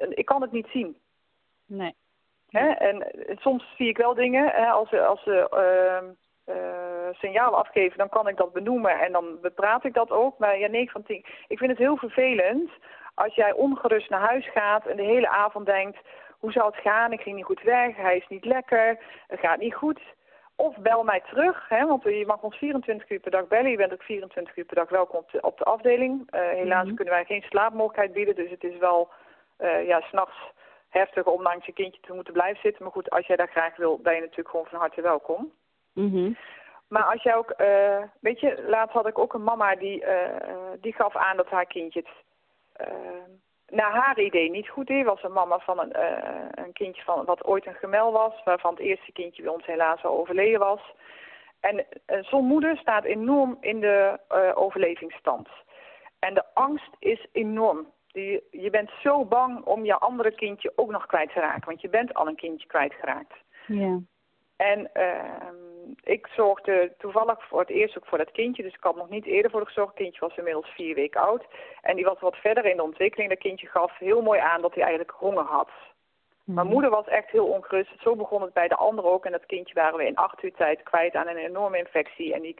Ik 0.09 0.25
kan 0.25 0.43
het 0.43 0.53
niet 0.53 0.69
zien. 0.73 0.97
Nee. 1.67 1.95
En 2.51 3.07
soms 3.39 3.75
zie 3.77 3.89
ik 3.89 3.97
wel 3.97 4.15
dingen. 4.15 4.51
Hè? 4.51 4.67
Als 4.67 4.89
ze, 4.89 5.07
als 5.07 5.23
ze 5.23 5.49
eh, 6.49 7.09
signalen 7.13 7.59
afgeven, 7.59 7.99
dan 7.99 8.09
kan 8.09 8.29
ik 8.29 8.37
dat 8.37 8.53
benoemen 8.53 9.01
en 9.01 9.13
dan 9.13 9.39
bepraat 9.41 9.85
ik 9.85 9.95
dat 9.95 10.11
ook. 10.11 10.39
Maar 10.39 10.59
ja, 10.59 10.69
9 10.69 10.93
van 10.93 11.03
10. 11.03 11.25
Ik 11.49 11.59
vind 11.59 11.71
het 11.71 11.79
heel 11.79 11.97
vervelend 11.97 12.71
als 13.15 13.35
jij 13.35 13.53
ongerust 13.53 14.11
naar 14.11 14.21
huis 14.21 14.51
gaat 14.51 14.87
en 14.87 14.97
de 14.97 15.03
hele 15.03 15.29
avond 15.29 15.67
denkt... 15.67 15.99
Hoe 16.39 16.53
zou 16.53 16.67
het 16.67 16.81
gaan? 16.81 17.13
Ik 17.13 17.21
ging 17.21 17.37
niet 17.37 17.45
goed 17.45 17.63
weg. 17.63 17.97
Hij 17.97 18.17
is 18.17 18.29
niet 18.29 18.45
lekker. 18.45 18.99
Het 19.27 19.41
gaat 19.41 19.59
niet 19.59 19.75
goed. 19.75 20.01
Of 20.57 20.77
bel 20.77 21.05
mij 21.05 21.21
terug, 21.21 21.69
hè, 21.69 21.87
want 21.87 22.03
je 22.03 22.25
mag 22.27 22.43
ons 22.43 22.57
24 22.57 23.11
uur 23.11 23.21
per 23.21 23.31
dag 23.31 23.47
bellen. 23.49 23.71
Je 23.71 23.77
bent 23.77 23.93
ook 23.93 24.03
24 24.03 24.57
uur 24.57 24.65
per 24.65 24.77
dag 24.77 24.89
welkom 24.89 25.19
op 25.19 25.31
de, 25.31 25.41
op 25.41 25.59
de 25.59 25.65
afdeling. 25.65 26.31
Eh, 26.31 26.41
helaas 26.41 26.87
Mhm. 26.87 26.95
kunnen 26.95 27.15
wij 27.15 27.25
geen 27.25 27.43
slaapmogelijkheid 27.43 28.13
bieden, 28.13 28.35
dus 28.35 28.51
het 28.51 28.65
is 28.65 28.77
wel 28.79 29.09
eh 29.57 29.87
ja, 29.87 30.01
s'nachts 30.01 30.37
heftig 30.89 31.25
om 31.25 31.43
langs 31.43 31.67
je 31.67 31.73
kindje 31.73 32.01
te 32.01 32.13
moeten 32.15 32.33
blijven 32.33 32.61
zitten. 32.61 32.83
Maar 32.83 32.93
goed, 32.93 33.11
als 33.11 33.27
jij 33.27 33.37
dat 33.37 33.51
graag 33.51 33.77
wil, 33.77 33.99
ben 34.03 34.15
je 34.15 34.21
natuurlijk 34.21 34.49
gewoon 34.51 34.67
van 34.67 34.79
harte 34.79 35.01
welkom. 35.01 35.53
Mhm. 35.99 36.33
Maar 36.89 37.03
als 37.03 37.23
jij 37.23 37.37
ook, 37.37 37.51
eh, 37.51 38.03
weet 38.21 38.41
je, 38.41 38.65
laatst 38.67 38.95
had 38.95 39.07
ik 39.07 39.19
ook 39.19 39.35
een 39.35 39.43
mama 39.43 39.77
die, 39.77 40.05
eh, 40.05 40.71
die 40.81 40.93
gaf 40.93 41.17
aan 41.17 41.37
dat 41.37 41.49
haar 41.49 41.67
kindje 41.67 42.01
het 42.01 42.27
eh, 42.73 42.97
naar 43.69 43.93
haar 43.93 44.21
idee 44.21 44.51
niet 44.51 44.69
goed 44.69 44.87
deed. 44.87 45.05
Was 45.05 45.23
een 45.23 45.33
mama 45.33 45.59
van 45.59 45.79
een, 45.79 45.93
eh, 45.93 46.65
een 46.65 46.73
kindje 46.73 47.03
van 47.03 47.25
wat 47.25 47.45
ooit 47.45 47.67
een 47.67 47.75
gemel 47.75 48.13
was, 48.13 48.43
waarvan 48.45 48.71
het 48.71 48.81
eerste 48.81 49.13
kindje 49.13 49.43
bij 49.43 49.53
ons 49.53 49.67
helaas 49.67 50.05
al 50.05 50.19
overleden 50.19 50.59
was. 50.59 50.81
En 51.61 51.87
zo'n 52.21 52.45
moeder 52.45 52.77
staat 52.77 53.05
enorm 53.05 53.57
in 53.61 53.81
de 53.81 54.19
overlevingsstand. 54.55 55.49
En 56.19 56.35
de 56.35 56.45
angst 56.55 56.91
is 56.99 57.27
enorm. 57.33 57.87
Die, 58.07 58.43
je 58.51 58.71
bent 58.71 58.91
zo 59.03 59.25
bang 59.25 59.65
om 59.65 59.85
je 59.85 59.99
andere 59.99 60.31
kindje 60.31 60.73
ook 60.77 60.91
nog 60.91 61.07
kwijt 61.07 61.33
te 61.33 61.41
raken, 61.41 61.69
want 61.69 61.81
je 61.81 61.89
bent 61.89 62.15
al 62.15 62.27
een 62.27 62.37
kindje 62.37 62.67
kwijtgeraakt. 62.67 63.35
Ja. 63.67 63.99
En 64.57 64.91
ehm, 64.93 65.55
ik 66.03 66.27
zorgde 66.27 66.93
toevallig 66.99 67.47
voor 67.49 67.61
het 67.61 67.69
eerst 67.71 67.97
ook 67.99 68.07
voor 68.07 68.19
dat 68.19 68.31
kindje. 68.31 68.63
Dus 68.63 68.75
ik 68.75 68.83
had 68.83 68.97
nog 68.97 69.09
niet 69.09 69.27
eerder 69.27 69.51
voor 69.51 69.67
gezorgd. 69.67 69.91
Het 69.91 69.99
kindje 70.03 70.21
was 70.21 70.37
inmiddels 70.37 70.69
vier 70.69 70.95
weken 70.95 71.21
oud. 71.21 71.45
En 71.81 71.97
die 71.97 72.05
was 72.05 72.21
wat 72.21 72.37
verder 72.37 72.65
in 72.65 72.77
de 72.77 72.83
ontwikkeling. 72.83 73.31
Dat 73.31 73.39
kindje 73.39 73.67
gaf 73.67 73.99
heel 73.99 74.23
mooi 74.23 74.41
aan 74.41 74.61
dat 74.63 74.75
hij 74.75 74.83
eigenlijk 74.83 75.15
honger 75.19 75.45
had. 75.45 75.71
Mijn 76.45 76.67
Mhm. 76.67 76.75
moeder 76.75 76.91
was 76.91 77.07
echt 77.07 77.31
heel 77.31 77.47
ongerust. 77.47 77.91
Zo 78.01 78.17
begon 78.17 78.43
het 78.43 78.53
bij 78.53 78.69
de 78.69 78.77
anderen 78.77 79.11
ook. 79.11 79.25
En 79.25 79.33
dat 79.33 79.47
kindje 79.47 79.75
waren 79.75 79.99
we 79.99 80.07
in 80.07 80.17
acht 80.17 80.43
uur 80.43 80.53
tijd 80.55 80.83
kwijt 80.83 81.15
aan 81.15 81.29
een 81.29 81.37
enorme 81.37 81.79
infectie. 81.79 82.35
En 82.35 82.41
die, 82.43 82.57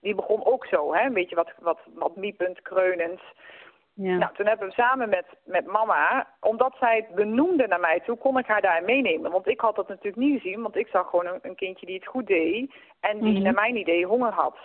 die 0.00 0.14
begon 0.14 0.44
ook 0.44 0.66
zo, 0.66 0.94
hè? 0.94 1.06
een 1.06 1.12
beetje 1.12 1.36
wat, 1.36 1.52
wat, 1.58 1.78
wat 1.94 2.16
miepend, 2.16 2.62
kreunend. 2.62 3.20
Ja. 3.94 4.16
Nou, 4.16 4.34
toen 4.34 4.46
hebben 4.46 4.66
we 4.68 4.72
samen 4.74 5.08
met, 5.08 5.26
met 5.44 5.66
mama, 5.66 6.28
omdat 6.40 6.76
zij 6.80 6.96
het 6.96 7.14
benoemde 7.14 7.66
naar 7.66 7.80
mij 7.80 8.00
toe, 8.00 8.16
kon 8.16 8.38
ik 8.38 8.46
haar 8.46 8.60
daar 8.60 8.84
meenemen. 8.84 9.30
Want 9.30 9.46
ik 9.48 9.60
had 9.60 9.74
dat 9.76 9.88
natuurlijk 9.88 10.16
niet 10.16 10.40
gezien, 10.40 10.62
want 10.62 10.76
ik 10.76 10.86
zag 10.86 11.08
gewoon 11.10 11.26
een, 11.26 11.38
een 11.42 11.54
kindje 11.54 11.86
die 11.86 11.94
het 11.94 12.06
goed 12.06 12.26
deed 12.26 12.74
en 13.00 13.18
die 13.20 13.32
Mhm. 13.32 13.42
naar 13.42 13.54
mijn 13.54 13.76
idee 13.76 14.06
honger 14.06 14.32
had. 14.32 14.56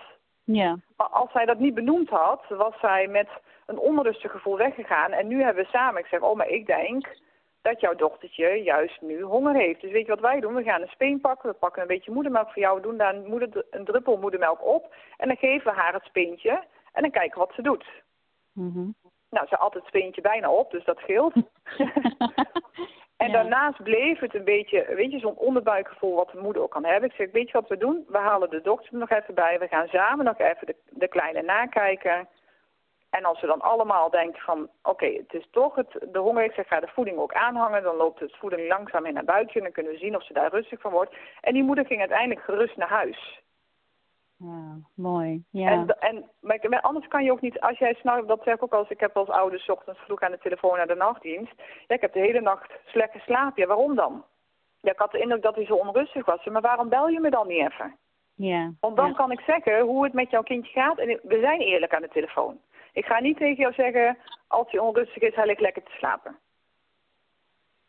ja. 0.44 0.78
Maar 0.98 1.08
als 1.08 1.32
zij 1.32 1.46
dat 1.46 1.60
niet 1.60 1.74
benoemd 1.74 2.10
had, 2.10 2.44
was 2.50 2.80
zij 2.80 3.08
met 3.08 3.28
een 3.66 3.78
onrustig 3.80 4.32
gevoel 4.32 4.58
weggegaan. 4.58 5.12
En 5.12 5.28
nu 5.28 5.44
hebben 5.44 5.64
we 5.64 5.70
samen, 5.70 6.02
ik 6.02 6.08
zeg, 6.08 6.22
oh, 6.22 6.36
maar 6.36 6.48
ik 6.50 6.66
denk 6.66 7.08
dat 7.62 7.80
jouw 7.80 7.96
dochtertje 7.96 8.48
juist 8.64 9.02
nu 9.02 9.22
honger 9.22 9.54
heeft. 9.56 9.82
Dus 9.82 9.92
weet 9.92 10.06
je 10.06 10.12
wat 10.12 10.20
wij 10.30 10.40
doen? 10.40 10.54
We 10.56 10.64
gaan 10.64 10.82
een 10.82 10.88
speen 10.88 11.22
pakken, 11.22 11.50
we 11.50 11.56
pakken 11.56 11.82
een 11.82 11.88
beetje 11.88 12.12
moedermelk 12.12 12.52
voor 12.52 12.62
jou, 12.62 12.76
we 12.76 12.82
doen 12.82 12.98
daar 12.98 13.16
een, 13.16 13.26
moeder, 13.30 13.66
een 13.72 13.86
druppel 13.86 14.18
moedermelk 14.18 14.66
op. 14.66 14.96
En 15.18 15.28
dan 15.28 15.38
geven 15.38 15.74
we 15.74 15.80
haar 15.80 15.94
het 15.94 16.04
speentje 16.04 16.64
en 16.94 17.02
dan 17.02 17.12
kijken 17.12 17.40
wat 17.40 17.54
ze 17.56 17.62
doet. 17.62 17.86
Mhm. 18.54 18.88
Nou, 19.30 19.48
ze 19.48 19.58
at 19.58 19.74
het 19.74 19.86
speentje 19.86 20.22
bijna 20.22 20.52
op, 20.52 20.72
dus 20.72 20.84
dat 20.86 20.98
scheelt. 20.98 21.34
en 23.18 23.28
Ja. 23.28 23.34
daarnaast 23.34 23.84
bleef 23.84 24.20
het 24.20 24.36
een 24.36 24.44
beetje, 24.44 24.96
weet 24.96 25.12
je, 25.12 25.20
zo'n 25.20 25.38
onderbuikgevoel 25.38 26.16
wat 26.16 26.30
de 26.32 26.38
moeder 26.42 26.62
ook 26.62 26.72
kan 26.72 26.86
hebben. 26.86 27.10
Ik 27.10 27.16
zeg, 27.16 27.32
weet 27.32 27.48
je 27.48 27.60
wat 27.60 27.68
we 27.70 27.78
doen? 27.78 28.06
We 28.08 28.18
halen 28.18 28.50
de 28.50 28.62
dokter 28.62 28.94
er 28.94 29.00
nog 29.00 29.10
even 29.10 29.34
bij. 29.34 29.60
We 29.60 29.68
gaan 29.68 29.88
samen 29.88 30.26
nog 30.26 30.38
even 30.40 30.68
de, 30.68 30.76
de 30.90 31.08
kleine 31.08 31.42
nakijken. 31.42 32.28
En 33.10 33.26
als 33.26 33.42
we 33.42 33.48
dan 33.48 33.62
allemaal 33.62 34.10
denken 34.10 34.42
van, 34.42 34.70
oké, 34.84 35.06
het 35.06 35.34
is 35.34 35.48
toch 35.52 35.76
het, 35.76 35.98
de 36.12 36.20
honger. 36.20 36.44
Ik 36.44 36.52
zeg, 36.52 36.68
ga 36.68 36.80
de 36.80 36.88
voeding 36.88 37.18
ook 37.18 37.34
aanhangen. 37.34 37.84
Dan 37.84 37.96
loopt 37.96 38.20
het 38.20 38.36
voeding 38.36 38.68
langzaam 38.68 39.06
in 39.06 39.14
naar 39.14 39.24
buiten. 39.24 39.56
En 39.56 39.62
dan 39.62 39.72
kunnen 39.72 39.92
we 39.92 39.98
zien 39.98 40.16
of 40.16 40.26
ze 40.26 40.34
daar 40.34 40.52
rustig 40.52 40.82
van 40.82 40.92
wordt. 40.92 41.16
En 41.42 41.54
die 41.54 41.64
moeder 41.64 41.86
ging 41.86 42.00
uiteindelijk 42.00 42.42
gerust 42.42 42.78
naar 42.78 42.90
huis. 42.90 43.42
Ja, 44.38 44.78
mooi. 44.94 45.44
Ja. 45.50 45.72
En, 45.72 46.00
en, 46.00 46.30
maar 46.42 46.82
anders 46.82 47.08
kan 47.08 47.24
je 47.24 47.32
ook 47.32 47.42
niet, 47.42 47.60
als 47.60 47.78
jij 47.78 47.94
s'nachts, 47.94 48.28
dat 48.28 48.44
zeg 48.44 48.56
ik 48.56 48.64
ook 48.64 48.74
als 48.74 48.90
ik 48.90 49.00
heb 49.00 49.18
als 49.18 49.30
ouders 49.30 49.70
ochtends 49.70 50.00
vroeg 50.00 50.22
aan 50.22 50.32
de 50.32 50.38
telefoon 50.38 50.78
naar 50.78 50.88
de 50.88 50.96
nachtdienst. 50.96 51.54
Ja, 51.88 51.96
ik 51.96 52.02
heb 52.02 52.14
de 52.14 52.20
hele 52.20 52.42
nacht 52.42 52.72
slecht 52.86 53.12
geslapen. 53.12 53.62
Ja, 53.62 53.68
waarom 53.68 53.96
dan? 53.96 54.24
Ja, 54.82 54.92
ik 54.92 55.00
had 55.00 55.12
de 55.12 55.20
indruk 55.20 55.42
dat 55.42 55.56
hij 55.56 55.66
zo 55.66 55.76
onrustig 55.76 56.26
was. 56.26 56.46
Maar 56.46 56.62
waarom 56.62 56.90
bel 56.90 57.08
je 57.08 57.20
me 57.20 57.30
dan 57.30 57.48
niet 57.48 57.72
even? 57.72 57.96
ja. 58.36 58.72
Want 58.80 58.96
dan 58.96 59.08
ja. 59.08 59.14
kan 59.14 59.32
ik 59.32 59.40
zeggen 59.40 59.82
hoe 59.82 60.04
het 60.04 60.14
met 60.14 60.30
jouw 60.30 60.44
kindje 60.44 60.72
gaat. 60.72 60.98
En 60.98 61.20
we 61.24 61.40
zijn 61.40 61.62
eerlijk 61.62 61.94
aan 61.94 62.02
de 62.02 62.08
telefoon. 62.08 62.60
Ik 62.94 63.06
ga 63.06 63.20
niet 63.20 63.38
tegen 63.38 63.56
jou 63.56 63.74
zeggen, 63.74 64.18
als 64.48 64.72
hij 64.72 64.80
onrustig 64.80 65.22
is, 65.22 65.36
hij 65.36 65.46
ligt 65.46 65.60
lekker 65.60 65.84
te 65.84 65.92
slapen. 65.92 66.38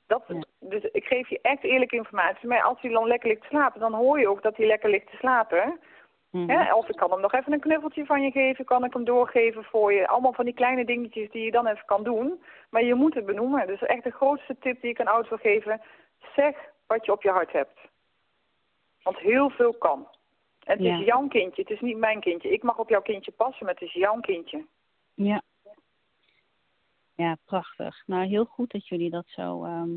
Dat, 0.07 0.23
Ja. 0.27 0.43
Dus 0.61 0.83
ik 0.83 1.05
geef 1.05 1.29
je 1.29 1.39
echt 1.43 1.63
eerlijke 1.63 1.97
informatie. 1.97 2.49
Maar 2.49 2.63
als 2.63 2.81
hij 2.81 2.91
dan 2.91 3.07
lekker 3.07 3.29
ligt 3.29 3.41
te 3.41 3.47
slapen, 3.49 3.81
dan 3.81 3.95
hoor 3.95 4.21
je 4.21 4.29
ook 4.29 4.43
dat 4.43 4.57
hij 4.57 4.67
lekker 4.67 4.91
ligt 4.91 5.11
te 5.11 5.17
slapen. 5.17 5.81
Hè? 6.31 6.75
Of 6.75 6.89
ik 6.89 6.97
kan 6.97 7.11
hem 7.11 7.21
nog 7.21 7.33
even 7.33 7.53
een 7.53 7.61
knuffeltje 7.61 8.05
van 8.07 8.23
je 8.23 8.31
geven, 8.31 8.65
kan 8.65 8.85
ik 8.85 8.93
hem 8.93 9.05
doorgeven 9.05 9.65
voor 9.65 9.93
je. 9.93 10.09
Allemaal 10.09 10.33
van 10.33 10.45
die 10.45 10.55
kleine 10.55 10.85
dingetjes 10.85 11.31
die 11.31 11.45
je 11.45 11.51
dan 11.51 11.67
even 11.67 11.85
kan 11.87 12.05
doen. 12.05 12.43
Maar 12.71 12.85
je 12.85 12.95
moet 12.95 13.15
het 13.15 13.27
benoemen. 13.27 13.67
Dus 13.67 13.83
echt 13.83 14.05
de 14.05 14.11
grootste 14.11 14.57
tip 14.61 14.81
die 14.81 14.91
ik 14.91 15.01
aan 15.01 15.07
ouders 15.07 15.29
wil 15.29 15.39
geven. 15.39 15.81
Zeg 16.37 16.57
wat 16.87 17.05
je 17.05 17.13
op 17.13 17.23
je 17.23 17.31
hart 17.31 17.53
hebt. 17.53 17.79
Want 19.03 19.19
heel 19.19 19.51
veel 19.51 19.73
kan. 19.73 20.09
En 20.65 20.77
het 20.77 20.87
Ja. 20.87 20.99
is 20.99 21.05
jouw 21.05 21.29
kindje, 21.29 21.63
het 21.63 21.71
is 21.71 21.81
niet 21.81 21.97
mijn 21.97 22.21
kindje. 22.21 22.49
Ik 22.53 22.63
mag 22.63 22.79
op 22.79 22.89
jouw 22.89 23.03
kindje 23.03 23.33
passen, 23.33 23.65
maar 23.65 23.75
het 23.75 23.83
is 23.83 23.93
jouw 23.93 24.21
kindje. 24.21 24.67
Ja. 25.15 25.43
Ja, 27.15 27.37
prachtig. 27.45 28.03
Nou, 28.07 28.27
heel 28.27 28.45
goed 28.45 28.71
dat 28.73 28.89
jullie 28.89 29.11
dat 29.11 29.27
zo, 29.29 29.65
ehm, 29.65 29.91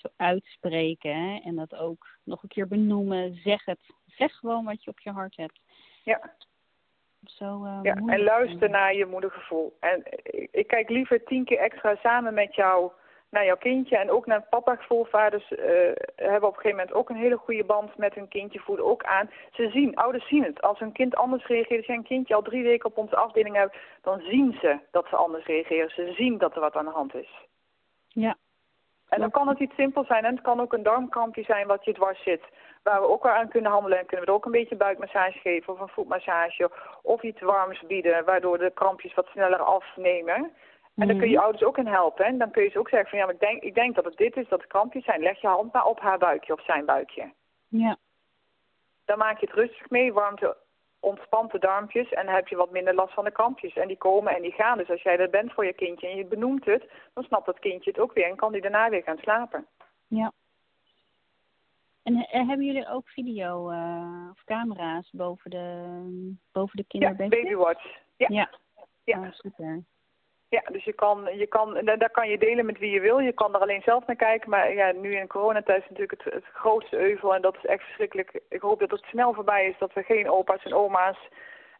zo 0.00 0.08
uitspreken. 0.16 1.14
Hè? 1.14 1.40
En 1.44 1.56
dat 1.56 1.74
ook 1.74 2.06
nog 2.24 2.42
een 2.42 2.48
keer 2.48 2.68
benoemen. 2.68 3.34
Zeg 3.34 3.64
het. 3.64 3.80
Zeg 4.06 4.32
gewoon 4.32 4.64
wat 4.64 4.84
je 4.84 4.90
op 4.90 5.00
je 5.00 5.10
hart 5.10 5.36
hebt. 5.36 5.60
Ja. 6.04 6.34
Zo, 7.24 7.64
eh, 7.64 7.78
Ja, 7.82 7.94
en 7.94 8.22
luister 8.22 8.70
naar 8.70 8.94
je 8.94 9.06
moedergevoel. 9.06 9.76
En 9.80 10.02
ik, 10.22 10.48
ik 10.52 10.66
kijk 10.66 10.88
liever 10.88 11.24
tien 11.24 11.44
keer 11.44 11.58
extra 11.58 11.96
samen 11.96 12.34
met 12.34 12.54
jou 12.54 12.92
naar 13.30 13.44
jouw 13.44 13.56
kindje 13.56 13.96
en 13.96 14.10
ook 14.10 14.26
naar 14.26 14.46
papagevoel. 14.50 15.04
Vaders 15.04 15.52
eh, 15.52 15.66
hebben 16.16 16.48
op 16.48 16.56
een 16.56 16.60
gegeven 16.60 16.76
moment 16.76 16.92
ook 16.92 17.08
een 17.08 17.16
hele 17.16 17.36
goede 17.36 17.64
band 17.64 17.96
met 17.96 18.14
hun 18.14 18.28
kindje, 18.28 18.58
voelen 18.58 18.84
ook 18.84 19.04
aan. 19.04 19.30
Ze 19.52 19.70
zien, 19.70 19.96
ouders 19.96 20.28
zien 20.28 20.44
het. 20.44 20.60
Als 20.60 20.78
hun 20.78 20.92
kind 20.92 21.16
anders 21.16 21.46
reageert, 21.46 21.78
als 21.78 21.86
jij 21.86 21.96
een 21.96 22.02
kindje 22.02 22.34
al 22.34 22.42
drie 22.42 22.62
weken 22.62 22.88
op 22.88 22.96
onze 22.96 23.16
afdeling 23.16 23.56
hebt, 23.56 23.76
dan 24.02 24.20
zien 24.20 24.56
ze 24.60 24.78
dat 24.90 25.06
ze 25.08 25.16
anders 25.16 25.46
reageren. 25.46 25.90
Ze 25.90 26.12
zien 26.16 26.38
dat 26.38 26.54
er 26.54 26.60
wat 26.60 26.74
aan 26.74 26.84
de 26.84 26.90
hand 26.90 27.14
is. 27.14 27.30
Ja. 28.08 28.36
En 29.10 29.20
dan 29.20 29.30
kan 29.30 29.48
het 29.48 29.58
iets 29.58 29.74
simpels 29.74 30.06
zijn 30.06 30.24
en 30.24 30.34
het 30.34 30.42
kan 30.44 30.60
ook 30.60 30.72
een 30.72 30.82
darmkrampje 30.82 31.42
zijn 31.42 31.66
wat 31.66 31.84
je 31.84 31.92
dwars 31.92 32.22
zit. 32.22 32.42
Waar 32.82 33.00
we 33.00 33.08
ook 33.08 33.22
wel 33.22 33.32
aan 33.32 33.48
kunnen 33.48 33.70
handelen 33.70 33.98
en 33.98 34.06
kunnen 34.06 34.26
we 34.26 34.32
er 34.32 34.38
ook 34.38 34.44
een 34.44 34.52
beetje 34.52 34.76
buikmassage 34.76 35.38
geven 35.38 35.72
of 35.72 35.80
een 35.80 35.88
voetmassage 35.88 36.70
of 37.02 37.22
iets 37.22 37.40
warms 37.40 37.82
bieden, 37.86 38.24
waardoor 38.24 38.58
de 38.58 38.70
krampjes 38.74 39.14
wat 39.14 39.26
sneller 39.26 39.58
afnemen. 39.60 40.52
En 40.96 41.06
dan 41.06 41.18
kun 41.18 41.28
je 41.28 41.34
Mhm. 41.34 41.42
ouders 41.44 41.64
ook 41.64 41.78
in 41.78 41.86
helpen. 41.86 42.24
En 42.24 42.38
dan 42.38 42.50
kun 42.50 42.62
je 42.62 42.70
ze 42.70 42.78
ook 42.78 42.88
zeggen 42.88 43.08
van 43.10 43.18
ja, 43.18 43.24
maar 43.24 43.34
ik 43.34 43.40
denk, 43.40 43.62
ik 43.62 43.74
denk 43.74 43.94
dat 43.94 44.04
het 44.04 44.16
dit 44.16 44.36
is, 44.36 44.48
dat 44.48 44.60
het 44.60 44.68
krampjes 44.68 45.04
zijn. 45.04 45.22
Leg 45.22 45.40
je 45.40 45.46
hand 45.46 45.72
maar 45.72 45.84
op 45.84 46.00
haar 46.00 46.18
buikje 46.18 46.52
of 46.52 46.64
zijn 46.64 46.84
buikje. 46.84 47.32
Ja. 47.68 47.96
Dan 49.04 49.18
maak 49.18 49.40
je 49.40 49.46
het 49.46 49.54
rustig 49.54 49.90
mee, 49.90 50.12
warmte 50.12 50.56
ontspant 51.00 51.52
de 51.52 51.58
darmpjes 51.58 52.08
en 52.12 52.26
dan 52.26 52.34
heb 52.34 52.48
je 52.48 52.56
wat 52.56 52.70
minder 52.70 52.94
last 52.94 53.14
van 53.14 53.24
de 53.24 53.30
krampjes. 53.30 53.74
En 53.76 53.88
die 53.88 53.96
komen 53.96 54.34
en 54.36 54.42
die 54.42 54.52
gaan. 54.52 54.78
Dus 54.78 54.90
als 54.90 55.02
jij 55.02 55.18
er 55.18 55.30
bent 55.30 55.52
voor 55.52 55.64
je 55.64 55.72
kindje 55.72 56.08
en 56.08 56.16
je 56.16 56.24
benoemt 56.24 56.64
het, 56.64 56.90
dan 57.14 57.24
snapt 57.24 57.46
dat 57.46 57.58
kindje 57.58 57.90
het 57.90 58.00
ook 58.00 58.12
weer 58.12 58.24
en 58.24 58.36
kan 58.36 58.52
die 58.52 58.60
daarna 58.60 58.88
weer 58.88 59.02
gaan 59.02 59.18
slapen. 59.18 59.66
Ja. 60.06 60.32
En 62.02 62.16
eh, 62.16 62.46
hebben 62.48 62.66
jullie 62.66 62.88
ook 62.88 63.08
video 63.08 63.70
eh, 63.70 64.28
of 64.30 64.44
camera's 64.44 65.08
boven 65.12 65.50
de, 65.50 65.64
boven 66.52 66.76
de 66.76 66.84
Ja, 66.88 67.08
kinderbedjes? 67.08 67.42
babywatch. 67.42 67.84
Ja. 68.16 68.26
Ja. 68.30 68.50
Ja. 69.04 69.18
Oh, 69.20 69.32
super. 69.32 69.82
Ja, 70.50 70.62
dus 70.72 70.84
je 70.84 70.92
kan, 70.92 71.28
je 71.36 71.46
kan, 71.46 71.84
daar 71.84 72.10
kan 72.10 72.28
je 72.28 72.38
delen 72.38 72.66
met 72.66 72.78
wie 72.78 72.90
je 72.90 73.00
wil. 73.00 73.18
Je 73.18 73.32
kan 73.32 73.54
er 73.54 73.60
alleen 73.60 73.82
zelf 73.82 74.06
naar 74.06 74.16
kijken. 74.16 74.50
Maar 74.50 74.74
ja, 74.74 74.92
nu 74.92 75.16
in 75.16 75.26
coronatijd 75.26 75.82
is 75.82 75.88
natuurlijk 75.88 76.24
het, 76.24 76.34
het 76.34 76.44
grootste 76.52 76.96
euvel. 76.96 77.34
En 77.34 77.42
dat 77.42 77.56
is 77.56 77.66
echt 77.66 77.84
verschrikkelijk. 77.84 78.40
Ik 78.48 78.60
hoop 78.60 78.80
dat 78.80 78.90
het 78.90 79.04
snel 79.04 79.34
voorbij 79.34 79.66
is. 79.66 79.78
Dat 79.78 79.92
we 79.92 80.02
geen 80.02 80.30
opa's 80.30 80.64
en 80.64 80.74
oma's 80.74 81.18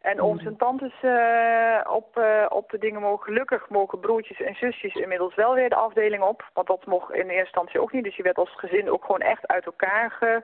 en 0.00 0.20
ooms 0.20 0.44
en 0.44 0.56
tantes 0.56 1.02
eh, 1.02 1.80
op, 1.92 2.16
eh, 2.16 2.46
op 2.48 2.70
de 2.70 2.78
dingen 2.78 3.00
mogen. 3.00 3.24
Gelukkig 3.24 3.68
mogen 3.68 4.00
broertjes 4.00 4.40
en 4.40 4.54
zusjes 4.54 4.94
inmiddels 4.94 5.34
wel 5.34 5.54
weer 5.54 5.68
de 5.68 5.74
afdeling 5.74 6.22
op. 6.22 6.50
Want 6.54 6.66
dat 6.66 6.86
mocht 6.86 7.12
in 7.12 7.20
eerste 7.20 7.38
instantie 7.38 7.80
ook 7.80 7.92
niet. 7.92 8.04
Dus 8.04 8.16
je 8.16 8.22
werd 8.22 8.38
als 8.38 8.56
gezin 8.56 8.90
ook 8.90 9.04
gewoon 9.04 9.20
echt 9.20 9.46
uit 9.46 9.64
elkaar 9.64 10.10
ge, 10.10 10.42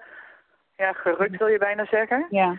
ja, 0.77 0.93
gerukt, 0.93 1.37
wil 1.37 1.47
je 1.47 1.59
bijna 1.59 1.87
zeggen. 1.87 2.27
Ja. 2.31 2.59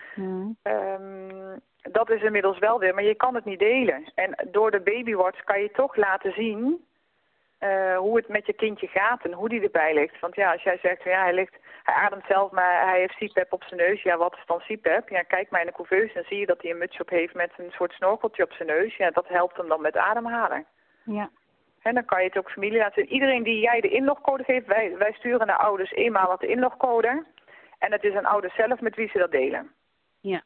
Ehm, 0.61 1.57
dat 1.82 2.09
is 2.09 2.22
inmiddels 2.22 2.59
wel 2.59 2.80
weer, 2.80 2.93
maar 2.93 3.03
je 3.03 3.15
kan 3.15 3.36
het 3.36 3.45
niet 3.45 3.59
delen. 3.59 4.11
En 4.15 4.47
door 4.51 4.72
de 4.72 4.80
babywatch 4.80 5.43
kan 5.43 5.61
je 5.61 5.72
toch 5.72 5.95
laten 5.95 6.32
zien 6.34 6.86
eh, 7.57 7.97
hoe 7.97 8.18
het 8.18 8.28
met 8.28 8.45
je 8.45 8.53
kindje 8.53 8.88
gaat 8.88 9.24
en 9.24 9.34
hoe 9.34 9.49
die 9.49 9.61
erbij 9.61 9.93
ligt. 9.93 10.20
Want 10.20 10.36
ja, 10.36 10.51
als 10.51 10.63
jij 10.63 10.78
zegt, 10.82 11.03
ja, 11.03 11.22
hij, 11.24 11.34
ligt, 11.34 11.55
hij 11.84 11.95
ademt 11.95 12.26
zelf, 12.28 12.51
maar 12.51 12.88
hij 12.88 12.99
heeft 12.99 13.32
CPAP 13.32 13.53
op 13.53 13.63
zijn 13.63 13.80
neus. 13.80 14.01
Ja, 14.01 14.18
wat 14.18 14.34
is 14.34 14.45
dan 14.45 14.59
CPAP? 14.59 15.09
Ja, 15.09 15.22
kijk 15.22 15.49
maar 15.49 15.61
in 15.61 15.68
de 15.68 15.74
couveuse, 15.74 16.13
dan 16.13 16.24
zie 16.24 16.39
je 16.39 16.45
dat 16.45 16.61
hij 16.61 16.72
een 16.72 16.78
mutsje 16.78 17.01
op 17.01 17.09
heeft 17.09 17.34
met 17.34 17.51
een 17.57 17.72
soort 17.72 17.91
snorkeltje 17.91 18.43
op 18.43 18.51
zijn 18.51 18.68
neus. 18.68 18.95
Ja, 18.95 19.11
dat 19.11 19.28
helpt 19.28 19.57
hem 19.57 19.68
dan 19.68 19.82
met 19.82 19.97
ademhalen. 19.97 20.65
Ja. 21.03 21.30
En 21.82 21.93
dan 21.93 22.05
kan 22.05 22.20
je 22.20 22.28
het 22.28 22.38
ook 22.38 22.51
familie 22.51 22.78
laten 22.78 23.03
zien. 23.03 23.13
Iedereen 23.13 23.43
die 23.43 23.59
jij 23.59 23.82
de 23.82 23.89
inlogcode 23.89 24.43
geeft, 24.43 24.68
wij, 24.68 24.97
wij 24.97 25.11
sturen 25.11 25.47
naar 25.47 25.57
ouders 25.57 25.91
eenmaal 25.91 26.28
wat 26.28 26.39
de 26.39 26.47
inlogcode. 26.47 27.26
En 27.78 27.91
het 27.91 28.03
is 28.03 28.15
aan 28.15 28.25
ouders 28.25 28.55
zelf 28.55 28.80
met 28.80 28.95
wie 28.95 29.09
ze 29.09 29.17
dat 29.17 29.32
delen. 29.32 29.71
Ja. 30.19 30.41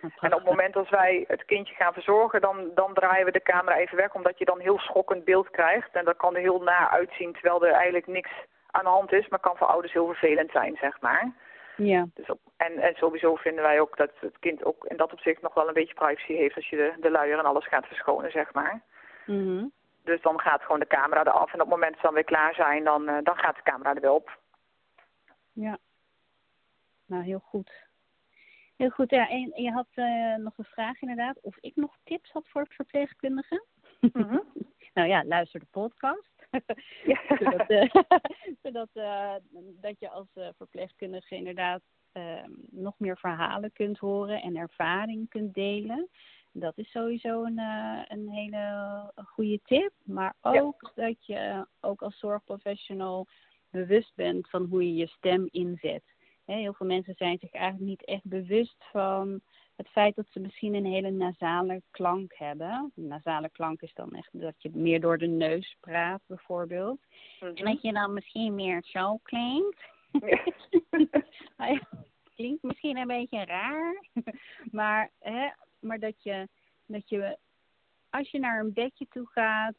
Nou, 0.00 0.14
En 0.20 0.32
op 0.32 0.38
het 0.38 0.48
moment 0.48 0.76
als 0.76 0.90
wij 0.90 1.24
het 1.28 1.44
kindje 1.44 1.74
gaan 1.74 1.92
verzorgen, 1.92 2.40
dan, 2.40 2.70
dan 2.74 2.94
draaien 2.94 3.24
we 3.24 3.32
de 3.32 3.42
camera 3.42 3.76
even 3.76 3.96
weg, 3.96 4.14
omdat 4.14 4.38
je 4.38 4.44
dan 4.44 4.60
heel 4.60 4.78
schokkend 4.78 5.24
beeld 5.24 5.50
krijgt. 5.50 5.92
En 5.92 6.04
dat 6.04 6.16
kan 6.16 6.34
er 6.34 6.40
heel 6.40 6.62
na 6.62 6.90
uitzien, 6.90 7.32
terwijl 7.32 7.66
er 7.66 7.72
eigenlijk 7.72 8.06
niks 8.06 8.30
aan 8.70 8.84
de 8.84 8.90
hand 8.90 9.12
is, 9.12 9.28
maar 9.28 9.38
kan 9.38 9.56
voor 9.56 9.66
ouders 9.66 9.92
heel 9.92 10.06
vervelend 10.06 10.50
zijn, 10.50 10.76
zeg 10.76 11.00
maar. 11.00 11.32
Ja. 11.76 12.06
Dus 12.14 12.30
op, 12.30 12.40
en, 12.56 12.78
en 12.78 12.94
sowieso 12.94 13.34
vinden 13.34 13.64
wij 13.64 13.80
ook 13.80 13.96
dat 13.96 14.10
het 14.20 14.38
kind 14.38 14.64
ook 14.64 14.84
in 14.84 14.96
dat 14.96 15.12
opzicht 15.12 15.42
nog 15.42 15.54
wel 15.54 15.68
een 15.68 15.74
beetje 15.74 15.94
privacy 15.94 16.32
heeft 16.32 16.56
als 16.56 16.68
je 16.68 16.76
de, 16.76 16.94
de 17.00 17.10
luier 17.10 17.38
en 17.38 17.44
alles 17.44 17.66
gaat 17.68 17.86
verschonen, 17.86 18.30
zeg 18.30 18.52
maar. 18.52 18.82
Mhm. 19.26 19.64
Dus 20.04 20.22
dan 20.22 20.40
gaat 20.40 20.62
gewoon 20.62 20.80
de 20.80 20.86
camera 20.86 21.20
eraf 21.20 21.52
en 21.52 21.60
op 21.60 21.66
het 21.66 21.68
moment 21.68 21.90
dat 21.90 22.00
ze 22.00 22.06
dan 22.06 22.14
weer 22.14 22.24
klaar 22.24 22.54
zijn, 22.54 22.84
dan, 22.84 23.08
eh, 23.08 23.16
dan 23.22 23.36
gaat 23.36 23.56
de 23.56 23.62
camera 23.62 23.94
er 23.94 24.00
weer 24.00 24.10
op. 24.10 24.38
Ja. 25.52 25.78
Nou, 27.12 27.24
heel 27.24 27.38
goed. 27.38 27.72
Heel 28.76 28.90
goed, 28.90 29.10
ja. 29.10 29.28
En 29.28 29.52
je 29.54 29.70
had 29.70 29.88
eh, 29.94 30.34
nog 30.34 30.58
een 30.58 30.64
vraag 30.64 31.00
inderdaad. 31.00 31.40
Of 31.40 31.56
ik 31.60 31.76
nog 31.76 31.96
tips 32.04 32.30
had 32.30 32.48
voor 32.48 32.66
verpleegkundigen? 32.68 33.64
Mhm. 34.00 34.38
nou 34.94 35.08
ja, 35.08 35.24
luister 35.24 35.60
de 35.60 35.66
podcast. 35.70 36.30
Ja. 37.04 37.20
zodat 37.38 37.68
eh, 37.68 37.90
zodat 38.62 38.88
eh, 38.92 39.34
dat 39.80 39.98
je 39.98 40.10
als 40.10 40.28
verpleegkundige 40.56 41.34
inderdaad 41.34 41.82
ehm, 42.12 42.50
nog 42.70 42.94
meer 42.98 43.18
verhalen 43.18 43.72
kunt 43.72 43.98
horen 43.98 44.42
en 44.42 44.56
ervaring 44.56 45.28
kunt 45.28 45.54
delen. 45.54 46.08
Dat 46.52 46.78
is 46.78 46.90
sowieso 46.90 47.44
een, 47.44 47.58
een 48.08 48.28
hele 48.28 49.12
goede 49.14 49.60
tip. 49.64 49.92
Maar 50.02 50.34
ook 50.40 50.92
dat 50.94 51.26
je 51.26 51.66
ook 51.80 52.02
als 52.02 52.18
zorgprofessional 52.18 53.26
bewust 53.70 54.14
bent 54.14 54.48
van 54.48 54.64
hoe 54.64 54.86
je 54.86 54.94
je 54.94 55.06
stem 55.06 55.48
inzet. 55.50 56.11
Heel 56.44 56.74
veel 56.74 56.86
mensen 56.86 57.14
zijn 57.14 57.38
zich 57.38 57.52
eigenlijk 57.52 57.84
niet 57.90 58.04
echt 58.04 58.24
bewust 58.24 58.84
van 58.90 59.40
het 59.76 59.88
feit 59.88 60.16
dat 60.16 60.26
ze 60.30 60.40
misschien 60.40 60.74
een 60.74 60.84
hele 60.86 61.10
nasale 61.10 61.82
klank 61.90 62.32
hebben. 62.34 62.92
Een 62.96 63.06
nasale 63.06 63.50
klank 63.50 63.82
is 63.82 63.94
dan 63.94 64.12
echt 64.12 64.28
dat 64.32 64.54
je 64.58 64.70
meer 64.72 65.00
door 65.00 65.18
de 65.18 65.26
neus 65.26 65.76
praat, 65.80 66.20
bijvoorbeeld. 66.26 67.00
En 67.40 67.52
mhm. 67.52 67.64
dat 67.64 67.82
je 67.82 67.92
dan 67.92 68.12
misschien 68.12 68.54
meer 68.54 68.82
zo 68.86 69.16
klinkt. 69.22 69.82
Ja. 71.56 71.80
klinkt 72.34 72.62
misschien 72.62 72.96
een 72.96 73.06
beetje 73.06 73.44
raar, 73.44 74.06
maar, 74.78 75.10
hè, 75.18 75.48
maar 75.80 75.98
dat, 75.98 76.22
je, 76.22 76.48
dat 76.86 77.08
je, 77.08 77.38
als 78.10 78.30
je 78.30 78.38
naar 78.38 78.60
een 78.60 78.72
bedje 78.72 79.06
toe 79.08 79.26
gaat, 79.26 79.74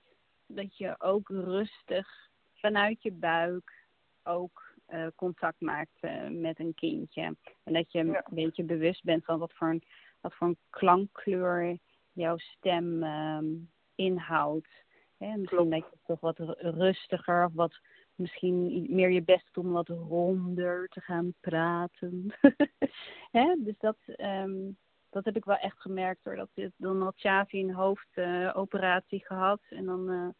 dat 0.46 0.78
je 0.78 0.96
ook 1.00 1.30
rustig 1.30 2.30
vanuit 2.54 3.04
je 3.04 3.12
buik 3.12 3.86
ook 4.24 4.73
uh, 4.94 5.08
contact 5.16 5.62
maakt 5.62 5.98
uh, 6.02 6.28
met 6.30 6.60
een 6.60 6.74
kindje. 6.74 7.36
En 7.64 7.74
dat 7.74 7.92
je 7.92 8.00
een 8.00 8.24
beetje 8.30 8.64
bewust 8.64 9.04
bent 9.04 9.26
van 9.26 9.40
wat 9.40 9.54
voor 9.54 9.70
een, 9.70 9.84
wat 10.22 10.34
voor 10.34 10.48
een 10.48 10.58
klankkleur 10.70 11.78
jouw 12.14 12.38
stem 12.38 13.04
um, 13.04 13.70
inhoudt. 13.96 14.70
Hè? 15.18 15.38
Misschien 15.38 15.70
dat 15.70 15.80
je 15.92 15.98
toch 16.06 16.20
wat 16.20 16.40
rustiger 16.58 17.46
of 17.46 17.54
wat 17.54 17.80
misschien 18.16 18.86
meer 18.90 19.12
je 19.12 19.24
best 19.24 19.50
doet 19.52 19.66
om 19.66 19.72
wat 19.72 19.88
ronder 19.88 20.88
te 20.88 21.02
gaan 21.02 21.34
praten. 21.40 22.34
Hè? 23.32 23.56
Dus 23.60 23.78
dat, 23.78 23.98
um, 24.18 24.78
dat 25.10 25.26
heb 25.26 25.36
ik 25.36 25.46
wel 25.46 25.58
echt 25.58 25.82
gemerkt 25.82 26.24
hoor. 26.24 26.36
Dat, 26.36 26.72
dan 26.78 27.02
had 27.02 27.20
Chavi 27.20 27.60
een 27.60 27.74
hoofdoperatie 27.74 29.20
uh, 29.20 29.26
gehad 29.26 29.62
en 29.70 29.86
dan 29.86 30.34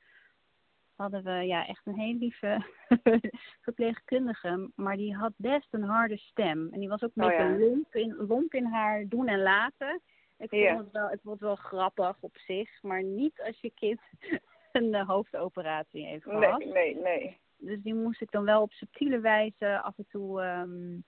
hadden 1.04 1.24
we 1.24 1.46
ja, 1.46 1.68
echt 1.68 1.86
een 1.86 2.00
heel 2.00 2.18
lieve 2.18 2.66
verpleegkundige. 3.66 4.72
Maar 4.76 4.98
die 4.98 5.16
had 5.16 5.34
best 5.36 5.68
een 5.72 5.84
harde 5.84 6.18
stem. 6.18 6.70
En 6.72 6.80
die 6.80 6.90
was 6.90 7.04
ook 7.04 7.12
een 7.16 7.24
oh, 7.24 7.30
beetje 7.30 7.60
lomp, 7.60 7.96
in, 7.96 8.16
lomp 8.28 8.54
in 8.54 8.66
haar 8.66 9.06
doen 9.08 9.28
en 9.28 9.42
laten. 9.42 10.02
Ik 10.38 10.50
vond, 10.50 10.78
het 10.78 10.92
wel, 10.92 11.12
ik 11.12 11.20
vond 11.22 11.40
het 11.40 11.48
wel 11.48 11.56
grappig 11.56 12.16
op 12.20 12.38
zich. 12.38 12.82
Maar 12.82 13.04
niet 13.04 13.42
als 13.46 13.60
je 13.60 13.72
kind 13.76 14.00
een 14.72 14.94
uh, 14.94 15.08
hoofdoperatie 15.08 16.06
heeft 16.06 16.24
gehad. 16.24 16.60
Nee, 16.60 16.72
nee, 16.74 16.96
nee. 16.96 17.38
Dus 17.58 17.82
die 17.82 17.96
moest 17.96 18.22
ik 18.22 18.32
dan 18.32 18.44
wel 18.44 18.62
op 18.62 18.72
subtiele 18.72 19.20
wijze 19.20 19.82
af 19.82 19.98
en 19.98 20.06
toe... 20.10 20.44
Um, 20.44 21.04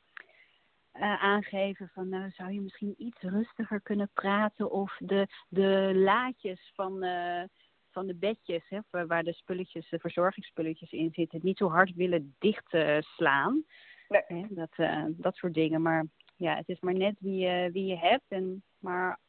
uh, 1.00 1.24
aangeven 1.24 1.90
van 1.94 2.10
nou 2.10 2.32
zou 2.32 2.52
je 2.52 2.62
misschien 2.62 2.96
iets 2.98 3.22
rustiger 3.22 3.82
kunnen 3.82 4.10
praten 4.14 4.72
of 4.72 4.98
de, 5.00 5.28
de 5.50 5.92
laadjes 5.96 6.72
van, 6.76 7.04
uh, 7.04 7.44
van 7.96 8.08
de 8.08 8.16
bedjes, 8.16 8.70
hè, 8.70 9.06
waar 9.08 9.24
de 9.24 9.34
spulletjes, 9.34 9.90
de 9.90 10.00
verzorgingsspulletjes 10.00 10.92
in 10.92 11.12
zitten, 11.12 11.40
niet 11.44 11.58
zo 11.58 11.70
hard 11.70 11.96
willen 11.96 12.36
dichtslaan. 12.40 13.64
Nee. 14.08 14.24
Hè, 14.28 14.46
dat, 14.50 14.74
uh, 14.78 15.06
dat 15.10 15.36
soort 15.36 15.54
dingen. 15.54 15.82
Maar 15.82 16.06
ja, 16.36 16.56
het 16.56 16.70
is 16.70 16.80
maar 16.80 16.94
net 16.94 17.16
wie 17.20 17.38
je, 17.46 17.70
wie 17.72 17.86
je 17.86 17.98
hebt. 17.98 18.24
En, 18.28 18.64
maar 18.80 19.20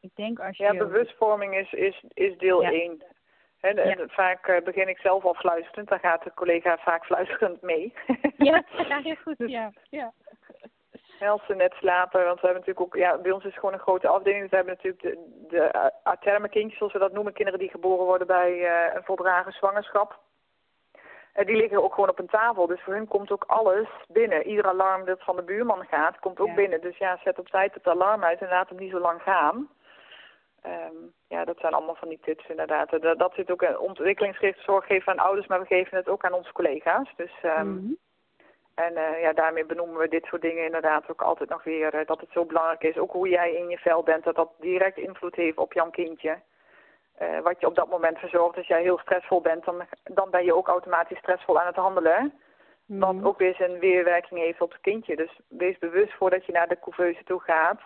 ik 0.00 0.10
denk 0.14 0.40
als 0.40 0.56
je... 0.56 0.62
Ja, 0.62 0.76
bewustvorming 0.76 1.54
is, 1.54 1.72
is, 1.72 2.04
is 2.08 2.38
deel 2.38 2.64
1. 2.64 3.04
En, 3.60 4.10
vaak 4.10 4.62
begin 4.64 4.88
ik 4.88 4.98
zelf 4.98 5.24
al 5.24 5.34
fluisterend, 5.34 5.88
dan 5.88 5.98
gaat 5.98 6.24
de 6.24 6.34
collega 6.34 6.78
vaak 6.78 7.04
fluisterend 7.04 7.62
mee. 7.62 7.92
ja, 8.36 8.64
heel 9.02 9.16
goed, 9.16 9.36
ja. 9.36 9.72
ja 9.90 10.12
als 11.28 11.46
ze 11.46 11.54
net 11.54 11.72
slapen. 11.72 12.24
Want 12.24 12.40
we 12.40 12.46
hebben 12.46 12.64
natuurlijk 12.66 12.86
ook, 12.86 12.96
ja, 12.96 13.18
bij 13.18 13.30
ons 13.30 13.44
is 13.44 13.50
het 13.50 13.58
gewoon 13.58 13.74
een 13.74 13.80
grote 13.80 14.08
afdeling. 14.08 14.40
Dus 14.40 14.50
we 14.50 14.56
hebben 14.56 14.74
natuurlijk 14.74 15.02
de, 15.02 15.46
de 15.48 15.92
aterme 16.02 16.48
kindjes, 16.48 16.78
zoals 16.78 16.92
we 16.92 16.98
dat 16.98 17.12
noemen. 17.12 17.32
Kinderen 17.32 17.60
die 17.60 17.70
geboren 17.70 18.04
worden 18.04 18.26
bij 18.26 18.52
uh, 18.52 18.94
een 18.94 19.04
voldragen 19.04 19.52
zwangerschap. 19.52 20.18
Uh, 21.34 21.46
die 21.46 21.56
liggen 21.56 21.82
ook 21.82 21.94
gewoon 21.94 22.08
op 22.08 22.18
een 22.18 22.26
tafel. 22.26 22.66
Dus 22.66 22.82
voor 22.82 22.94
hun 22.94 23.08
komt 23.08 23.30
ook 23.30 23.44
alles 23.46 23.88
binnen. 24.08 24.46
Ieder 24.46 24.66
alarm 24.66 25.04
dat 25.04 25.22
van 25.22 25.36
de 25.36 25.42
buurman 25.42 25.84
gaat, 25.84 26.18
komt 26.18 26.40
ook 26.40 26.54
binnen. 26.54 26.80
Dus 26.80 26.96
ja, 26.96 27.18
zet 27.24 27.38
op 27.38 27.48
tijd 27.48 27.74
het 27.74 27.86
alarm 27.86 28.24
uit 28.24 28.40
en 28.40 28.48
laat 28.48 28.68
hem 28.68 28.78
niet 28.78 28.90
zo 28.90 28.98
lang 28.98 29.22
gaan. 29.22 29.68
Um, 30.66 31.12
ja, 31.28 31.44
dat 31.44 31.58
zijn 31.58 31.74
allemaal 31.74 31.94
van 31.94 32.08
die 32.08 32.20
tips 32.22 32.48
inderdaad. 32.48 32.90
Dat, 33.00 33.18
dat 33.18 33.34
zit 33.34 33.50
ook 33.50 33.62
in 33.62 33.78
ontwikkelingsgerichte 33.78 34.62
zorg 34.62 34.86
geven 34.86 35.12
aan 35.12 35.24
ouders, 35.24 35.46
maar 35.46 35.60
we 35.60 35.66
geven 35.66 35.96
het 35.96 36.08
ook 36.08 36.24
aan 36.24 36.32
onze 36.32 36.52
collega's. 36.52 37.12
Dus 37.16 37.32
um, 37.42 37.98
en 38.74 38.92
uh, 38.92 39.20
ja, 39.20 39.32
daarmee 39.32 39.64
benoemen 39.64 39.98
we 39.98 40.08
dit 40.08 40.24
soort 40.24 40.42
dingen 40.42 40.64
inderdaad 40.64 41.10
ook 41.10 41.22
altijd 41.22 41.48
nog 41.48 41.64
weer. 41.64 41.94
Uh, 41.94 42.06
dat 42.06 42.20
het 42.20 42.30
zo 42.32 42.44
belangrijk 42.44 42.82
is, 42.82 42.98
ook 42.98 43.12
hoe 43.12 43.28
jij 43.28 43.54
in 43.54 43.68
je 43.68 43.78
vel 43.78 44.02
bent, 44.02 44.24
dat 44.24 44.34
dat 44.34 44.50
direct 44.58 44.96
invloed 44.96 45.34
heeft 45.34 45.56
op 45.56 45.72
jouw 45.72 45.90
kindje. 45.90 46.38
Uh, 47.22 47.40
wat 47.40 47.60
je 47.60 47.66
op 47.66 47.74
dat 47.74 47.88
moment 47.88 48.18
verzorgt. 48.18 48.56
Als 48.56 48.66
jij 48.66 48.82
heel 48.82 48.98
stressvol 48.98 49.40
bent, 49.40 49.64
dan, 49.64 49.82
dan 50.02 50.30
ben 50.30 50.44
je 50.44 50.54
ook 50.54 50.68
automatisch 50.68 51.18
stressvol 51.18 51.60
aan 51.60 51.66
het 51.66 51.76
handelen. 51.76 52.32
Mm. 52.86 53.00
Wat 53.00 53.24
ook 53.24 53.38
weer 53.38 53.54
zijn 53.54 53.78
weerwerking 53.78 54.40
heeft 54.40 54.60
op 54.60 54.72
het 54.72 54.80
kindje. 54.80 55.16
Dus 55.16 55.40
wees 55.48 55.78
bewust 55.78 56.12
voordat 56.12 56.46
je 56.46 56.52
naar 56.52 56.68
de 56.68 56.78
couveuse 56.80 57.24
toe 57.24 57.40
gaat, 57.40 57.80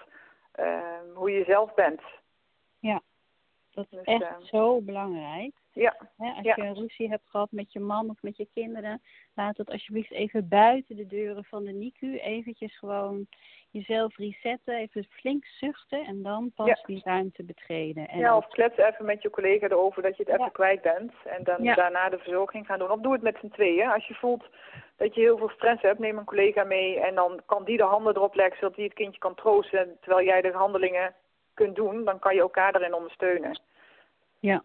hoe 1.14 1.30
je 1.30 1.44
zelf 1.44 1.74
bent. 1.74 2.00
Ja, 2.78 3.00
dat 3.74 3.86
is 3.90 3.98
echt 4.02 4.46
zo 4.46 4.80
belangrijk. 4.80 5.52
Ja. 5.72 5.96
als 6.16 6.42
je 6.42 6.62
een 6.62 6.74
ruzie 6.74 7.08
hebt 7.08 7.28
gehad 7.28 7.48
met 7.50 7.72
je 7.72 7.80
man 7.80 8.10
of 8.10 8.22
met 8.22 8.36
je 8.36 8.48
kinderen, 8.54 9.02
laat 9.34 9.56
het 9.56 9.70
alsjeblieft 9.70 10.10
even 10.10 10.48
buiten 10.48 10.96
de 10.96 11.06
deuren 11.06 11.44
van 11.44 11.64
de 11.64 11.72
NICU. 11.72 12.18
Eventjes 12.18 12.78
gewoon 12.78 13.26
jezelf 13.70 14.16
resetten, 14.16 14.74
even 14.74 15.06
flink 15.10 15.44
zuchten 15.44 16.04
en 16.04 16.22
dan 16.22 16.52
pas 16.54 16.82
die 16.86 17.00
ruimte 17.04 17.44
betreden. 17.44 18.08
En 18.08 18.18
ja, 18.18 18.36
of 18.36 18.48
klets 18.48 18.76
even 18.76 19.04
met 19.04 19.22
je 19.22 19.30
collega 19.30 19.66
erover 19.66 20.02
dat 20.02 20.16
je 20.16 20.22
het 20.22 20.40
even 20.40 20.52
kwijt 20.52 20.82
bent. 20.82 21.12
En 21.24 21.44
dan 21.44 21.64
daarna 21.64 22.08
de 22.08 22.18
verzorging 22.18 22.66
gaan 22.66 22.78
doen. 22.78 22.90
Of 22.90 23.00
doe 23.00 23.12
het 23.12 23.22
met 23.22 23.36
z'n 23.40 23.48
tweeën. 23.48 23.88
Als 23.88 24.06
je 24.06 24.14
voelt 24.14 24.44
dat 24.96 25.14
je 25.14 25.20
heel 25.20 25.38
veel 25.38 25.50
stress 25.50 25.82
hebt, 25.82 25.98
neem 25.98 26.18
een 26.18 26.24
collega 26.24 26.64
mee 26.64 27.00
en 27.00 27.14
dan 27.14 27.40
kan 27.46 27.64
die 27.64 27.76
de 27.76 27.82
handen 27.82 28.16
erop 28.16 28.34
leggen 28.34 28.58
zodat 28.58 28.76
die 28.76 28.84
het 28.84 28.94
kindje 28.94 29.18
kan 29.18 29.34
troosten 29.34 29.96
terwijl 30.00 30.26
jij 30.26 30.40
de 30.40 30.52
handelingen 30.52 31.14
kunt 31.54 31.76
doen. 31.76 32.04
Dan 32.04 32.18
kan 32.18 32.34
je 32.34 32.40
elkaar 32.40 32.74
erin 32.74 32.94
ondersteunen. 32.94 33.60
Ja, 34.40 34.64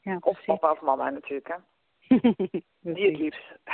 ja, 0.00 0.18
of 0.20 0.44
papa 0.44 0.70
of 0.70 0.80
mama 0.80 1.10
natuurlijk, 1.10 1.48
hè. 1.48 1.56
Die 2.94 3.06
het 3.06 3.18
liefst. 3.18 3.44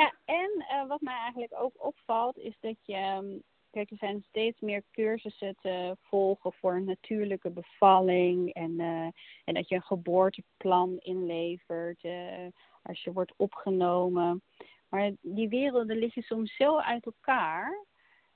ja, 0.00 0.12
en 0.24 0.64
uh, 0.72 0.88
wat 0.88 1.00
mij 1.00 1.16
eigenlijk 1.16 1.54
ook 1.56 1.86
opvalt 1.86 2.38
is 2.38 2.56
dat 2.60 2.76
je... 2.82 2.94
Ehm, 2.94 3.38
kijk, 3.70 3.90
er 3.90 3.96
zijn 3.96 4.24
steeds 4.28 4.60
meer 4.60 4.82
cursussen 4.92 5.56
te 5.60 5.96
volgen 6.00 6.52
voor 6.52 6.74
een 6.74 6.84
natuurlijke 6.84 7.50
bevalling. 7.50 8.52
En, 8.52 8.70
uh, 8.70 9.06
en 9.44 9.54
dat 9.54 9.68
je 9.68 9.74
een 9.74 9.82
geboorteplan 9.82 10.96
inlevert 10.98 12.04
uh, 12.04 12.46
als 12.82 13.02
je 13.02 13.12
wordt 13.12 13.34
opgenomen. 13.36 14.42
Maar 14.88 15.10
die 15.20 15.48
werelden 15.48 15.96
liggen 15.96 16.22
soms 16.22 16.56
zo 16.56 16.78
uit 16.78 17.06
elkaar. 17.06 17.84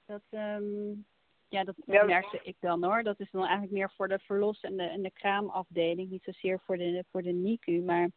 Dat, 0.06 0.22
um, 0.30 1.06
ja, 1.52 1.64
dat 1.64 1.76
merkte 1.84 2.40
ik 2.42 2.56
dan 2.60 2.84
hoor. 2.84 3.02
Dat 3.02 3.20
is 3.20 3.30
dan 3.30 3.40
eigenlijk 3.40 3.72
meer 3.72 3.92
voor 3.96 4.08
de 4.08 4.18
verlos- 4.18 4.60
en 4.60 4.76
de, 4.76 4.82
en 4.82 5.02
de 5.02 5.10
kraamafdeling, 5.10 6.10
niet 6.10 6.24
zozeer 6.24 6.60
voor 6.60 6.76
de, 6.76 7.04
voor 7.10 7.22
de 7.22 7.32
NICU. 7.32 7.82
Maar 7.82 8.10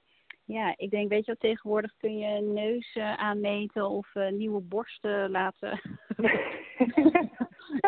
ja, 0.46 0.74
ik 0.78 0.90
denk, 0.90 1.10
weet 1.10 1.26
je 1.26 1.36
wel, 1.40 1.52
tegenwoordig 1.52 1.96
kun 1.98 2.18
je 2.18 2.42
neus 2.42 2.96
uh, 2.96 3.14
aanmeten 3.14 3.90
of 3.90 4.16
uh, 4.16 4.32
nieuwe 4.32 4.62
borsten 4.62 5.32
laten 5.32 5.82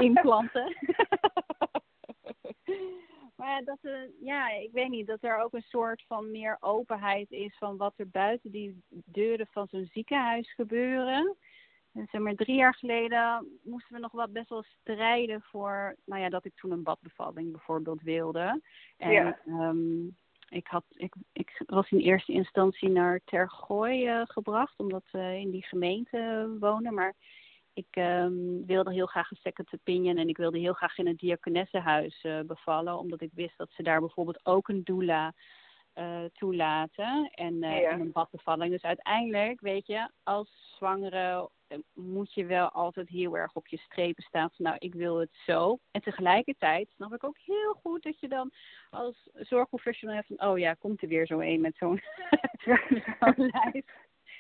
implanten. 0.08 0.76
maar 3.40 3.64
dat, 3.64 3.80
uh, 3.82 3.94
ja, 4.22 4.50
ik 4.50 4.72
weet 4.72 4.90
niet, 4.90 5.08
dat 5.08 5.24
er 5.24 5.38
ook 5.38 5.54
een 5.54 5.66
soort 5.68 6.04
van 6.08 6.32
meer 6.32 6.58
openheid 6.60 7.32
is 7.32 7.58
van 7.58 7.78
wat 7.78 7.94
er 7.96 8.10
buiten 8.10 8.52
die 8.52 8.84
deuren 8.90 9.48
van 9.52 9.68
zo'n 9.68 9.90
ziekenhuis 9.92 10.54
gebeuren 10.54 11.36
zeg 12.06 12.22
maar, 12.22 12.36
drie 12.36 12.56
jaar 12.56 12.76
geleden 12.76 13.48
moesten 13.64 13.94
we 13.94 14.02
nog 14.02 14.12
wel 14.12 14.28
best 14.28 14.50
wel 14.50 14.64
strijden 14.64 15.42
voor, 15.42 15.96
nou 16.06 16.22
ja, 16.22 16.30
dat 16.30 16.46
ik 16.46 16.56
toen 16.56 16.72
een 16.72 16.84
badbevalling 16.84 17.52
bijvoorbeeld 17.52 18.02
wilde. 18.02 18.62
En 18.98 19.12
ja. 19.12 19.38
um, 19.46 20.16
ik, 20.50 20.68
had, 20.68 20.84
ik, 20.90 21.14
ik 21.34 21.62
was 21.66 21.92
in 21.92 22.00
eerste 22.00 22.32
instantie 22.32 22.90
naar 22.90 23.22
Tergooi 23.26 24.10
uh, 24.10 24.22
gebracht, 24.26 24.80
omdat 24.80 25.04
we 25.12 25.40
in 25.40 25.52
die 25.52 25.66
gemeente 25.66 26.56
wonen. 26.60 26.94
Maar 26.94 27.16
ik 27.74 27.96
um, 27.96 28.66
wilde 28.66 28.94
heel 28.94 29.06
graag 29.06 29.32
een 29.32 29.38
second 29.42 29.74
opinion 29.74 30.18
en 30.18 30.30
ik 30.30 30.38
wilde 30.38 30.60
heel 30.60 30.74
graag 30.74 30.98
in 30.98 31.08
het 31.08 31.20
diakonessenhuis 31.20 32.24
uh, 32.24 32.40
bevallen, 32.40 32.98
omdat 32.98 33.22
ik 33.22 33.32
wist 33.34 33.58
dat 33.58 33.72
ze 33.72 33.84
daar 33.84 34.00
bijvoorbeeld 34.00 34.46
ook 34.46 34.68
een 34.68 34.84
doula 34.84 35.34
uh, 35.96 36.24
toelaten 36.34 37.30
en, 37.34 37.54
uh, 37.54 37.82
ja. 37.82 37.90
en 37.90 38.00
een 38.00 38.12
badbevalling. 38.12 38.72
Dus 38.72 38.82
uiteindelijk, 38.82 39.62
weet 39.62 39.88
je, 39.88 40.10
als 40.24 40.76
zwangere 40.76 41.50
moet 41.94 42.34
je 42.34 42.46
wel 42.46 42.70
altijd 42.70 43.10
heel 43.10 43.38
erg 43.38 43.54
op 43.54 43.68
je 43.68 43.78
strepen 43.78 44.24
staan 44.24 44.50
van 44.56 44.66
nou, 44.66 44.76
ik 44.80 44.94
wil 44.94 45.18
het 45.18 45.34
zo. 45.46 45.80
En 45.92 46.02
tegelijkertijd 46.02 46.90
snap 46.96 47.14
ik 47.14 47.24
ook 47.24 47.38
heel 47.38 47.74
goed 47.74 48.04
dat 48.04 48.20
je 48.20 48.28
dan 48.28 48.52
als 48.90 49.30
zorgprofessional 49.34 50.16
hebt 50.16 50.28
van 50.28 50.50
oh 50.50 50.58
ja, 50.58 50.74
komt 50.74 51.02
er 51.02 51.08
weer 51.08 51.26
zo 51.26 51.40
een 51.40 51.62
met 51.62 51.78
zo'n 51.78 52.02
zo 52.66 52.76
lijst. 53.36 53.92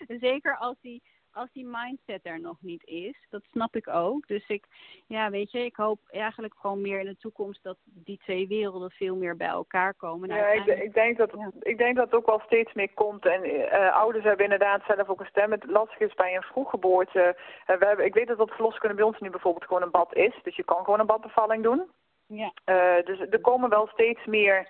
Zeker 0.08 0.58
als 0.58 0.76
die 0.82 1.04
als 1.38 1.52
die 1.54 1.66
mindset 1.66 2.26
er 2.26 2.40
nog 2.40 2.58
niet 2.62 2.84
is. 2.86 3.28
Dat 3.30 3.44
snap 3.52 3.76
ik 3.76 3.88
ook. 3.88 4.28
Dus 4.28 4.48
ik, 4.48 4.66
ja, 5.08 5.30
weet 5.30 5.52
je, 5.52 5.66
ik 5.66 5.76
hoop 5.76 6.00
eigenlijk 6.08 6.54
gewoon 6.58 6.82
meer 6.82 7.00
in 7.00 7.06
de 7.06 7.18
toekomst 7.18 7.64
dat 7.64 7.78
die 7.84 8.18
twee 8.18 8.48
werelden 8.48 8.92
veel 8.92 9.16
meer 9.16 9.38
bij 9.38 9.48
elkaar 9.48 9.94
komen. 9.94 10.30
Nou, 10.30 10.42
ja, 10.42 10.48
ik, 10.48 10.66
ik, 10.66 10.94
denk 10.94 11.18
dat, 11.18 11.34
ik 11.60 11.78
denk 11.78 11.96
dat 11.96 12.06
het 12.06 12.16
ook 12.16 12.26
wel 12.26 12.42
steeds 12.46 12.74
meer 12.74 12.94
komt. 12.94 13.26
En 13.26 13.46
uh, 13.46 13.96
ouders 13.96 14.24
hebben 14.24 14.44
inderdaad 14.44 14.84
zelf 14.88 15.08
ook 15.08 15.20
een 15.20 15.26
stem. 15.26 15.52
Het 15.52 15.66
lastig 15.66 16.00
is 16.00 16.14
bij 16.14 16.36
een 16.36 16.42
vroeggeboorte. 16.42 17.36
Uh, 17.70 17.78
we 17.78 17.86
hebben, 17.86 18.06
ik 18.06 18.14
weet 18.14 18.28
dat 18.28 18.38
dat 18.38 18.52
verloskunde 18.52 18.96
bij 18.96 19.06
ons 19.06 19.20
nu 19.20 19.30
bijvoorbeeld 19.30 19.66
gewoon 19.66 19.82
een 19.82 19.92
bad 19.92 20.16
is. 20.16 20.34
Dus 20.44 20.56
je 20.56 20.64
kan 20.64 20.84
gewoon 20.84 21.00
een 21.00 21.06
badbevalling 21.06 21.64
doen. 21.64 21.92
Ja. 22.28 22.52
Uh, 22.66 23.06
dus 23.06 23.20
er 23.20 23.42
komen 23.42 23.70
wel 23.70 23.88
steeds 23.88 24.26
meer 24.26 24.68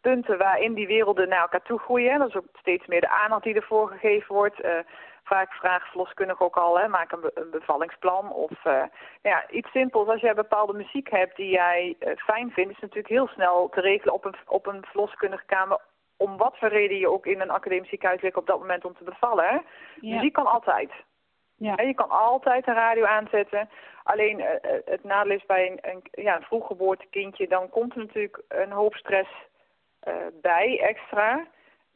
punten 0.00 0.38
waarin 0.38 0.74
die 0.74 0.86
werelden 0.86 1.28
naar 1.28 1.40
elkaar 1.40 1.62
toe 1.62 1.78
groeien. 1.78 2.18
Dat 2.18 2.28
is 2.28 2.36
ook 2.36 2.46
steeds 2.52 2.86
meer 2.86 3.00
de 3.00 3.08
aandacht 3.08 3.42
die 3.42 3.54
ervoor 3.54 3.88
gegeven 3.88 4.34
wordt. 4.34 4.64
Uh, 4.64 4.70
vaak 5.28 5.52
vraagt 5.52 5.88
verloskundige 5.88 6.42
ook 6.42 6.56
al, 6.56 6.78
hè, 6.78 6.88
maak 6.88 7.12
een, 7.12 7.30
een 7.34 7.50
bevallingsplan. 7.50 8.32
Of 8.32 8.64
uh, 8.64 8.82
ja, 9.22 9.50
iets 9.50 9.70
simpels, 9.70 10.08
als 10.08 10.20
jij 10.20 10.34
bepaalde 10.34 10.72
muziek 10.72 11.10
hebt 11.10 11.36
die 11.36 11.50
jij 11.50 11.96
uh, 12.00 12.16
fijn 12.16 12.50
vindt, 12.50 12.70
is 12.70 12.80
het 12.80 12.94
natuurlijk 12.94 13.08
heel 13.08 13.28
snel 13.28 13.68
te 13.68 13.80
regelen 13.80 14.14
op 14.14 14.24
een, 14.24 14.34
op 14.46 14.66
een 14.66 14.84
verloskundige 14.84 15.44
kamer. 15.46 15.80
Om 16.16 16.36
wat 16.36 16.58
voor 16.58 16.68
reden 16.68 16.98
je 16.98 17.10
ook 17.10 17.26
in 17.26 17.40
een 17.40 17.50
academisch 17.50 17.88
ziekenhuis 17.88 18.22
ligt 18.22 18.36
op 18.36 18.46
dat 18.46 18.58
moment 18.58 18.84
om 18.84 18.94
te 18.94 19.04
bevallen. 19.04 19.64
Ja. 20.00 20.14
Muziek 20.14 20.32
kan 20.32 20.46
altijd. 20.46 20.90
Ja. 21.56 21.74
Je 21.82 21.94
kan 21.94 22.10
altijd 22.10 22.66
een 22.66 22.74
radio 22.74 23.04
aanzetten. 23.04 23.68
Alleen 24.02 24.44
het 24.84 25.04
nadeel 25.04 25.36
is 25.36 25.46
bij 25.46 25.70
een, 25.70 25.78
een, 25.90 26.24
ja, 26.24 26.36
een 26.36 26.42
vroeggeboorte 26.42 27.46
dan 27.48 27.68
komt 27.68 27.92
er 27.92 27.98
natuurlijk 27.98 28.42
een 28.48 28.72
hoop 28.72 28.94
stress 28.94 29.30
uh, 30.08 30.14
bij 30.40 30.80
extra. 30.80 31.46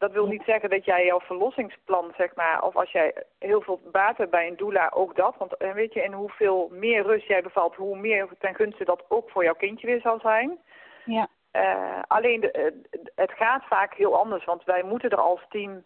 Dat 0.03 0.11
wil 0.11 0.27
niet 0.27 0.43
zeggen 0.45 0.69
dat 0.69 0.85
jij 0.85 1.05
jouw 1.05 1.19
verlossingsplan, 1.19 2.13
zeg 2.17 2.35
maar, 2.35 2.63
of 2.63 2.75
als 2.75 2.91
jij 2.91 3.23
heel 3.39 3.61
veel 3.61 3.81
baat 3.91 4.17
hebt 4.17 4.31
bij 4.31 4.47
een 4.47 4.55
doula, 4.55 4.91
ook 4.93 5.15
dat. 5.15 5.35
Want 5.37 5.55
uh, 5.59 5.71
weet 5.71 5.93
je, 5.93 6.03
in 6.03 6.13
hoeveel 6.13 6.69
meer 6.71 7.03
rust 7.03 7.27
jij 7.27 7.41
bevalt, 7.41 7.75
hoe 7.75 7.97
meer 7.97 8.27
ten 8.39 8.55
gunste 8.55 8.85
dat 8.85 9.03
ook 9.07 9.29
voor 9.29 9.43
jouw 9.43 9.53
kindje 9.53 9.87
weer 9.87 10.01
zal 10.01 10.19
zijn. 10.19 10.59
Ja. 11.05 11.27
Uh, 11.53 12.01
alleen, 12.07 12.39
de, 12.39 12.81
het 13.15 13.31
gaat 13.31 13.63
vaak 13.67 13.93
heel 13.93 14.17
anders, 14.17 14.45
want 14.45 14.63
wij 14.63 14.83
moeten 14.83 15.09
er 15.09 15.19
als 15.21 15.45
team, 15.49 15.83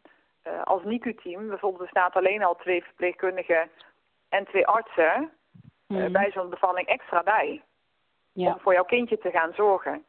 als 0.64 0.84
NICU-team, 0.84 1.48
bijvoorbeeld 1.48 1.84
er 1.84 1.90
staat 1.90 2.16
alleen 2.16 2.44
al 2.44 2.56
twee 2.56 2.84
verpleegkundigen 2.84 3.70
en 4.30 4.46
twee 4.46 4.68
artsen, 4.68 5.32
mm. 5.88 6.12
bij 6.12 6.32
zo'n 6.32 6.50
bevalling 6.50 6.88
extra 6.88 7.24
bij. 7.24 7.62
Ja. 8.32 8.48
Om 8.48 8.60
voor 8.60 8.74
jouw 8.74 8.86
kindje 8.86 9.18
te 9.18 9.32
gaan 9.32 9.54
zorgen 9.54 10.06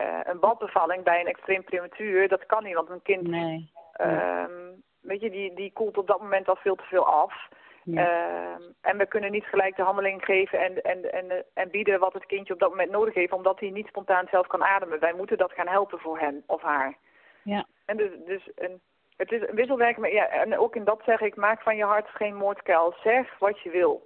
uh, 0.00 0.20
een 0.24 0.38
badbevalling 0.40 1.04
bij 1.04 1.20
een 1.20 1.26
extreem 1.26 1.64
prematuur, 1.64 2.28
dat 2.28 2.46
kan 2.46 2.64
niet, 2.64 2.74
want 2.74 2.90
een 2.90 3.02
kind, 3.02 3.26
nee. 3.26 3.70
Um, 4.00 4.82
weet 5.00 5.20
je, 5.20 5.30
die, 5.30 5.54
die 5.54 5.72
koelt 5.72 5.98
op 5.98 6.06
dat 6.06 6.20
moment 6.20 6.48
al 6.48 6.56
veel 6.56 6.74
te 6.74 6.84
veel 6.84 7.06
af. 7.06 7.48
Ja. 7.82 8.54
Um, 8.54 8.74
en 8.80 8.98
we 8.98 9.06
kunnen 9.06 9.30
niet 9.30 9.44
gelijk 9.44 9.76
de 9.76 9.82
handeling 9.82 10.24
geven 10.24 10.60
en, 10.60 10.82
en, 10.82 11.12
en, 11.12 11.44
en 11.54 11.70
bieden 11.70 11.98
wat 11.98 12.12
het 12.12 12.26
kindje 12.26 12.52
op 12.52 12.58
dat 12.58 12.70
moment 12.70 12.90
nodig 12.90 13.14
heeft, 13.14 13.32
omdat 13.32 13.60
hij 13.60 13.70
niet 13.70 13.86
spontaan 13.86 14.26
zelf 14.30 14.46
kan 14.46 14.64
ademen. 14.64 15.00
Wij 15.00 15.12
moeten 15.12 15.38
dat 15.38 15.52
gaan 15.52 15.68
helpen 15.68 15.98
voor 15.98 16.18
hem 16.18 16.42
of 16.46 16.62
haar. 16.62 16.96
Ja. 17.42 17.66
En 17.84 17.96
dus, 17.96 18.10
dus 18.26 18.50
een, 18.54 18.80
het 19.16 19.32
is 19.32 19.40
een 19.48 19.54
wisselwerking, 19.54 20.00
maar 20.00 20.12
ja, 20.12 20.28
en 20.28 20.58
ook 20.58 20.76
in 20.76 20.84
dat 20.84 21.00
zeg 21.04 21.20
ik, 21.20 21.36
maak 21.36 21.62
van 21.62 21.76
je 21.76 21.84
hart 21.84 22.08
geen 22.08 22.34
moordkuil. 22.34 22.94
Zeg 23.02 23.38
wat 23.38 23.60
je 23.60 23.70
wil. 23.70 24.04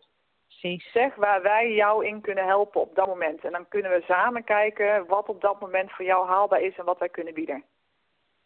Precies. 0.62 0.92
Zeg 0.92 1.14
waar 1.14 1.42
wij 1.42 1.72
jou 1.72 2.06
in 2.06 2.20
kunnen 2.20 2.44
helpen 2.44 2.80
op 2.80 2.94
dat 2.94 3.06
moment. 3.06 3.44
En 3.44 3.52
dan 3.52 3.68
kunnen 3.68 3.90
we 3.90 4.02
samen 4.06 4.44
kijken 4.44 5.06
wat 5.06 5.28
op 5.28 5.40
dat 5.40 5.60
moment 5.60 5.92
voor 5.92 6.04
jou 6.04 6.26
haalbaar 6.26 6.60
is 6.60 6.78
en 6.78 6.84
wat 6.84 6.98
wij 6.98 7.08
kunnen 7.08 7.34
bieden. 7.34 7.64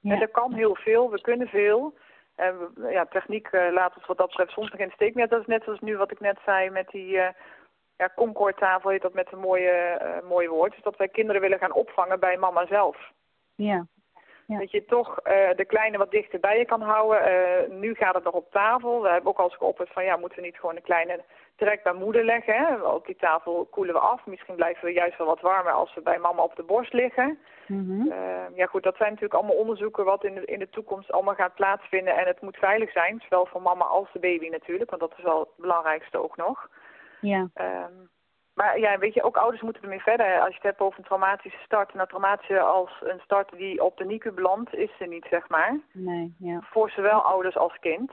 Ja. 0.00 0.14
En 0.14 0.20
er 0.20 0.28
kan 0.28 0.52
heel 0.52 0.74
veel, 0.74 1.10
we 1.10 1.20
kunnen 1.20 1.48
veel. 1.48 1.94
En 2.34 2.58
we, 2.58 2.90
ja, 2.90 3.06
techniek 3.06 3.48
uh, 3.52 3.72
laat 3.72 3.96
ons 3.96 4.06
wat 4.06 4.16
dat 4.16 4.26
betreft 4.26 4.50
soms 4.50 4.70
nog 4.70 4.80
in 4.80 4.88
de 4.88 4.94
steek. 4.94 5.14
Maar 5.14 5.28
dat 5.28 5.40
is 5.40 5.46
net 5.46 5.62
zoals 5.64 5.80
nu 5.80 5.96
wat 5.96 6.10
ik 6.10 6.20
net 6.20 6.38
zei 6.44 6.70
met 6.70 6.88
die 6.88 7.14
uh, 7.14 7.28
ja, 7.96 8.10
Concordtafel, 8.14 8.90
heet 8.90 9.02
dat 9.02 9.14
met 9.14 9.32
een 9.32 9.38
mooie, 9.38 10.00
uh, 10.02 10.28
mooie 10.28 10.48
woord. 10.48 10.72
Dus 10.72 10.82
dat 10.82 10.96
wij 10.96 11.08
kinderen 11.08 11.40
willen 11.40 11.58
gaan 11.58 11.72
opvangen 11.72 12.20
bij 12.20 12.36
mama 12.36 12.66
zelf. 12.66 13.12
Ja. 13.54 13.86
Ja. 14.46 14.58
Dat 14.58 14.70
je 14.70 14.84
toch 14.84 15.14
de 15.56 15.64
kleine 15.66 15.98
wat 15.98 16.10
dichter 16.10 16.40
bij 16.40 16.58
je 16.58 16.64
kan 16.64 16.82
houden. 16.82 17.80
Nu 17.80 17.94
gaat 17.94 18.14
het 18.14 18.24
nog 18.24 18.34
op 18.34 18.50
tafel. 18.50 19.02
We 19.02 19.08
hebben 19.08 19.30
ook 19.30 19.38
al 19.38 19.44
eens 19.44 19.56
geopperd 19.56 19.92
van 19.92 20.04
ja, 20.04 20.16
moeten 20.16 20.38
we 20.38 20.44
niet 20.44 20.58
gewoon 20.58 20.76
een 20.76 20.82
kleine 20.82 21.24
trek 21.56 21.82
bij 21.82 21.92
moeder 21.92 22.24
leggen. 22.24 22.54
Hè? 22.54 22.82
Op 22.82 23.06
die 23.06 23.16
tafel 23.16 23.66
koelen 23.70 23.94
we 23.94 24.00
af. 24.00 24.26
Misschien 24.26 24.54
blijven 24.54 24.84
we 24.84 24.92
juist 24.92 25.18
wel 25.18 25.26
wat 25.26 25.40
warmer 25.40 25.72
als 25.72 25.94
we 25.94 26.00
bij 26.00 26.18
mama 26.18 26.42
op 26.42 26.56
de 26.56 26.62
borst 26.62 26.92
liggen. 26.92 27.38
Mm 27.66 27.86
-hmm. 27.88 28.12
uh, 28.12 28.56
ja 28.56 28.66
goed, 28.66 28.82
dat 28.82 28.96
zijn 28.96 29.08
natuurlijk 29.08 29.40
allemaal 29.40 29.56
onderzoeken 29.56 30.04
wat 30.04 30.24
in 30.24 30.34
de, 30.34 30.44
in 30.44 30.58
de 30.58 30.70
toekomst 30.70 31.12
allemaal 31.12 31.34
gaat 31.34 31.54
plaatsvinden. 31.54 32.16
En 32.16 32.26
het 32.26 32.40
moet 32.40 32.56
veilig 32.56 32.92
zijn, 32.92 33.22
zowel 33.22 33.46
voor 33.46 33.62
mama 33.62 33.84
als 33.84 34.12
de 34.12 34.18
baby 34.18 34.48
natuurlijk. 34.48 34.90
Want 34.90 35.02
dat 35.02 35.14
is 35.16 35.24
wel 35.24 35.40
het 35.40 35.48
belangrijkste 35.56 36.22
ook 36.22 36.36
nog. 36.36 36.68
Ja. 37.20 37.48
Um, 37.54 38.08
maar 38.56 38.78
ja, 38.78 38.98
weet 38.98 39.14
je, 39.14 39.22
ook 39.22 39.36
ouders 39.36 39.62
moeten 39.62 39.82
ermee 39.82 40.00
verder. 40.00 40.40
Als 40.40 40.48
je 40.48 40.54
het 40.54 40.62
hebt 40.62 40.80
over 40.80 40.98
een 40.98 41.04
traumatische 41.04 41.58
start. 41.64 41.94
Nou, 41.94 42.08
traumatische 42.08 42.60
als 42.60 42.90
een 43.00 43.20
start 43.20 43.56
die 43.56 43.84
op 43.84 43.96
de 43.96 44.04
NICU 44.04 44.32
belandt, 44.32 44.74
is 44.74 44.90
ze 44.98 45.04
niet, 45.04 45.26
zeg 45.30 45.48
maar. 45.48 45.80
Nee, 45.92 46.34
ja. 46.38 46.60
Voor 46.62 46.90
zowel 46.90 47.22
ouders 47.22 47.56
als 47.56 47.78
kind. 47.80 48.12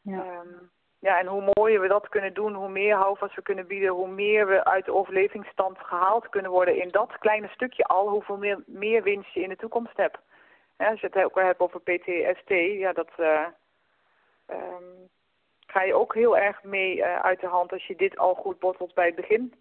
Ja. 0.00 0.18
Um, 0.18 0.70
ja, 1.06 1.18
en 1.18 1.26
hoe 1.26 1.52
mooier 1.54 1.80
we 1.80 1.88
dat 1.88 2.08
kunnen 2.08 2.34
doen, 2.34 2.54
hoe 2.54 2.68
meer 2.68 2.96
houvast 2.96 3.34
we 3.34 3.42
kunnen 3.42 3.66
bieden, 3.66 3.88
hoe 3.88 4.08
meer 4.08 4.46
we 4.46 4.64
uit 4.64 4.84
de 4.84 4.94
overlevingsstand 4.94 5.78
gehaald 5.78 6.28
kunnen 6.28 6.50
worden 6.50 6.80
in 6.80 6.88
dat 6.88 7.18
kleine 7.18 7.48
stukje 7.48 7.84
al, 7.84 8.08
hoeveel 8.08 8.36
meer, 8.36 8.62
meer 8.66 9.02
winst 9.02 9.32
je 9.32 9.40
in 9.42 9.48
de 9.48 9.56
toekomst 9.56 9.96
hebt. 9.96 10.18
Als 10.76 11.00
je 11.00 11.06
het 11.06 11.24
ook 11.24 11.34
hebt 11.34 11.60
over 11.60 11.80
PTSD, 11.80 12.50
ja, 12.78 12.92
dat 12.92 13.10
uh, 13.18 13.46
um, 14.50 15.08
ga 15.66 15.82
je 15.82 15.94
ook 15.94 16.14
heel 16.14 16.38
erg 16.38 16.62
mee 16.62 16.96
uh, 16.96 17.18
uit 17.18 17.40
de 17.40 17.46
hand 17.46 17.72
als 17.72 17.86
je 17.86 17.96
dit 17.96 18.18
al 18.18 18.34
goed 18.34 18.58
bottelt 18.58 18.94
bij 18.94 19.06
het 19.06 19.14
begin. 19.14 19.54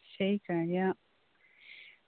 Zeker, 0.00 0.64
ja. 0.64 0.94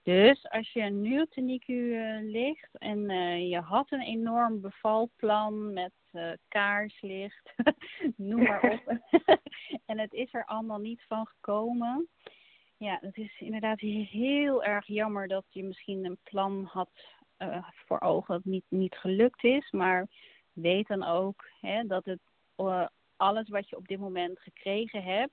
Dus 0.02 0.48
als 0.50 0.72
je 0.72 0.82
nu 0.82 1.20
op 1.20 1.32
de 1.32 1.40
NICU 1.40 1.98
ligt 2.22 2.78
en 2.78 3.10
uh, 3.10 3.50
je 3.50 3.60
had 3.60 3.90
een 3.90 4.02
enorm 4.02 4.60
bevalplan 4.60 5.72
met 5.72 5.92
uh, 6.16 6.32
kaarslicht, 6.48 7.52
noem 8.16 8.42
maar 8.42 8.62
op, 8.62 8.98
en 9.90 9.98
het 9.98 10.12
is 10.12 10.34
er 10.34 10.44
allemaal 10.44 10.78
niet 10.78 11.04
van 11.08 11.26
gekomen. 11.26 12.08
Ja, 12.76 12.98
het 13.00 13.16
is 13.16 13.40
inderdaad 13.40 13.80
heel 13.80 14.64
erg 14.64 14.86
jammer 14.86 15.28
dat 15.28 15.44
je 15.48 15.64
misschien 15.64 16.04
een 16.04 16.18
plan 16.22 16.64
had 16.64 16.90
voor 17.86 18.00
ogen 18.00 18.34
dat 18.34 18.44
niet, 18.44 18.64
niet 18.68 18.96
gelukt 18.96 19.44
is. 19.44 19.70
Maar 19.70 20.06
weet 20.52 20.86
dan 20.86 21.04
ook 21.04 21.48
hè, 21.60 21.86
dat 21.86 22.04
het 22.04 22.20
alles 23.16 23.48
wat 23.48 23.68
je 23.68 23.76
op 23.76 23.88
dit 23.88 23.98
moment 23.98 24.40
gekregen 24.40 25.02
hebt, 25.02 25.32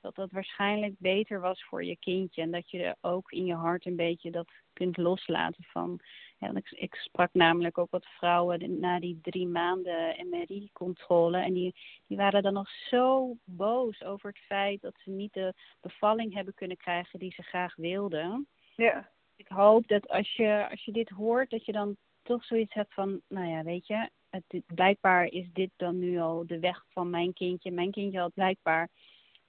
dat 0.00 0.14
dat 0.14 0.30
waarschijnlijk 0.30 0.94
beter 0.98 1.40
was 1.40 1.64
voor 1.64 1.84
je 1.84 1.96
kindje. 1.96 2.42
En 2.42 2.50
dat 2.50 2.70
je 2.70 2.82
er 2.82 2.96
ook 3.00 3.32
in 3.32 3.44
je 3.44 3.54
hart 3.54 3.86
een 3.86 3.96
beetje 3.96 4.30
dat 4.30 4.50
kunt 4.72 4.96
loslaten 4.96 5.64
van. 5.64 6.00
Ja, 6.38 6.54
ik, 6.54 6.70
ik, 6.70 6.94
sprak 6.94 7.28
namelijk 7.32 7.78
ook 7.78 7.90
wat 7.90 8.06
vrouwen 8.06 8.80
na 8.80 9.00
die 9.00 9.18
drie 9.22 9.46
maanden 9.46 10.28
MRI-controle. 10.30 11.38
En 11.38 11.52
die, 11.52 11.74
die 12.06 12.16
waren 12.16 12.42
dan 12.42 12.52
nog 12.52 12.70
zo 12.70 13.36
boos 13.44 14.02
over 14.02 14.28
het 14.28 14.38
feit 14.38 14.80
dat 14.80 14.94
ze 15.04 15.10
niet 15.10 15.32
de 15.32 15.54
bevalling 15.80 16.34
hebben 16.34 16.54
kunnen 16.54 16.76
krijgen 16.76 17.18
die 17.18 17.32
ze 17.32 17.42
graag 17.42 17.76
wilden. 17.76 18.48
Ja. 18.76 19.12
Ik 19.36 19.48
hoop 19.48 19.88
dat 19.88 20.08
als 20.08 20.32
je, 20.32 20.68
als 20.70 20.84
je 20.84 20.92
dit 20.92 21.08
hoort, 21.08 21.50
dat 21.50 21.64
je 21.64 21.72
dan 21.72 21.96
toch 22.22 22.44
zoiets 22.44 22.74
hebt 22.74 22.94
van, 22.94 23.20
nou 23.28 23.46
ja, 23.46 23.62
weet 23.62 23.86
je, 23.86 24.08
het, 24.30 24.62
blijkbaar 24.66 25.24
is 25.26 25.46
dit 25.52 25.70
dan 25.76 25.98
nu 25.98 26.18
al 26.18 26.46
de 26.46 26.58
weg 26.58 26.84
van 26.88 27.10
mijn 27.10 27.32
kindje. 27.32 27.70
Mijn 27.70 27.90
kindje 27.90 28.18
had 28.18 28.34
blijkbaar 28.34 28.88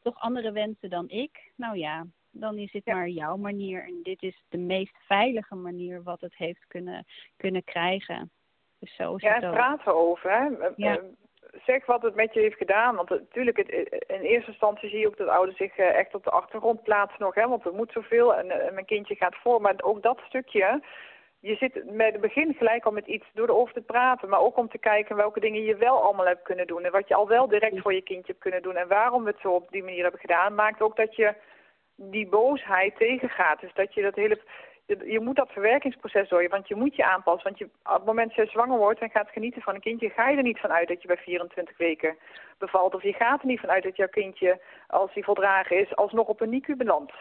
toch 0.01 0.19
andere 0.19 0.51
wensen 0.51 0.89
dan 0.89 1.09
ik. 1.09 1.51
Nou 1.55 1.77
ja, 1.77 2.07
dan 2.39 2.57
is 2.57 2.71
dit 2.71 2.85
maar 2.85 3.07
jouw 3.07 3.37
manier. 3.37 3.83
En 3.83 3.99
dit 4.03 4.23
is 4.23 4.43
de 4.49 4.57
meest 4.57 4.95
veilige 5.07 5.55
manier 5.55 6.03
wat 6.03 6.21
het 6.21 6.35
heeft 6.35 6.67
kunnen, 6.67 7.05
kunnen 7.37 7.63
krijgen. 7.63 8.31
Dus 8.79 8.95
zo 8.95 9.15
is 9.15 9.21
ja, 9.21 9.33
het 9.33 9.45
ook. 9.45 9.51
praten 9.51 9.95
over. 9.95 10.31
Hè? 10.31 10.47
Ja. 10.75 10.99
Zeg 11.65 11.85
wat 11.85 12.01
het 12.01 12.15
met 12.15 12.33
je 12.33 12.39
heeft 12.39 12.57
gedaan. 12.57 12.95
Want 12.95 13.09
natuurlijk, 13.09 13.57
het, 13.57 13.69
in 14.07 14.21
eerste 14.21 14.51
instantie 14.51 14.89
zie 14.89 14.99
je 14.99 15.07
ook 15.07 15.17
dat 15.17 15.27
ouders 15.27 15.57
zich 15.57 15.77
echt 15.77 16.15
op 16.15 16.23
de 16.23 16.29
achtergrond 16.29 16.83
plaatsen 16.83 17.21
nog. 17.21 17.35
Hè? 17.35 17.47
Want 17.47 17.65
er 17.65 17.73
moet 17.73 17.91
zoveel 17.91 18.35
en, 18.35 18.65
en 18.67 18.73
mijn 18.73 18.85
kindje 18.85 19.15
gaat 19.15 19.35
voor. 19.35 19.61
Maar 19.61 19.75
ook 19.83 20.01
dat 20.01 20.21
stukje 20.27 20.81
je 21.45 21.55
zit 21.55 21.91
met 21.91 22.11
het 22.11 22.21
begin 22.21 22.53
gelijk 22.53 22.85
al 22.85 22.91
met 22.91 23.07
iets 23.07 23.25
door 23.33 23.47
erover 23.47 23.73
te 23.73 23.81
praten, 23.81 24.29
maar 24.29 24.39
ook 24.39 24.57
om 24.57 24.69
te 24.69 24.77
kijken 24.77 25.15
welke 25.15 25.39
dingen 25.39 25.63
je 25.63 25.75
wel 25.75 26.01
allemaal 26.01 26.25
hebt 26.25 26.43
kunnen 26.43 26.67
doen 26.67 26.83
en 26.83 26.91
wat 26.91 27.07
je 27.07 27.15
al 27.15 27.27
wel 27.27 27.47
direct 27.47 27.79
voor 27.81 27.93
je 27.93 28.01
kindje 28.01 28.31
hebt 28.31 28.43
kunnen 28.43 28.61
doen 28.61 28.75
en 28.75 28.87
waarom 28.87 29.23
we 29.23 29.29
het 29.29 29.39
zo 29.39 29.51
op 29.51 29.71
die 29.71 29.83
manier 29.83 30.01
hebben 30.01 30.19
gedaan, 30.19 30.55
maakt 30.55 30.81
ook 30.81 30.95
dat 30.95 31.15
je 31.15 31.33
die 31.95 32.27
boosheid 32.27 32.97
tegengaat. 32.97 33.59
Dus 33.59 33.73
dat 33.73 33.93
je 33.93 34.01
dat 34.01 34.15
hele, 34.15 34.39
je 34.85 35.19
moet 35.19 35.35
dat 35.35 35.51
verwerkingsproces 35.51 36.29
door, 36.29 36.49
want 36.49 36.67
je 36.67 36.75
moet 36.75 36.95
je 36.95 37.05
aanpassen. 37.05 37.43
Want 37.43 37.57
je, 37.57 37.65
op 37.65 37.93
het 37.93 38.05
moment 38.05 38.27
dat 38.27 38.45
je 38.45 38.51
zwanger 38.51 38.77
wordt 38.77 38.99
en 38.99 39.09
gaat 39.09 39.29
genieten 39.29 39.61
van 39.61 39.75
een 39.75 39.81
kindje, 39.81 40.09
ga 40.09 40.29
je 40.29 40.37
er 40.37 40.43
niet 40.43 40.59
van 40.59 40.71
uit 40.71 40.87
dat 40.87 41.01
je 41.01 41.07
bij 41.07 41.17
24 41.17 41.77
weken 41.77 42.17
bevalt. 42.57 42.95
Of 42.95 43.03
je 43.03 43.13
gaat 43.13 43.41
er 43.41 43.47
niet 43.47 43.59
van 43.59 43.69
uit 43.69 43.83
dat 43.83 43.95
jouw 43.95 44.07
kindje, 44.07 44.61
als 44.87 45.13
hij 45.13 45.23
voldragen 45.23 45.79
is, 45.79 45.95
alsnog 45.95 46.27
op 46.27 46.41
een 46.41 46.49
NICU 46.49 46.75
belandt. 46.75 47.13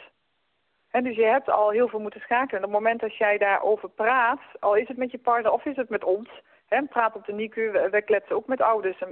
En 0.91 1.05
dus 1.05 1.17
je 1.17 1.25
hebt 1.25 1.51
al 1.51 1.71
heel 1.71 1.89
veel 1.89 2.01
moeten 2.01 2.21
schakelen. 2.21 2.63
En 2.63 2.67
op 2.67 2.73
het 2.73 2.81
moment 2.83 3.01
dat 3.01 3.17
jij 3.17 3.39
daarover 3.39 3.89
praat, 3.89 4.41
al 4.61 4.75
is 4.75 4.89
het 4.89 4.97
met 4.97 5.11
je 5.11 5.19
partner 5.19 5.53
of 5.53 5.65
is 5.65 5.77
het 5.77 5.89
met 5.89 6.05
ons, 6.05 6.29
Hè, 6.69 6.83
praat 6.83 7.15
op 7.15 7.25
de 7.27 7.33
NICU, 7.33 7.71
wij 7.71 8.03
kletsen 8.03 8.37
ook 8.37 8.47
met 8.47 8.61
ouders. 8.61 9.03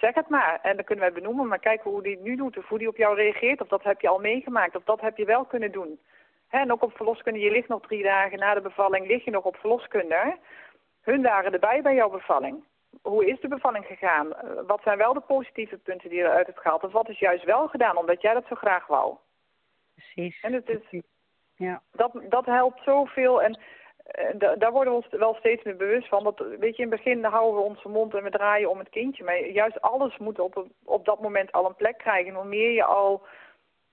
Zeg 0.00 0.14
het 0.14 0.28
maar. 0.28 0.58
En 0.62 0.76
dan 0.76 0.84
kunnen 0.84 1.04
wij 1.04 1.14
benoemen, 1.14 1.48
maar 1.48 1.58
kijken 1.58 1.90
hoe 1.90 2.02
die 2.02 2.14
het 2.14 2.24
nu 2.24 2.36
doet. 2.36 2.58
Of 2.58 2.68
hoe 2.68 2.78
die 2.78 2.88
op 2.88 2.96
jou 2.96 3.16
reageert. 3.16 3.60
Of 3.60 3.68
dat 3.68 3.82
heb 3.82 4.00
je 4.00 4.08
al 4.08 4.18
meegemaakt. 4.18 4.76
Of 4.76 4.84
dat 4.84 5.00
heb 5.00 5.16
je 5.16 5.24
wel 5.24 5.44
kunnen 5.44 5.72
doen. 5.72 5.98
Hè, 6.48 6.58
en 6.58 6.72
ook 6.72 6.82
op 6.82 6.96
verloskunde, 6.96 7.38
je 7.40 7.50
ligt 7.50 7.68
nog 7.68 7.80
drie 7.80 8.02
dagen 8.02 8.38
na 8.38 8.54
de 8.54 8.60
bevalling, 8.60 9.06
lig 9.06 9.24
je 9.24 9.30
nog 9.30 9.44
op 9.44 9.56
verloskunde. 9.56 10.36
Hun 11.02 11.22
waren 11.22 11.52
erbij 11.52 11.82
bij 11.82 11.94
jouw 11.94 12.10
bevalling. 12.10 12.64
Hoe 13.02 13.26
is 13.26 13.40
de 13.40 13.48
bevalling 13.48 13.86
gegaan? 13.86 14.28
Wat 14.66 14.80
zijn 14.82 14.98
wel 14.98 15.12
de 15.12 15.20
positieve 15.20 15.76
punten 15.76 16.08
die 16.08 16.18
je 16.18 16.24
eruit 16.24 16.46
hebt 16.46 16.60
gehaald? 16.60 16.84
Of 16.84 16.92
wat 16.92 17.08
is 17.08 17.18
juist 17.18 17.44
wel 17.44 17.68
gedaan, 17.68 17.96
omdat 17.96 18.22
jij 18.22 18.34
dat 18.34 18.46
zo 18.46 18.54
graag 18.54 18.86
wou? 18.86 19.16
Precies. 19.94 20.40
En 20.42 20.52
het 20.52 20.68
is, 20.68 21.02
ja. 21.56 21.82
dat, 21.92 22.12
dat 22.28 22.46
helpt 22.46 22.82
zoveel. 22.82 23.42
En 23.42 23.58
daar 24.58 24.72
worden 24.72 24.92
we 24.92 25.02
ons 25.02 25.06
wel 25.10 25.34
steeds 25.34 25.62
meer 25.62 25.76
bewust 25.76 26.08
van. 26.08 26.24
Dat, 26.24 26.38
weet 26.58 26.76
je, 26.76 26.82
in 26.82 26.90
het 26.90 27.02
begin 27.02 27.24
houden 27.24 27.54
we 27.54 27.68
onze 27.68 27.88
mond 27.88 28.14
en 28.14 28.22
we 28.22 28.30
draaien 28.30 28.70
om 28.70 28.78
het 28.78 28.88
kindje. 28.88 29.24
Maar 29.24 29.46
juist 29.46 29.80
alles 29.80 30.18
moet 30.18 30.38
op, 30.38 30.66
op 30.84 31.04
dat 31.04 31.20
moment 31.20 31.52
al 31.52 31.66
een 31.66 31.74
plek 31.74 31.98
krijgen. 31.98 32.34
hoe 32.34 32.44
meer 32.44 32.70
je 32.70 32.84
al 32.84 33.22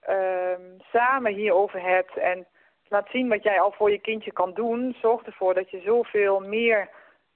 uh, 0.10 0.56
samen 0.80 1.34
hierover 1.34 1.82
hebt 1.82 2.18
en 2.18 2.46
laat 2.88 3.10
zien 3.10 3.30
wat 3.30 3.44
jij 3.44 3.62
al 3.62 3.72
voor 3.72 3.92
je 3.92 4.00
kindje 4.00 4.32
kan 4.32 4.54
doen, 4.54 4.96
zorgt 5.02 5.26
ervoor 5.26 5.54
dat 5.54 5.70
je 5.70 5.82
zoveel 5.82 6.40
meer 6.40 6.90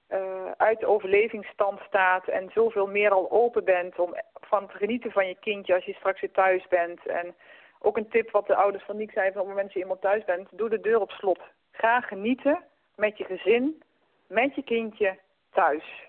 uh, 0.08 0.50
uit 0.56 0.80
de 0.80 0.86
overlevingsstand 0.86 1.80
staat 1.80 2.28
en 2.28 2.50
zoveel 2.54 2.86
meer 2.86 3.10
al 3.10 3.30
open 3.30 3.64
bent 3.64 3.98
om 3.98 4.14
van 4.40 4.68
te 4.68 4.76
genieten 4.76 5.10
van 5.10 5.26
je 5.28 5.36
kindje 5.40 5.74
als 5.74 5.84
je 5.84 5.94
straks 5.94 6.20
weer 6.20 6.32
thuis 6.32 6.68
bent. 6.68 7.06
En 7.06 7.34
ook 7.78 7.96
een 7.96 8.08
tip 8.08 8.30
wat 8.30 8.46
de 8.46 8.56
ouders 8.56 8.84
van 8.84 8.96
Niek 8.96 9.12
zeiden, 9.12 9.40
op 9.40 9.46
het 9.46 9.48
moment 9.48 9.66
dat 9.66 9.74
je 9.74 9.80
iemand 9.80 10.00
thuis 10.00 10.24
bent, 10.24 10.48
doe 10.50 10.68
de 10.68 10.80
deur 10.80 11.00
op 11.00 11.10
slot. 11.10 11.40
Ga 11.76 12.00
genieten 12.00 12.64
met 12.94 13.18
je 13.18 13.24
gezin, 13.24 13.82
met 14.26 14.54
je 14.54 14.62
kindje, 14.62 15.18
thuis. 15.52 16.08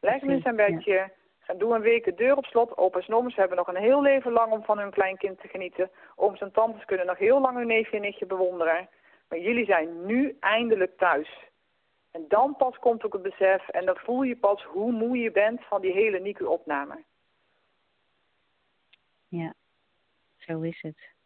Leg 0.00 0.22
in 0.22 0.40
zijn 0.40 0.56
bedje, 0.56 1.10
ga 1.38 1.54
doe 1.54 1.74
een 1.74 1.80
week 1.80 2.04
de 2.04 2.14
deur 2.14 2.36
op 2.36 2.44
slot. 2.44 2.76
Opa's 2.76 3.06
en 3.06 3.14
oma's 3.14 3.34
hebben 3.34 3.56
nog 3.56 3.66
een 3.66 3.76
heel 3.76 4.02
leven 4.02 4.32
lang 4.32 4.52
om 4.52 4.64
van 4.64 4.78
hun 4.78 4.90
kleinkind 4.90 5.40
te 5.40 5.48
genieten. 5.48 5.90
Ooms 6.16 6.40
en 6.40 6.52
tantes 6.52 6.84
kunnen 6.84 7.06
nog 7.06 7.18
heel 7.18 7.40
lang 7.40 7.56
hun 7.56 7.66
neefje 7.66 7.96
en 7.96 8.02
nichtje 8.02 8.26
bewonderen. 8.26 8.88
Maar 9.28 9.38
jullie 9.38 9.64
zijn 9.64 10.06
nu 10.06 10.36
eindelijk 10.40 10.98
thuis. 10.98 11.46
En 12.10 12.24
dan 12.28 12.56
pas 12.56 12.78
komt 12.78 13.04
ook 13.04 13.12
het 13.12 13.22
besef 13.22 13.68
en 13.68 13.86
dan 13.86 13.96
voel 13.96 14.22
je 14.22 14.36
pas 14.36 14.62
hoe 14.64 14.92
moe 14.92 15.18
je 15.18 15.30
bent 15.30 15.64
van 15.64 15.80
die 15.80 15.92
hele 15.92 16.18
NICU-opname. 16.18 17.04
Ja, 19.28 19.54
zo 20.36 20.60
is 20.60 20.82
het. 20.82 21.16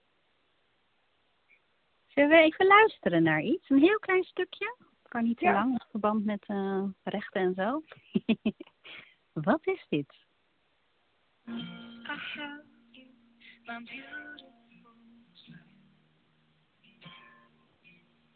Zullen 2.14 2.30
we 2.30 2.36
even 2.36 2.66
luisteren 2.66 3.22
naar 3.22 3.40
iets? 3.40 3.68
Een 3.68 3.78
heel 3.78 3.98
klein 3.98 4.24
stukje? 4.24 4.76
Kan 5.08 5.22
niet 5.22 5.38
te 5.38 5.44
lang, 5.44 5.72
in 5.72 5.86
verband 5.90 6.24
met 6.24 6.44
uh, 6.48 6.84
rechten 7.02 7.40
en 7.40 7.54
zo. 7.54 7.82
Wat 9.48 9.66
is 9.66 9.86
dit? 9.88 10.14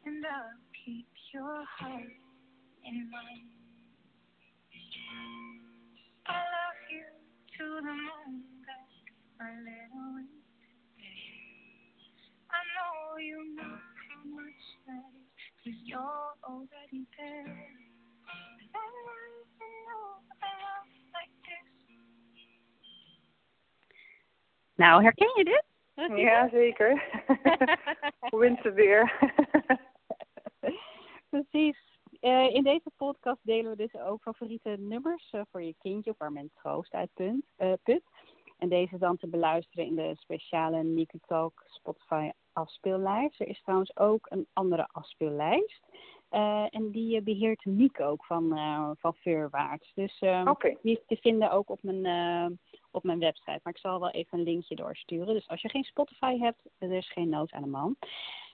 And 0.05 0.24
I'll 0.24 0.57
keep 0.85 1.07
your 1.33 1.64
heart 1.79 2.12
in 2.83 3.11
mind. 3.11 3.51
I 6.27 6.33
love 6.33 6.81
you 6.91 7.05
to 7.59 7.64
the 7.81 7.93
moon, 7.93 8.45
back 8.64 8.89
a 9.41 9.49
little 9.64 10.45
I 12.57 12.62
know 12.74 13.18
you 13.20 13.38
know 13.57 13.76
how 14.09 14.22
much 14.38 14.64
that 14.86 15.12
is, 15.20 15.28
cause 15.62 15.78
you're 15.84 16.32
already 16.42 17.02
there. 17.18 17.68
I 18.74 18.84
know 19.86 20.04
a 20.40 20.50
love 20.64 20.90
like 21.16 21.34
this. 21.44 21.68
Nou, 24.76 25.02
herken 25.02 25.32
je 25.36 25.44
dit? 25.44 25.64
Ja, 26.18 26.48
zeker. 26.48 27.02
Winterweer. 28.40 29.12
Precies. 31.30 31.78
Uh, 32.20 32.54
in 32.54 32.62
deze 32.62 32.90
podcast 32.96 33.40
delen 33.42 33.70
we 33.70 33.76
dus 33.76 34.00
ook 34.00 34.22
favoriete 34.22 34.76
nummers 34.78 35.32
uh, 35.32 35.40
voor 35.50 35.62
je 35.62 35.74
kindje 35.78 36.11
of 36.11 36.18
waar 36.18 36.32
men 36.32 36.50
troost 36.54 36.92
uit 36.92 37.11
punt, 37.14 37.44
uh, 37.59 37.72
put. 37.82 38.02
En 38.59 38.68
deze 38.68 38.98
dan 38.98 39.16
te 39.16 39.28
beluisteren 39.28 39.86
in 39.86 39.94
de 39.94 40.12
speciale 40.16 40.82
Nicky 40.82 41.18
Talk 41.26 41.64
Spotify 41.66 42.30
afspeellijst. 42.52 43.40
Er 43.40 43.48
is 43.48 43.62
trouwens 43.62 43.96
ook 43.96 44.26
een 44.30 44.46
andere 44.52 44.88
afspeellijst. 44.92 45.82
Uh, 46.30 46.66
en 46.70 46.90
die 46.90 47.22
beheert 47.22 47.64
Nick 47.64 48.00
ook 48.00 48.24
van, 48.24 48.59
uh, 48.59 48.90
van 48.98 49.14
Veurwaarts. 49.14 49.92
Dus 49.94 50.20
uh, 50.20 50.52
die 50.82 50.96
is 50.96 51.02
te 51.07 51.16
vinden 51.16 51.50
ook 51.50 51.70
op 51.70 51.82
mijn, 51.82 52.59
op 52.90 53.02
mijn 53.02 53.18
website. 53.18 53.61
Maar 53.62 53.72
ik 53.72 53.78
zal 53.78 54.00
wel 54.00 54.11
even 54.11 54.38
een 54.38 54.44
linkje 54.44 54.74
doorsturen. 54.74 55.34
Dus 55.34 55.48
als 55.48 55.62
je 55.62 55.68
geen 55.68 55.84
Spotify 55.84 56.38
hebt, 56.38 56.62
er 56.78 56.92
is 56.92 57.12
geen 57.12 57.28
nood 57.28 57.52
aan 57.52 57.62
de 57.62 57.68
man. 57.68 57.96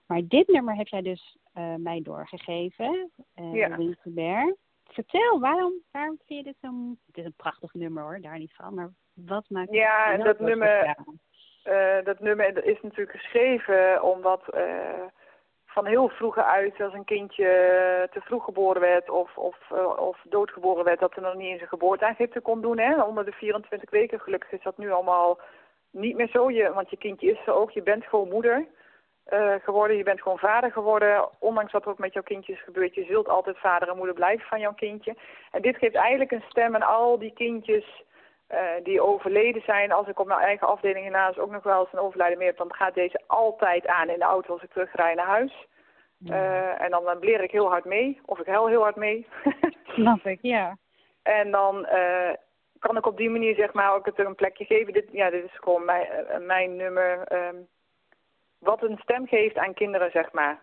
Maar 0.07 0.27
dit 0.27 0.49
nummer 0.49 0.77
heb 0.77 0.89
jij 0.89 1.03
dus 1.03 1.37
mij 1.77 2.03
doorgegeven. 2.03 3.11
ja. 3.53 3.77
Winterberg. 3.77 4.55
Vertel, 4.85 5.41
waarom, 5.41 5.73
waarom 5.91 6.19
vind 6.25 6.39
je 6.39 6.45
dit 6.45 6.57
zo'n... 6.61 6.99
Het 7.07 7.17
is 7.17 7.25
een 7.25 7.35
prachtig 7.37 7.75
nummer 7.75 8.03
hoor, 8.03 8.21
daar 8.21 8.39
niet 8.39 8.55
van. 8.55 8.75
Maar 8.75 8.93
wat 9.15 9.45
maakt 9.49 9.73
Ja, 9.73 10.17
dat 10.17 10.39
nummer, 10.39 10.97
uh, 11.65 12.05
dat 12.05 12.21
nummer 12.21 12.65
is 12.65 12.81
natuurlijk 12.83 13.19
geschreven 13.19 14.03
omdat 14.03 14.43
uh, 14.55 14.63
van 15.67 15.87
heel 15.87 16.09
vroeger 16.09 16.43
uit, 16.43 16.81
als 16.81 16.93
een 16.95 17.05
kindje 17.05 17.47
te 18.13 18.21
vroeg 18.21 18.45
geboren 18.45 18.81
werd 18.81 19.11
of, 19.11 19.37
of, 19.37 19.57
uh, 19.73 19.99
of 19.99 20.19
doodgeboren 20.29 20.85
werd, 20.85 21.01
dat 21.01 21.17
er 21.17 21.23
nog 21.23 21.35
niet 21.35 21.49
eens 21.49 21.61
een 21.61 21.69
geboorteaangifte 21.69 22.41
kon 22.41 22.61
doen. 22.61 22.79
Hè? 22.79 23.03
Onder 23.03 23.25
de 23.25 23.33
24 23.33 23.91
weken. 23.91 24.21
Gelukkig 24.21 24.53
is 24.53 24.63
dat 24.63 24.79
nu 24.79 24.91
allemaal 24.91 25.39
niet 25.91 26.17
meer 26.17 26.29
zo. 26.29 26.51
Je, 26.51 26.73
want 26.73 26.91
je 26.91 26.97
kindje 26.97 27.31
is 27.31 27.47
er 27.47 27.55
ook. 27.55 27.71
Je 27.71 27.83
bent 27.83 28.05
gewoon 28.05 28.29
moeder 28.29 28.67
geworden. 29.63 29.97
Je 29.97 30.03
bent 30.03 30.23
gewoon 30.23 30.39
vader 30.39 30.73
geworden. 30.73 31.29
Ondanks 31.39 31.73
wat 31.73 31.85
er 31.85 31.91
ook 31.91 31.99
met 31.99 32.13
jouw 32.13 32.23
kindje 32.23 32.53
is 32.53 32.63
gebeurd. 32.63 32.95
Je 32.95 33.05
zult 33.05 33.29
altijd 33.29 33.59
vader 33.59 33.89
en 33.89 33.97
moeder 33.97 34.15
blijven 34.15 34.47
van 34.47 34.61
jouw 34.61 34.75
kindje. 34.75 35.17
En 35.51 35.63
dit 35.63 35.77
geeft 35.77 35.95
eigenlijk 35.95 36.31
een 36.31 36.45
stem 36.49 36.75
aan 36.75 36.83
al 36.83 37.19
die 37.19 37.33
kindjes 37.33 38.03
die 38.83 39.01
overleden 39.01 39.63
zijn. 39.63 39.93
Als 39.93 40.09
ik 40.09 40.19
op 40.19 40.27
mijn 40.27 40.41
eigen 40.41 40.67
afdeling 40.67 41.03
hiernaast 41.03 41.39
ook 41.39 41.51
nog 41.51 41.63
wel 41.63 41.81
eens 41.81 41.93
een 41.93 41.99
overlijden 41.99 42.39
meer 42.39 42.47
heb, 42.47 42.57
dan 42.57 42.75
gaat 42.75 42.95
deze 42.95 43.21
altijd 43.27 43.87
aan 43.87 44.09
in 44.09 44.19
de 44.19 44.25
auto 44.25 44.53
als 44.53 44.63
ik 44.63 44.73
terugrij 44.73 45.15
naar 45.15 45.27
huis. 45.27 45.67
Uh, 46.31 46.81
en 46.81 46.91
dan, 46.91 47.19
bleer 47.21 47.43
ik 47.43 47.51
heel 47.51 47.69
hard 47.69 47.85
mee, 47.85 48.21
of 48.25 48.39
ik 48.39 48.47
huil 48.47 48.67
heel 48.67 48.83
hard 48.83 48.97
mee. 48.97 49.27
Snap 49.95 50.27
ik, 50.27 50.39
ja. 50.43 50.77
En 51.23 51.51
dan 51.51 51.87
uh, 51.93 52.33
kan 52.79 52.97
ik 52.97 53.07
op 53.07 53.17
die 53.17 53.31
manier 53.31 53.55
zeg 53.55 53.73
maar 53.73 53.95
ook 53.95 54.07
het 54.07 54.19
een 54.19 54.35
plekje 54.35 54.65
geven. 54.65 54.93
Dit, 54.93 55.09
ja, 55.13 55.31
dit 55.31 55.45
is 55.45 55.59
gewoon 55.59 55.85
mijn, 55.85 56.07
mijn 56.47 56.77
nummer. 56.77 57.33
Um, 57.33 57.69
wat 58.59 58.83
een 58.83 58.99
stem 59.03 59.27
geeft 59.27 59.57
aan 59.57 59.75
kinderen, 59.75 60.11
zeg 60.11 60.33
maar. 60.33 60.63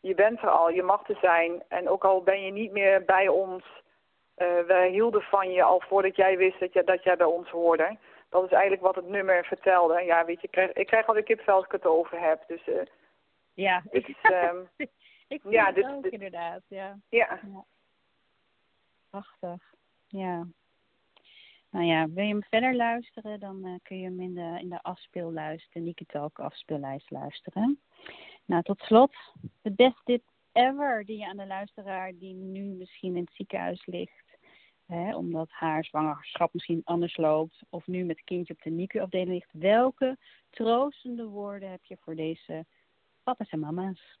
Je 0.00 0.14
bent 0.14 0.42
er 0.42 0.50
al, 0.50 0.70
je 0.70 0.82
mag 0.82 1.08
er 1.08 1.18
zijn. 1.20 1.62
En 1.68 1.88
ook 1.88 2.04
al 2.04 2.22
ben 2.22 2.44
je 2.44 2.52
niet 2.52 2.72
meer 2.72 3.04
bij 3.04 3.28
ons 3.28 3.64
wij 4.66 4.90
hielden 4.90 5.22
van 5.22 5.50
je 5.50 5.62
al 5.62 5.80
voordat 5.80 6.16
jij 6.16 6.36
wist 6.36 6.60
dat, 6.60 6.72
je, 6.72 6.84
dat 6.84 7.02
jij 7.02 7.16
bij 7.16 7.26
ons 7.26 7.48
hoorde. 7.48 7.98
Dat 8.28 8.44
is 8.44 8.50
eigenlijk 8.50 8.82
wat 8.82 8.94
het 8.94 9.08
nummer 9.08 9.44
vertelde. 9.44 10.02
Ja, 10.02 10.24
weet 10.24 10.40
je, 10.40 10.46
ik 10.46 10.50
krijg, 10.50 10.72
ik 10.72 10.86
krijg 10.86 11.06
al 11.06 11.14
de 11.14 11.22
kipvel 11.22 11.54
als 11.54 11.64
ik 11.64 11.72
het 11.72 11.86
over 11.86 12.20
heb. 12.20 12.44
Dus, 12.46 12.66
uh, 12.66 12.82
ja, 13.54 13.82
is, 13.90 14.14
um, 14.22 14.68
ik 15.34 15.40
vind 15.40 15.54
ja, 15.54 15.66
het 15.66 15.74
dit, 15.74 15.86
ook 15.86 16.02
dit, 16.02 16.12
inderdaad. 16.12 16.62
Ja. 16.68 16.98
Ja. 17.08 17.40
ja. 17.52 17.64
Prachtig. 19.10 19.74
Ja. 20.08 20.46
Nou 21.70 21.86
ja, 21.86 22.08
wil 22.08 22.24
je 22.24 22.30
hem 22.30 22.42
verder 22.42 22.74
luisteren, 22.74 23.40
dan 23.40 23.66
uh, 23.66 23.74
kun 23.82 23.98
je 23.98 24.04
hem 24.04 24.20
in 24.20 24.34
de, 24.34 24.58
in 24.60 24.68
de 24.68 24.82
afspeellijst, 24.82 25.72
de 25.72 25.80
Nikitalk 25.80 26.38
afspeellijst 26.38 27.10
luisteren. 27.10 27.80
Nou, 28.44 28.62
tot 28.62 28.80
slot, 28.80 29.16
de 29.62 29.72
best 29.72 30.00
tip 30.04 30.22
ever 30.52 31.04
die 31.04 31.18
je 31.18 31.26
aan 31.26 31.36
de 31.36 31.46
luisteraar 31.46 32.12
die 32.18 32.34
nu 32.34 32.60
misschien 32.60 33.16
in 33.16 33.22
het 33.22 33.34
ziekenhuis 33.34 33.86
ligt, 33.86 34.23
hè, 34.86 35.16
omdat 35.16 35.50
haar 35.50 35.84
zwangerschap 35.84 36.52
misschien 36.52 36.82
anders 36.84 37.16
loopt, 37.16 37.62
of 37.70 37.86
nu 37.86 38.04
met 38.04 38.24
kindje 38.24 38.54
op 38.54 38.62
de 38.62 38.70
NICU-afdeling 38.70 39.30
ligt, 39.30 39.52
welke 39.52 40.16
troostende 40.50 41.24
woorden 41.24 41.70
heb 41.70 41.84
je 41.84 41.96
voor 42.00 42.14
deze 42.14 42.64
papa's 43.22 43.50
en 43.50 43.58
mama's? 43.58 44.18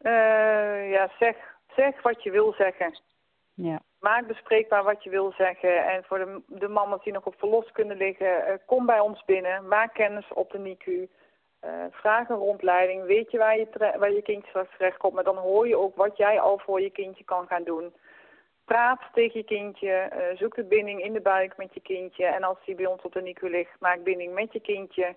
Uh, 0.00 0.90
ja, 0.90 1.10
zeg, 1.18 1.36
zeg 1.76 2.02
wat 2.02 2.22
je 2.22 2.30
wil 2.30 2.52
zeggen. 2.52 3.00
Ja. 3.54 3.82
Maak 4.00 4.26
bespreekbaar 4.26 4.84
wat 4.84 5.04
je 5.04 5.10
wil 5.10 5.32
zeggen. 5.32 5.86
En 5.86 6.04
voor 6.04 6.18
de, 6.18 6.42
de 6.46 6.68
mama's 6.68 7.02
die 7.02 7.12
nog 7.12 7.24
op 7.24 7.34
verlos 7.38 7.72
kunnen 7.72 7.96
liggen, 7.96 8.48
uh, 8.48 8.54
kom 8.66 8.86
bij 8.86 9.00
ons 9.00 9.24
binnen. 9.24 9.68
Maak 9.68 9.94
kennis 9.94 10.32
op 10.32 10.50
de 10.50 10.58
NICU. 10.58 11.08
Uh, 11.64 11.70
vraag 11.90 12.28
een 12.28 12.36
rondleiding. 12.36 13.04
Weet 13.04 13.30
je 13.30 13.38
waar 13.38 13.58
je, 13.58 13.94
waar 13.98 14.12
je 14.12 14.22
kindje 14.22 14.48
straks 14.48 14.76
terecht 14.76 14.96
komt. 14.96 15.14
Maar 15.14 15.24
dan 15.24 15.36
hoor 15.36 15.68
je 15.68 15.78
ook 15.78 15.96
wat 15.96 16.16
jij 16.16 16.40
al 16.40 16.58
voor 16.58 16.80
je 16.80 16.90
kindje 16.90 17.24
kan 17.24 17.46
gaan 17.46 17.64
doen. 17.64 17.92
Praat 18.66 19.00
tegen 19.12 19.38
je 19.38 19.44
kindje. 19.44 20.10
Uh, 20.12 20.38
zoek 20.38 20.54
de 20.54 20.64
binding 20.64 21.02
in 21.02 21.12
de 21.12 21.20
buik 21.20 21.56
met 21.56 21.74
je 21.74 21.80
kindje. 21.80 22.26
En 22.26 22.42
als 22.42 22.58
die 22.64 22.74
bij 22.74 22.86
ons 22.86 23.02
op 23.02 23.12
de 23.12 23.22
NICU 23.22 23.50
ligt, 23.50 23.80
maak 23.80 24.02
binding 24.02 24.34
met 24.34 24.52
je 24.52 24.60
kindje. 24.60 25.16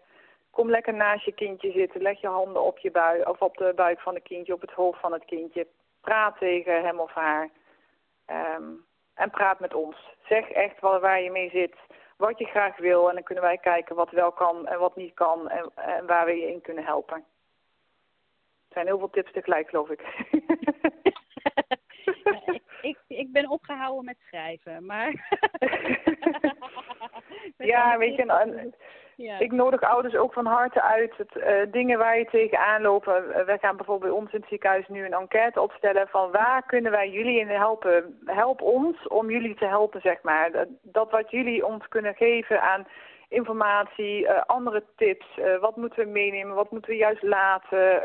Kom 0.52 0.70
lekker 0.70 0.94
naast 0.94 1.26
je 1.26 1.32
kindje 1.32 1.72
zitten. 1.72 2.02
Leg 2.02 2.22
je 2.22 2.28
handen 2.28 2.64
op 2.64 2.78
je 2.78 2.92
buik 2.92 3.30
of 3.30 3.42
op 3.42 3.58
de 3.58 3.74
buik 3.76 4.00
van 4.00 4.14
het 4.14 4.24
kindje, 4.24 4.54
op 4.54 4.62
het 4.62 4.72
hoofd 4.72 5.00
van 5.00 5.14
het 5.14 5.26
kindje. 5.26 5.68
Praat 6.02 6.38
tegen 6.38 6.84
hem 6.84 7.00
of 7.00 7.12
haar. 7.14 7.50
Ehm, 8.26 8.72
en 9.14 9.30
praat 9.30 9.60
met 9.60 9.74
ons. 9.74 9.96
Zeg 10.28 10.50
echt 10.50 10.80
waar, 10.80 11.00
waar 11.00 11.22
je 11.22 11.32
mee 11.32 11.50
zit, 11.50 11.76
wat 12.18 12.40
je 12.40 12.46
graag 12.46 12.78
wil. 12.78 13.08
En 13.10 13.14
dan 13.14 13.24
kunnen 13.24 13.44
wij 13.44 13.58
kijken 13.58 13.96
wat 13.96 14.12
wel 14.12 14.32
kan 14.32 14.68
en 14.68 14.80
wat 14.80 14.96
niet 14.96 15.14
kan 15.14 15.50
en, 15.50 15.72
en 15.76 16.06
waar 16.06 16.26
we 16.26 16.36
je 16.36 16.52
in 16.52 16.62
kunnen 16.62 16.86
helpen. 16.86 17.18
Er 17.18 18.76
zijn 18.76 18.86
heel 18.86 19.00
veel 19.00 19.10
tips 19.10 19.32
tegelijk, 19.32 19.70
geloof 19.70 19.90
ik. 19.90 20.02
Ja, 22.30 22.54
ik, 22.54 22.62
ik, 22.82 22.98
ik 23.08 23.32
ben 23.32 23.50
opgehouden 23.50 24.06
met 24.06 24.18
schrijven, 24.28 24.86
maar... 24.86 25.38
ja, 27.74 27.98
weet 27.98 28.16
je, 28.16 28.26
en, 28.26 28.74
ja. 29.24 29.40
ik 29.40 29.52
nodig 29.52 29.82
ouders 29.82 30.16
ook 30.16 30.34
van 30.34 30.46
harte 30.46 30.82
uit. 30.82 31.18
Het, 31.18 31.36
eh, 31.36 31.72
dingen 31.72 31.98
waar 31.98 32.18
je 32.18 32.26
tegenaan 32.26 32.82
lopen. 32.82 33.34
Eh, 33.34 33.46
wij 33.46 33.58
gaan 33.58 33.76
bijvoorbeeld 33.76 34.12
bij 34.12 34.22
ons 34.22 34.34
in 34.34 34.40
het 34.40 34.50
ziekenhuis 34.50 34.88
nu 34.88 35.06
een 35.06 35.14
enquête 35.14 35.62
opstellen 35.62 36.08
van 36.08 36.32
waar 36.32 36.66
kunnen 36.66 36.92
wij 36.92 37.10
jullie 37.10 37.40
in 37.40 37.48
helpen. 37.48 38.20
Help 38.26 38.62
ons 38.62 39.08
om 39.08 39.30
jullie 39.30 39.56
te 39.56 39.66
helpen, 39.66 40.02
zeg 40.02 40.22
maar. 40.22 40.52
Dat, 40.52 40.68
dat 40.82 41.12
wat 41.12 41.32
jullie 41.32 41.66
ons 41.66 41.88
kunnen 41.88 42.16
geven 42.16 42.62
aan 42.62 42.88
informatie, 43.30 44.28
eh, 44.28 44.42
andere 44.46 44.84
tips. 44.96 45.28
wat 45.60 45.76
moeten 45.76 46.06
we 46.06 46.12
meenemen, 46.12 46.56
wat 46.56 46.72
moeten 46.72 46.92
we 46.92 46.98
juist 46.98 47.24
laten... 47.24 48.04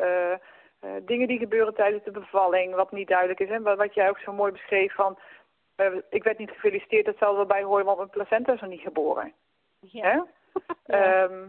Uh, 0.85 0.91
dingen 1.03 1.29
die 1.29 1.39
gebeuren 1.39 1.75
tijdens 1.75 2.05
de 2.05 2.11
bevalling, 2.11 2.75
wat 2.75 2.93
niet 2.93 3.09
duidelijk 3.09 3.41
is. 3.41 3.49
En 3.49 3.63
wat 3.63 3.95
jij 3.95 4.09
ook 4.09 4.19
zo 4.19 4.33
mooi 4.33 4.53
beschreef 4.53 4.95
van... 4.95 5.19
Uh, 5.77 5.87
ik 6.11 6.23
werd 6.23 6.39
niet 6.39 6.51
gefeliciteerd, 6.51 7.05
dat 7.05 7.17
zal 7.19 7.35
wel 7.37 7.47
bij 7.47 7.63
horen, 7.63 7.85
want 7.85 7.97
mijn 7.97 8.11
placenta 8.11 8.53
is 8.53 8.61
nog 8.61 8.71
niet 8.71 8.81
geboren. 8.81 9.33
Ja. 9.81 10.27
Ja. 10.87 11.25
Ehm, 11.25 11.49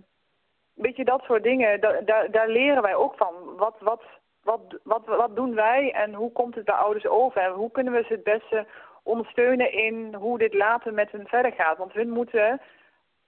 weet 0.74 0.96
je, 0.96 1.04
dat 1.06 1.24
soort 1.24 1.44
dingen, 1.44 1.82
da 1.82 2.02
daar, 2.02 2.32
daar 2.32 2.48
leren 2.48 2.82
wij 2.82 2.96
ook 2.96 3.16
van. 3.16 3.34
Wat, 3.58 3.76
wat, 3.80 4.04
wat, 4.44 4.62
wat, 4.84 5.06
wat 5.06 5.36
doen 5.36 5.56
wij 5.56 5.92
en 5.92 6.14
hoe 6.14 6.32
komt 6.32 6.56
het 6.56 6.66
bij 6.66 6.76
ouders 6.76 7.08
over? 7.08 7.42
En 7.42 7.52
hoe 7.52 7.72
kunnen 7.72 7.94
we 7.94 8.04
ze 8.04 8.14
het 8.14 8.24
beste 8.24 8.66
ondersteunen 9.04 9.72
in 9.72 10.14
hoe 10.14 10.38
dit 10.38 10.54
later 10.54 10.94
met 10.94 11.12
hen 11.12 11.28
verder 11.28 11.52
gaat? 11.52 11.78
Want 11.78 11.94
hun 11.94 12.10
moeten 12.10 12.62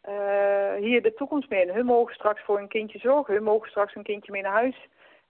uh, 0.10 0.74
hier 0.74 1.02
de 1.02 1.14
toekomst 1.14 1.50
mee 1.50 1.62
in. 1.62 1.74
Hun 1.74 1.86
mogen 1.86 2.14
straks 2.14 2.42
voor 2.42 2.60
een 2.60 2.68
kindje 2.68 3.00
zorgen. 3.00 3.34
Hun 3.34 3.44
mogen 3.44 3.70
straks 3.70 3.96
een 3.96 4.04
kindje 4.04 4.32
mee 4.32 4.42
naar 4.42 4.52
huis 4.52 4.88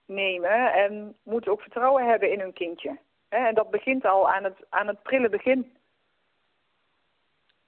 nemen. 0.08 0.72
En 0.72 1.16
moeten 1.22 1.52
ook 1.52 1.60
vertrouwen 1.60 2.06
hebben 2.06 2.32
in 2.32 2.40
hun 2.40 2.52
kindje. 2.52 2.98
En 3.28 3.54
dat 3.54 3.70
begint 3.70 4.04
al 4.04 4.30
aan 4.30 4.44
het, 4.44 4.56
aan 4.68 4.86
het 4.86 5.02
prille 5.02 5.28
begin. 5.28 5.76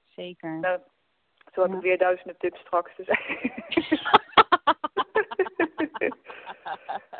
Zeker. 0.08 0.50
Nou, 0.50 0.78
zo 1.52 1.62
heb 1.62 1.72
ik 1.72 1.80
weer 1.80 1.98
duizenden 1.98 2.36
tips 2.38 2.60
straks. 2.60 2.96
Dus. 2.96 3.06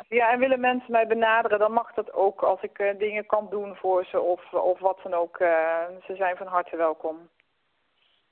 ja, 0.09 0.31
en 0.31 0.39
willen 0.39 0.59
mensen 0.59 0.91
mij 0.91 1.07
benaderen, 1.07 1.59
dan 1.59 1.71
mag 1.71 1.93
dat 1.93 2.13
ook 2.13 2.41
als 2.41 2.61
ik 2.61 2.79
uh, 2.79 2.97
dingen 2.97 3.25
kan 3.25 3.47
doen 3.49 3.75
voor 3.75 4.05
ze 4.05 4.19
of, 4.19 4.53
of 4.53 4.79
wat 4.79 4.99
dan 5.03 5.13
ook. 5.13 5.39
Uh, 5.39 5.85
ze 6.05 6.15
zijn 6.15 6.37
van 6.37 6.47
harte 6.47 6.75
welkom. 6.75 7.29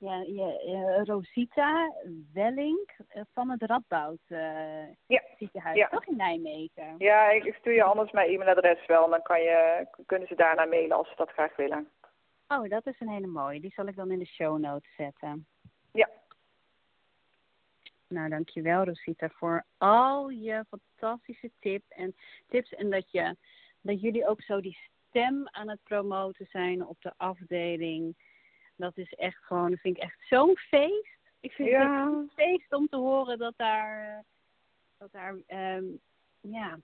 Ja, 0.00 0.22
ja 0.26 0.60
uh, 0.66 1.04
Rosita 1.04 1.92
Wellink 2.32 2.96
van 3.32 3.50
het 3.50 3.62
Radboud 3.62 4.18
ja. 5.06 5.22
ziekenhuis, 5.38 5.76
ja. 5.76 5.88
toch 5.88 6.06
in 6.06 6.16
Nijmegen? 6.16 6.94
Ja, 6.98 7.30
ik, 7.30 7.44
ik 7.44 7.54
stuur 7.54 7.74
je 7.74 7.82
anders 7.82 8.10
mijn 8.10 8.30
e-mailadres 8.30 8.86
wel. 8.86 9.04
En 9.04 9.10
dan 9.10 9.22
kan 9.22 9.40
je, 9.42 9.86
kunnen 10.06 10.28
ze 10.28 10.34
daarna 10.34 10.64
mailen 10.64 10.96
als 10.96 11.08
ze 11.08 11.14
dat 11.16 11.30
graag 11.30 11.56
willen. 11.56 11.88
Oh, 12.48 12.68
dat 12.68 12.86
is 12.86 13.00
een 13.00 13.08
hele 13.08 13.26
mooie. 13.26 13.60
Die 13.60 13.72
zal 13.72 13.86
ik 13.86 13.96
dan 13.96 14.10
in 14.10 14.18
de 14.18 14.26
show 14.26 14.58
notes 14.58 14.94
zetten. 14.96 15.46
Ja. 15.92 16.08
Nou, 18.08 18.28
dankjewel 18.28 18.84
Rosita 18.84 19.28
voor 19.28 19.64
al 19.78 20.28
je 20.28 20.64
fantastische 20.68 21.50
tip 21.58 21.82
en 21.88 22.14
tips. 22.48 22.74
En 22.74 22.90
dat, 22.90 23.10
je, 23.10 23.36
dat 23.80 24.00
jullie 24.00 24.28
ook 24.28 24.42
zo 24.42 24.60
die 24.60 24.78
stem 25.08 25.48
aan 25.50 25.68
het 25.68 25.82
promoten 25.82 26.46
zijn 26.46 26.86
op 26.86 26.96
de 27.00 27.12
afdeling. 27.16 28.16
Dat 28.80 28.96
is 28.96 29.12
echt 29.12 29.44
gewoon, 29.44 29.70
dat 29.70 29.80
vind 29.80 29.96
ik 29.96 30.02
echt 30.02 30.18
zo'n 30.28 30.56
feest. 30.56 31.18
Ik 31.40 31.52
vind 31.52 31.68
Ja. 31.68 32.04
het 32.04 32.12
een 32.12 32.30
feest 32.34 32.72
om 32.72 32.88
te 32.88 32.96
horen 32.96 33.38
dat 33.38 33.54
daar, 33.56 34.24
dat 34.98 35.12
daar, 35.12 35.36
ehm, 35.46 35.84
ja, 36.40 36.78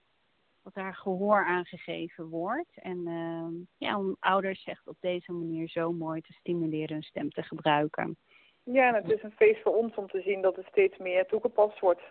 dat 0.62 0.74
daar 0.74 0.94
gehoor 0.94 1.44
aan 1.44 1.64
gegeven 1.64 2.28
wordt. 2.28 2.70
En 2.74 3.06
ehm, 3.06 3.52
ja, 3.88 3.98
om 3.98 4.16
ouders 4.20 4.64
echt 4.64 4.86
op 4.86 4.96
deze 5.00 5.32
manier 5.32 5.68
zo 5.68 5.92
mooi 5.92 6.20
te 6.20 6.32
stimuleren 6.32 6.92
hun 6.92 7.02
stem 7.02 7.30
te 7.30 7.42
gebruiken. 7.42 8.16
Ja, 8.62 8.88
en 8.88 8.94
het 8.94 9.10
is 9.10 9.22
een 9.22 9.36
feest 9.36 9.62
voor 9.62 9.76
ons 9.76 9.94
om 9.94 10.08
te 10.08 10.20
zien 10.20 10.42
dat 10.42 10.56
het 10.56 10.66
steeds 10.66 10.96
meer 10.98 11.26
toegepast 11.26 11.80
wordt. 11.80 12.02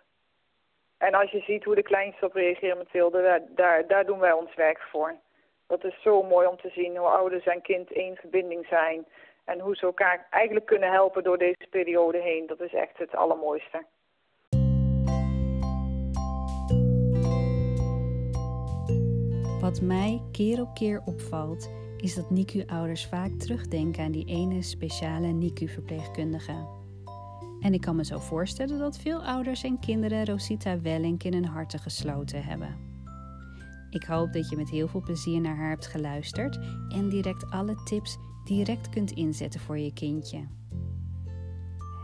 En 0.96 1.14
als 1.14 1.30
je 1.30 1.40
ziet 1.40 1.64
hoe 1.64 1.74
de 1.74 1.82
kleinste 1.82 2.24
op 2.26 2.32
reageren, 2.32 2.76
Mathilde, 2.76 3.22
daar, 3.22 3.42
daar, 3.54 3.86
daar 3.86 4.06
doen 4.06 4.18
wij 4.18 4.32
ons 4.32 4.54
werk 4.54 4.80
voor. 4.80 5.14
Dat 5.66 5.84
is 5.84 6.02
zo 6.02 6.22
mooi 6.22 6.46
om 6.46 6.56
te 6.56 6.68
zien 6.70 6.96
hoe 6.96 7.06
ouders 7.08 7.44
en 7.46 7.62
kind 7.62 7.92
één 7.92 8.16
verbinding 8.16 8.66
zijn. 8.66 9.06
En 9.46 9.60
hoe 9.60 9.76
ze 9.76 9.86
elkaar 9.86 10.26
eigenlijk 10.30 10.66
kunnen 10.66 10.90
helpen 10.90 11.22
door 11.22 11.38
deze 11.38 11.66
periode 11.70 12.18
heen. 12.18 12.46
Dat 12.46 12.60
is 12.60 12.74
echt 12.74 12.98
het 12.98 13.14
allermooiste. 13.14 13.84
Wat 19.60 19.80
mij 19.80 20.22
keer 20.32 20.60
op 20.60 20.74
keer 20.74 21.02
opvalt, 21.04 21.70
is 21.96 22.14
dat 22.14 22.30
NICU-ouders 22.30 23.06
vaak 23.06 23.30
terugdenken 23.30 24.04
aan 24.04 24.12
die 24.12 24.26
ene 24.26 24.62
speciale 24.62 25.26
NICU-verpleegkundige. 25.26 26.66
En 27.60 27.74
ik 27.74 27.80
kan 27.80 27.96
me 27.96 28.04
zo 28.04 28.18
voorstellen 28.18 28.78
dat 28.78 28.98
veel 28.98 29.24
ouders 29.24 29.62
en 29.62 29.78
kinderen 29.78 30.26
Rosita 30.26 30.80
Wellink 30.80 31.22
in 31.22 31.32
hun 31.32 31.44
harten 31.44 31.78
gesloten 31.78 32.42
hebben. 32.42 32.86
Ik 33.90 34.04
hoop 34.04 34.32
dat 34.32 34.50
je 34.50 34.56
met 34.56 34.70
heel 34.70 34.88
veel 34.88 35.02
plezier 35.02 35.40
naar 35.40 35.56
haar 35.56 35.70
hebt 35.70 35.86
geluisterd 35.86 36.58
en 36.88 37.08
direct 37.08 37.50
alle 37.50 37.74
tips 37.84 38.18
direct 38.46 38.88
kunt 38.88 39.10
inzetten 39.10 39.60
voor 39.60 39.78
je 39.78 39.92
kindje. 39.92 40.46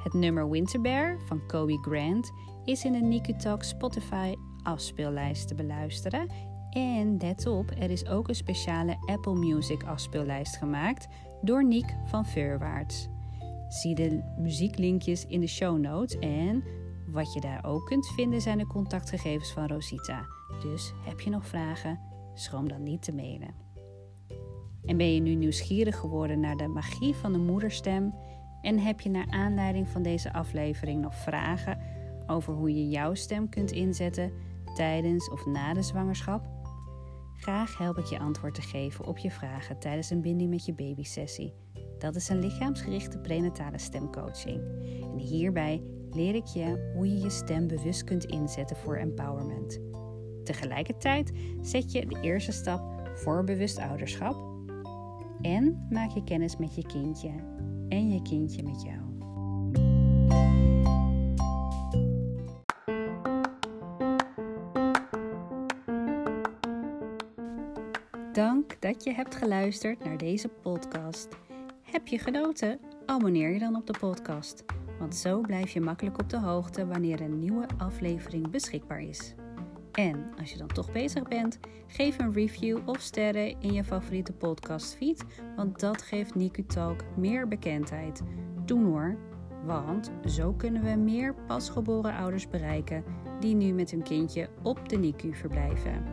Het 0.03 0.13
nummer 0.13 0.51
Winterbear 0.51 1.19
van 1.27 1.47
Kobe 1.47 1.79
Grant 1.79 2.33
is 2.65 2.85
in 2.85 2.93
de 2.93 2.99
NICU 2.99 3.37
Talk 3.37 3.63
Spotify 3.63 4.35
afspeellijst 4.63 5.49
te 5.49 5.55
beluisteren 5.55 6.29
en 6.71 7.17
let 7.17 7.47
op, 7.47 7.71
er 7.71 7.91
is 7.91 8.07
ook 8.07 8.29
een 8.29 8.35
speciale 8.35 8.97
Apple 9.07 9.35
Music 9.35 9.83
afspeellijst 9.83 10.57
gemaakt 10.57 11.09
door 11.43 11.65
Niek 11.65 11.95
van 12.05 12.27
Veurwaarts. 12.27 13.09
Zie 13.69 13.95
de 13.95 14.35
muzieklinkjes 14.39 15.27
in 15.27 15.41
de 15.41 15.47
show 15.47 15.79
notes 15.79 16.19
en 16.19 16.65
wat 17.07 17.33
je 17.33 17.41
daar 17.41 17.65
ook 17.65 17.87
kunt 17.87 18.07
vinden 18.07 18.41
zijn 18.41 18.59
de 18.59 18.67
contactgegevens 18.67 19.53
van 19.53 19.67
Rosita. 19.67 20.27
Dus 20.63 20.93
heb 21.05 21.21
je 21.21 21.31
nog 21.31 21.47
vragen, 21.47 22.01
schroom 22.35 22.69
dan 22.69 22.83
niet 22.83 23.03
te 23.03 23.13
mailen. 23.13 23.62
En 24.85 24.97
ben 24.97 25.15
je 25.15 25.21
nu 25.21 25.35
nieuwsgierig 25.35 25.99
geworden 25.99 26.41
naar 26.41 26.57
de 26.57 26.69
magie 26.69 27.15
van 27.15 27.33
de 27.33 27.39
moederstem 27.39 28.15
en 28.63 28.79
heb 28.79 29.01
je 29.01 29.11
naar 29.11 29.31
aanleiding 29.31 29.89
van 29.89 30.03
deze 30.03 30.33
aflevering 30.33 31.01
nog 31.01 31.15
vragen 31.15 31.79
over 32.27 32.55
hoe 32.55 32.75
je 32.75 32.89
jouw 32.89 33.15
stem 33.15 33.49
kunt 33.49 33.71
inzetten 33.71 34.33
tijdens 34.75 35.31
of 35.31 35.47
na 35.47 35.75
de 35.75 35.83
zwangerschap? 35.83 36.51
Graag 37.37 37.79
help 37.79 37.99
ik 37.99 38.05
je 38.05 38.19
antwoord 38.19 38.55
te 38.55 38.63
geven 38.63 39.07
op 39.07 39.19
je 39.19 39.31
vragen 39.31 39.79
tijdens 39.79 40.11
een 40.11 40.21
binding 40.21 40.51
met 40.51 40.65
je 40.65 40.75
babysessie. 40.75 41.55
Dat 41.99 42.17
is 42.17 42.29
een 42.29 42.39
lichaamsgerichte 42.39 43.19
prenatale 43.19 43.79
stemcoaching. 43.79 44.61
En 45.03 45.19
hierbij 45.19 45.83
leer 46.11 46.35
ik 46.35 46.47
je 46.47 46.93
hoe 46.95 47.09
je 47.09 47.21
je 47.21 47.31
stem 47.31 47.67
bewust 47.67 48.05
kunt 48.05 48.25
inzetten 48.25 48.77
voor 48.77 48.97
empowerment. 48.97 49.81
Tegelijkertijd 50.45 51.33
zet 51.61 51.93
je 51.93 52.07
de 52.07 52.21
eerste 52.21 52.53
stap 52.53 53.11
voor 53.15 53.45
bewust 53.45 53.79
ouderschap 53.79 54.52
en 55.43 55.87
maak 55.91 56.11
je 56.11 56.25
kennis 56.25 56.57
met 56.57 56.75
je 56.75 56.87
kindje 56.87 57.31
en 57.89 58.13
je 58.13 58.23
kindje 58.23 58.63
met 58.63 58.83
jou. 58.83 59.01
Dank 68.33 68.81
dat 68.81 69.05
je 69.05 69.13
hebt 69.13 69.35
geluisterd 69.35 70.05
naar 70.05 70.19
deze 70.19 70.49
podcast. 70.49 71.29
Heb 71.83 72.09
je 72.09 72.19
genoten? 72.19 72.79
Abonneer 73.07 73.53
je 73.53 73.59
dan 73.59 73.77
op 73.77 73.87
de 73.87 73.99
podcast, 73.99 74.65
want 74.99 75.17
zo 75.17 75.41
blijf 75.41 75.71
je 75.71 75.81
makkelijk 75.81 76.19
op 76.19 76.29
de 76.29 76.39
hoogte 76.39 76.87
wanneer 76.87 77.21
een 77.21 77.39
nieuwe 77.39 77.67
aflevering 77.79 78.51
beschikbaar 78.51 79.01
is. 79.01 79.35
En 79.93 80.33
als 80.39 80.53
je 80.53 80.59
dan 80.59 80.67
toch 80.67 80.93
bezig 80.93 81.29
bent, 81.29 81.59
geef 81.87 82.19
een 82.19 82.33
review 82.33 82.79
of 82.85 83.01
sterren 83.01 83.61
in 83.61 83.73
je 83.73 83.85
favoriete 83.85 84.33
podcastfeed, 84.33 85.25
want 85.57 85.81
dat 85.81 86.03
geeft 86.03 86.35
NICU 86.35 86.65
Talk 86.67 87.05
meer 87.17 87.49
bekendheid. 87.49 88.23
Doen 88.65 88.85
hoor, 88.85 89.17
want 89.65 90.11
zo 90.27 90.53
kunnen 90.53 90.83
we 90.83 90.95
meer 90.97 91.35
pasgeboren 91.35 92.15
ouders 92.15 92.49
bereiken 92.49 93.05
die 93.41 93.55
nu 93.55 93.73
met 93.73 93.91
hun 93.91 94.03
kindje 94.03 94.49
op 94.63 94.89
de 94.89 94.97
NICU 94.97 95.35
verblijven. 95.35 96.05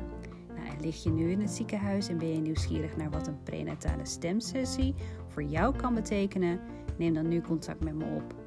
Nou, 0.55 0.80
lig 0.82 1.03
je 1.03 1.09
nu 1.09 1.32
in 1.32 1.41
het 1.41 1.51
ziekenhuis 1.51 2.07
en 2.07 2.17
ben 2.17 2.34
je 2.34 2.39
nieuwsgierig 2.39 2.97
naar 2.97 3.09
wat 3.09 3.27
een 3.27 3.43
prenatale 3.43 4.05
stemsessie 4.05 4.95
voor 5.27 5.43
jou 5.43 5.75
kan 5.75 5.93
betekenen? 5.93 6.59
Neem 6.97 7.13
dan 7.13 7.27
nu 7.27 7.41
contact 7.41 7.84
met 7.84 7.95
me 7.95 8.05
op. 8.15 8.38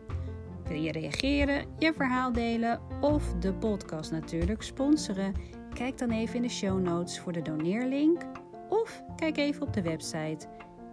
Wil 0.65 0.81
je 0.81 0.93
reageren, 0.93 1.67
je 1.79 1.93
verhaal 1.93 2.33
delen 2.33 2.81
of 3.01 3.35
de 3.35 3.55
podcast 3.55 4.11
natuurlijk 4.11 4.63
sponsoren? 4.63 5.35
Kijk 5.75 5.99
dan 5.99 6.11
even 6.11 6.37
in 6.37 6.43
de 6.43 6.49
show 6.49 6.81
notes 6.81 7.21
voor 7.21 7.33
de 7.33 7.43
doneerlink 7.43 8.23
of 8.69 9.03
kijk 9.17 9.37
even 9.37 9.63
op 9.63 9.73
de 9.73 9.83
website 9.83 10.47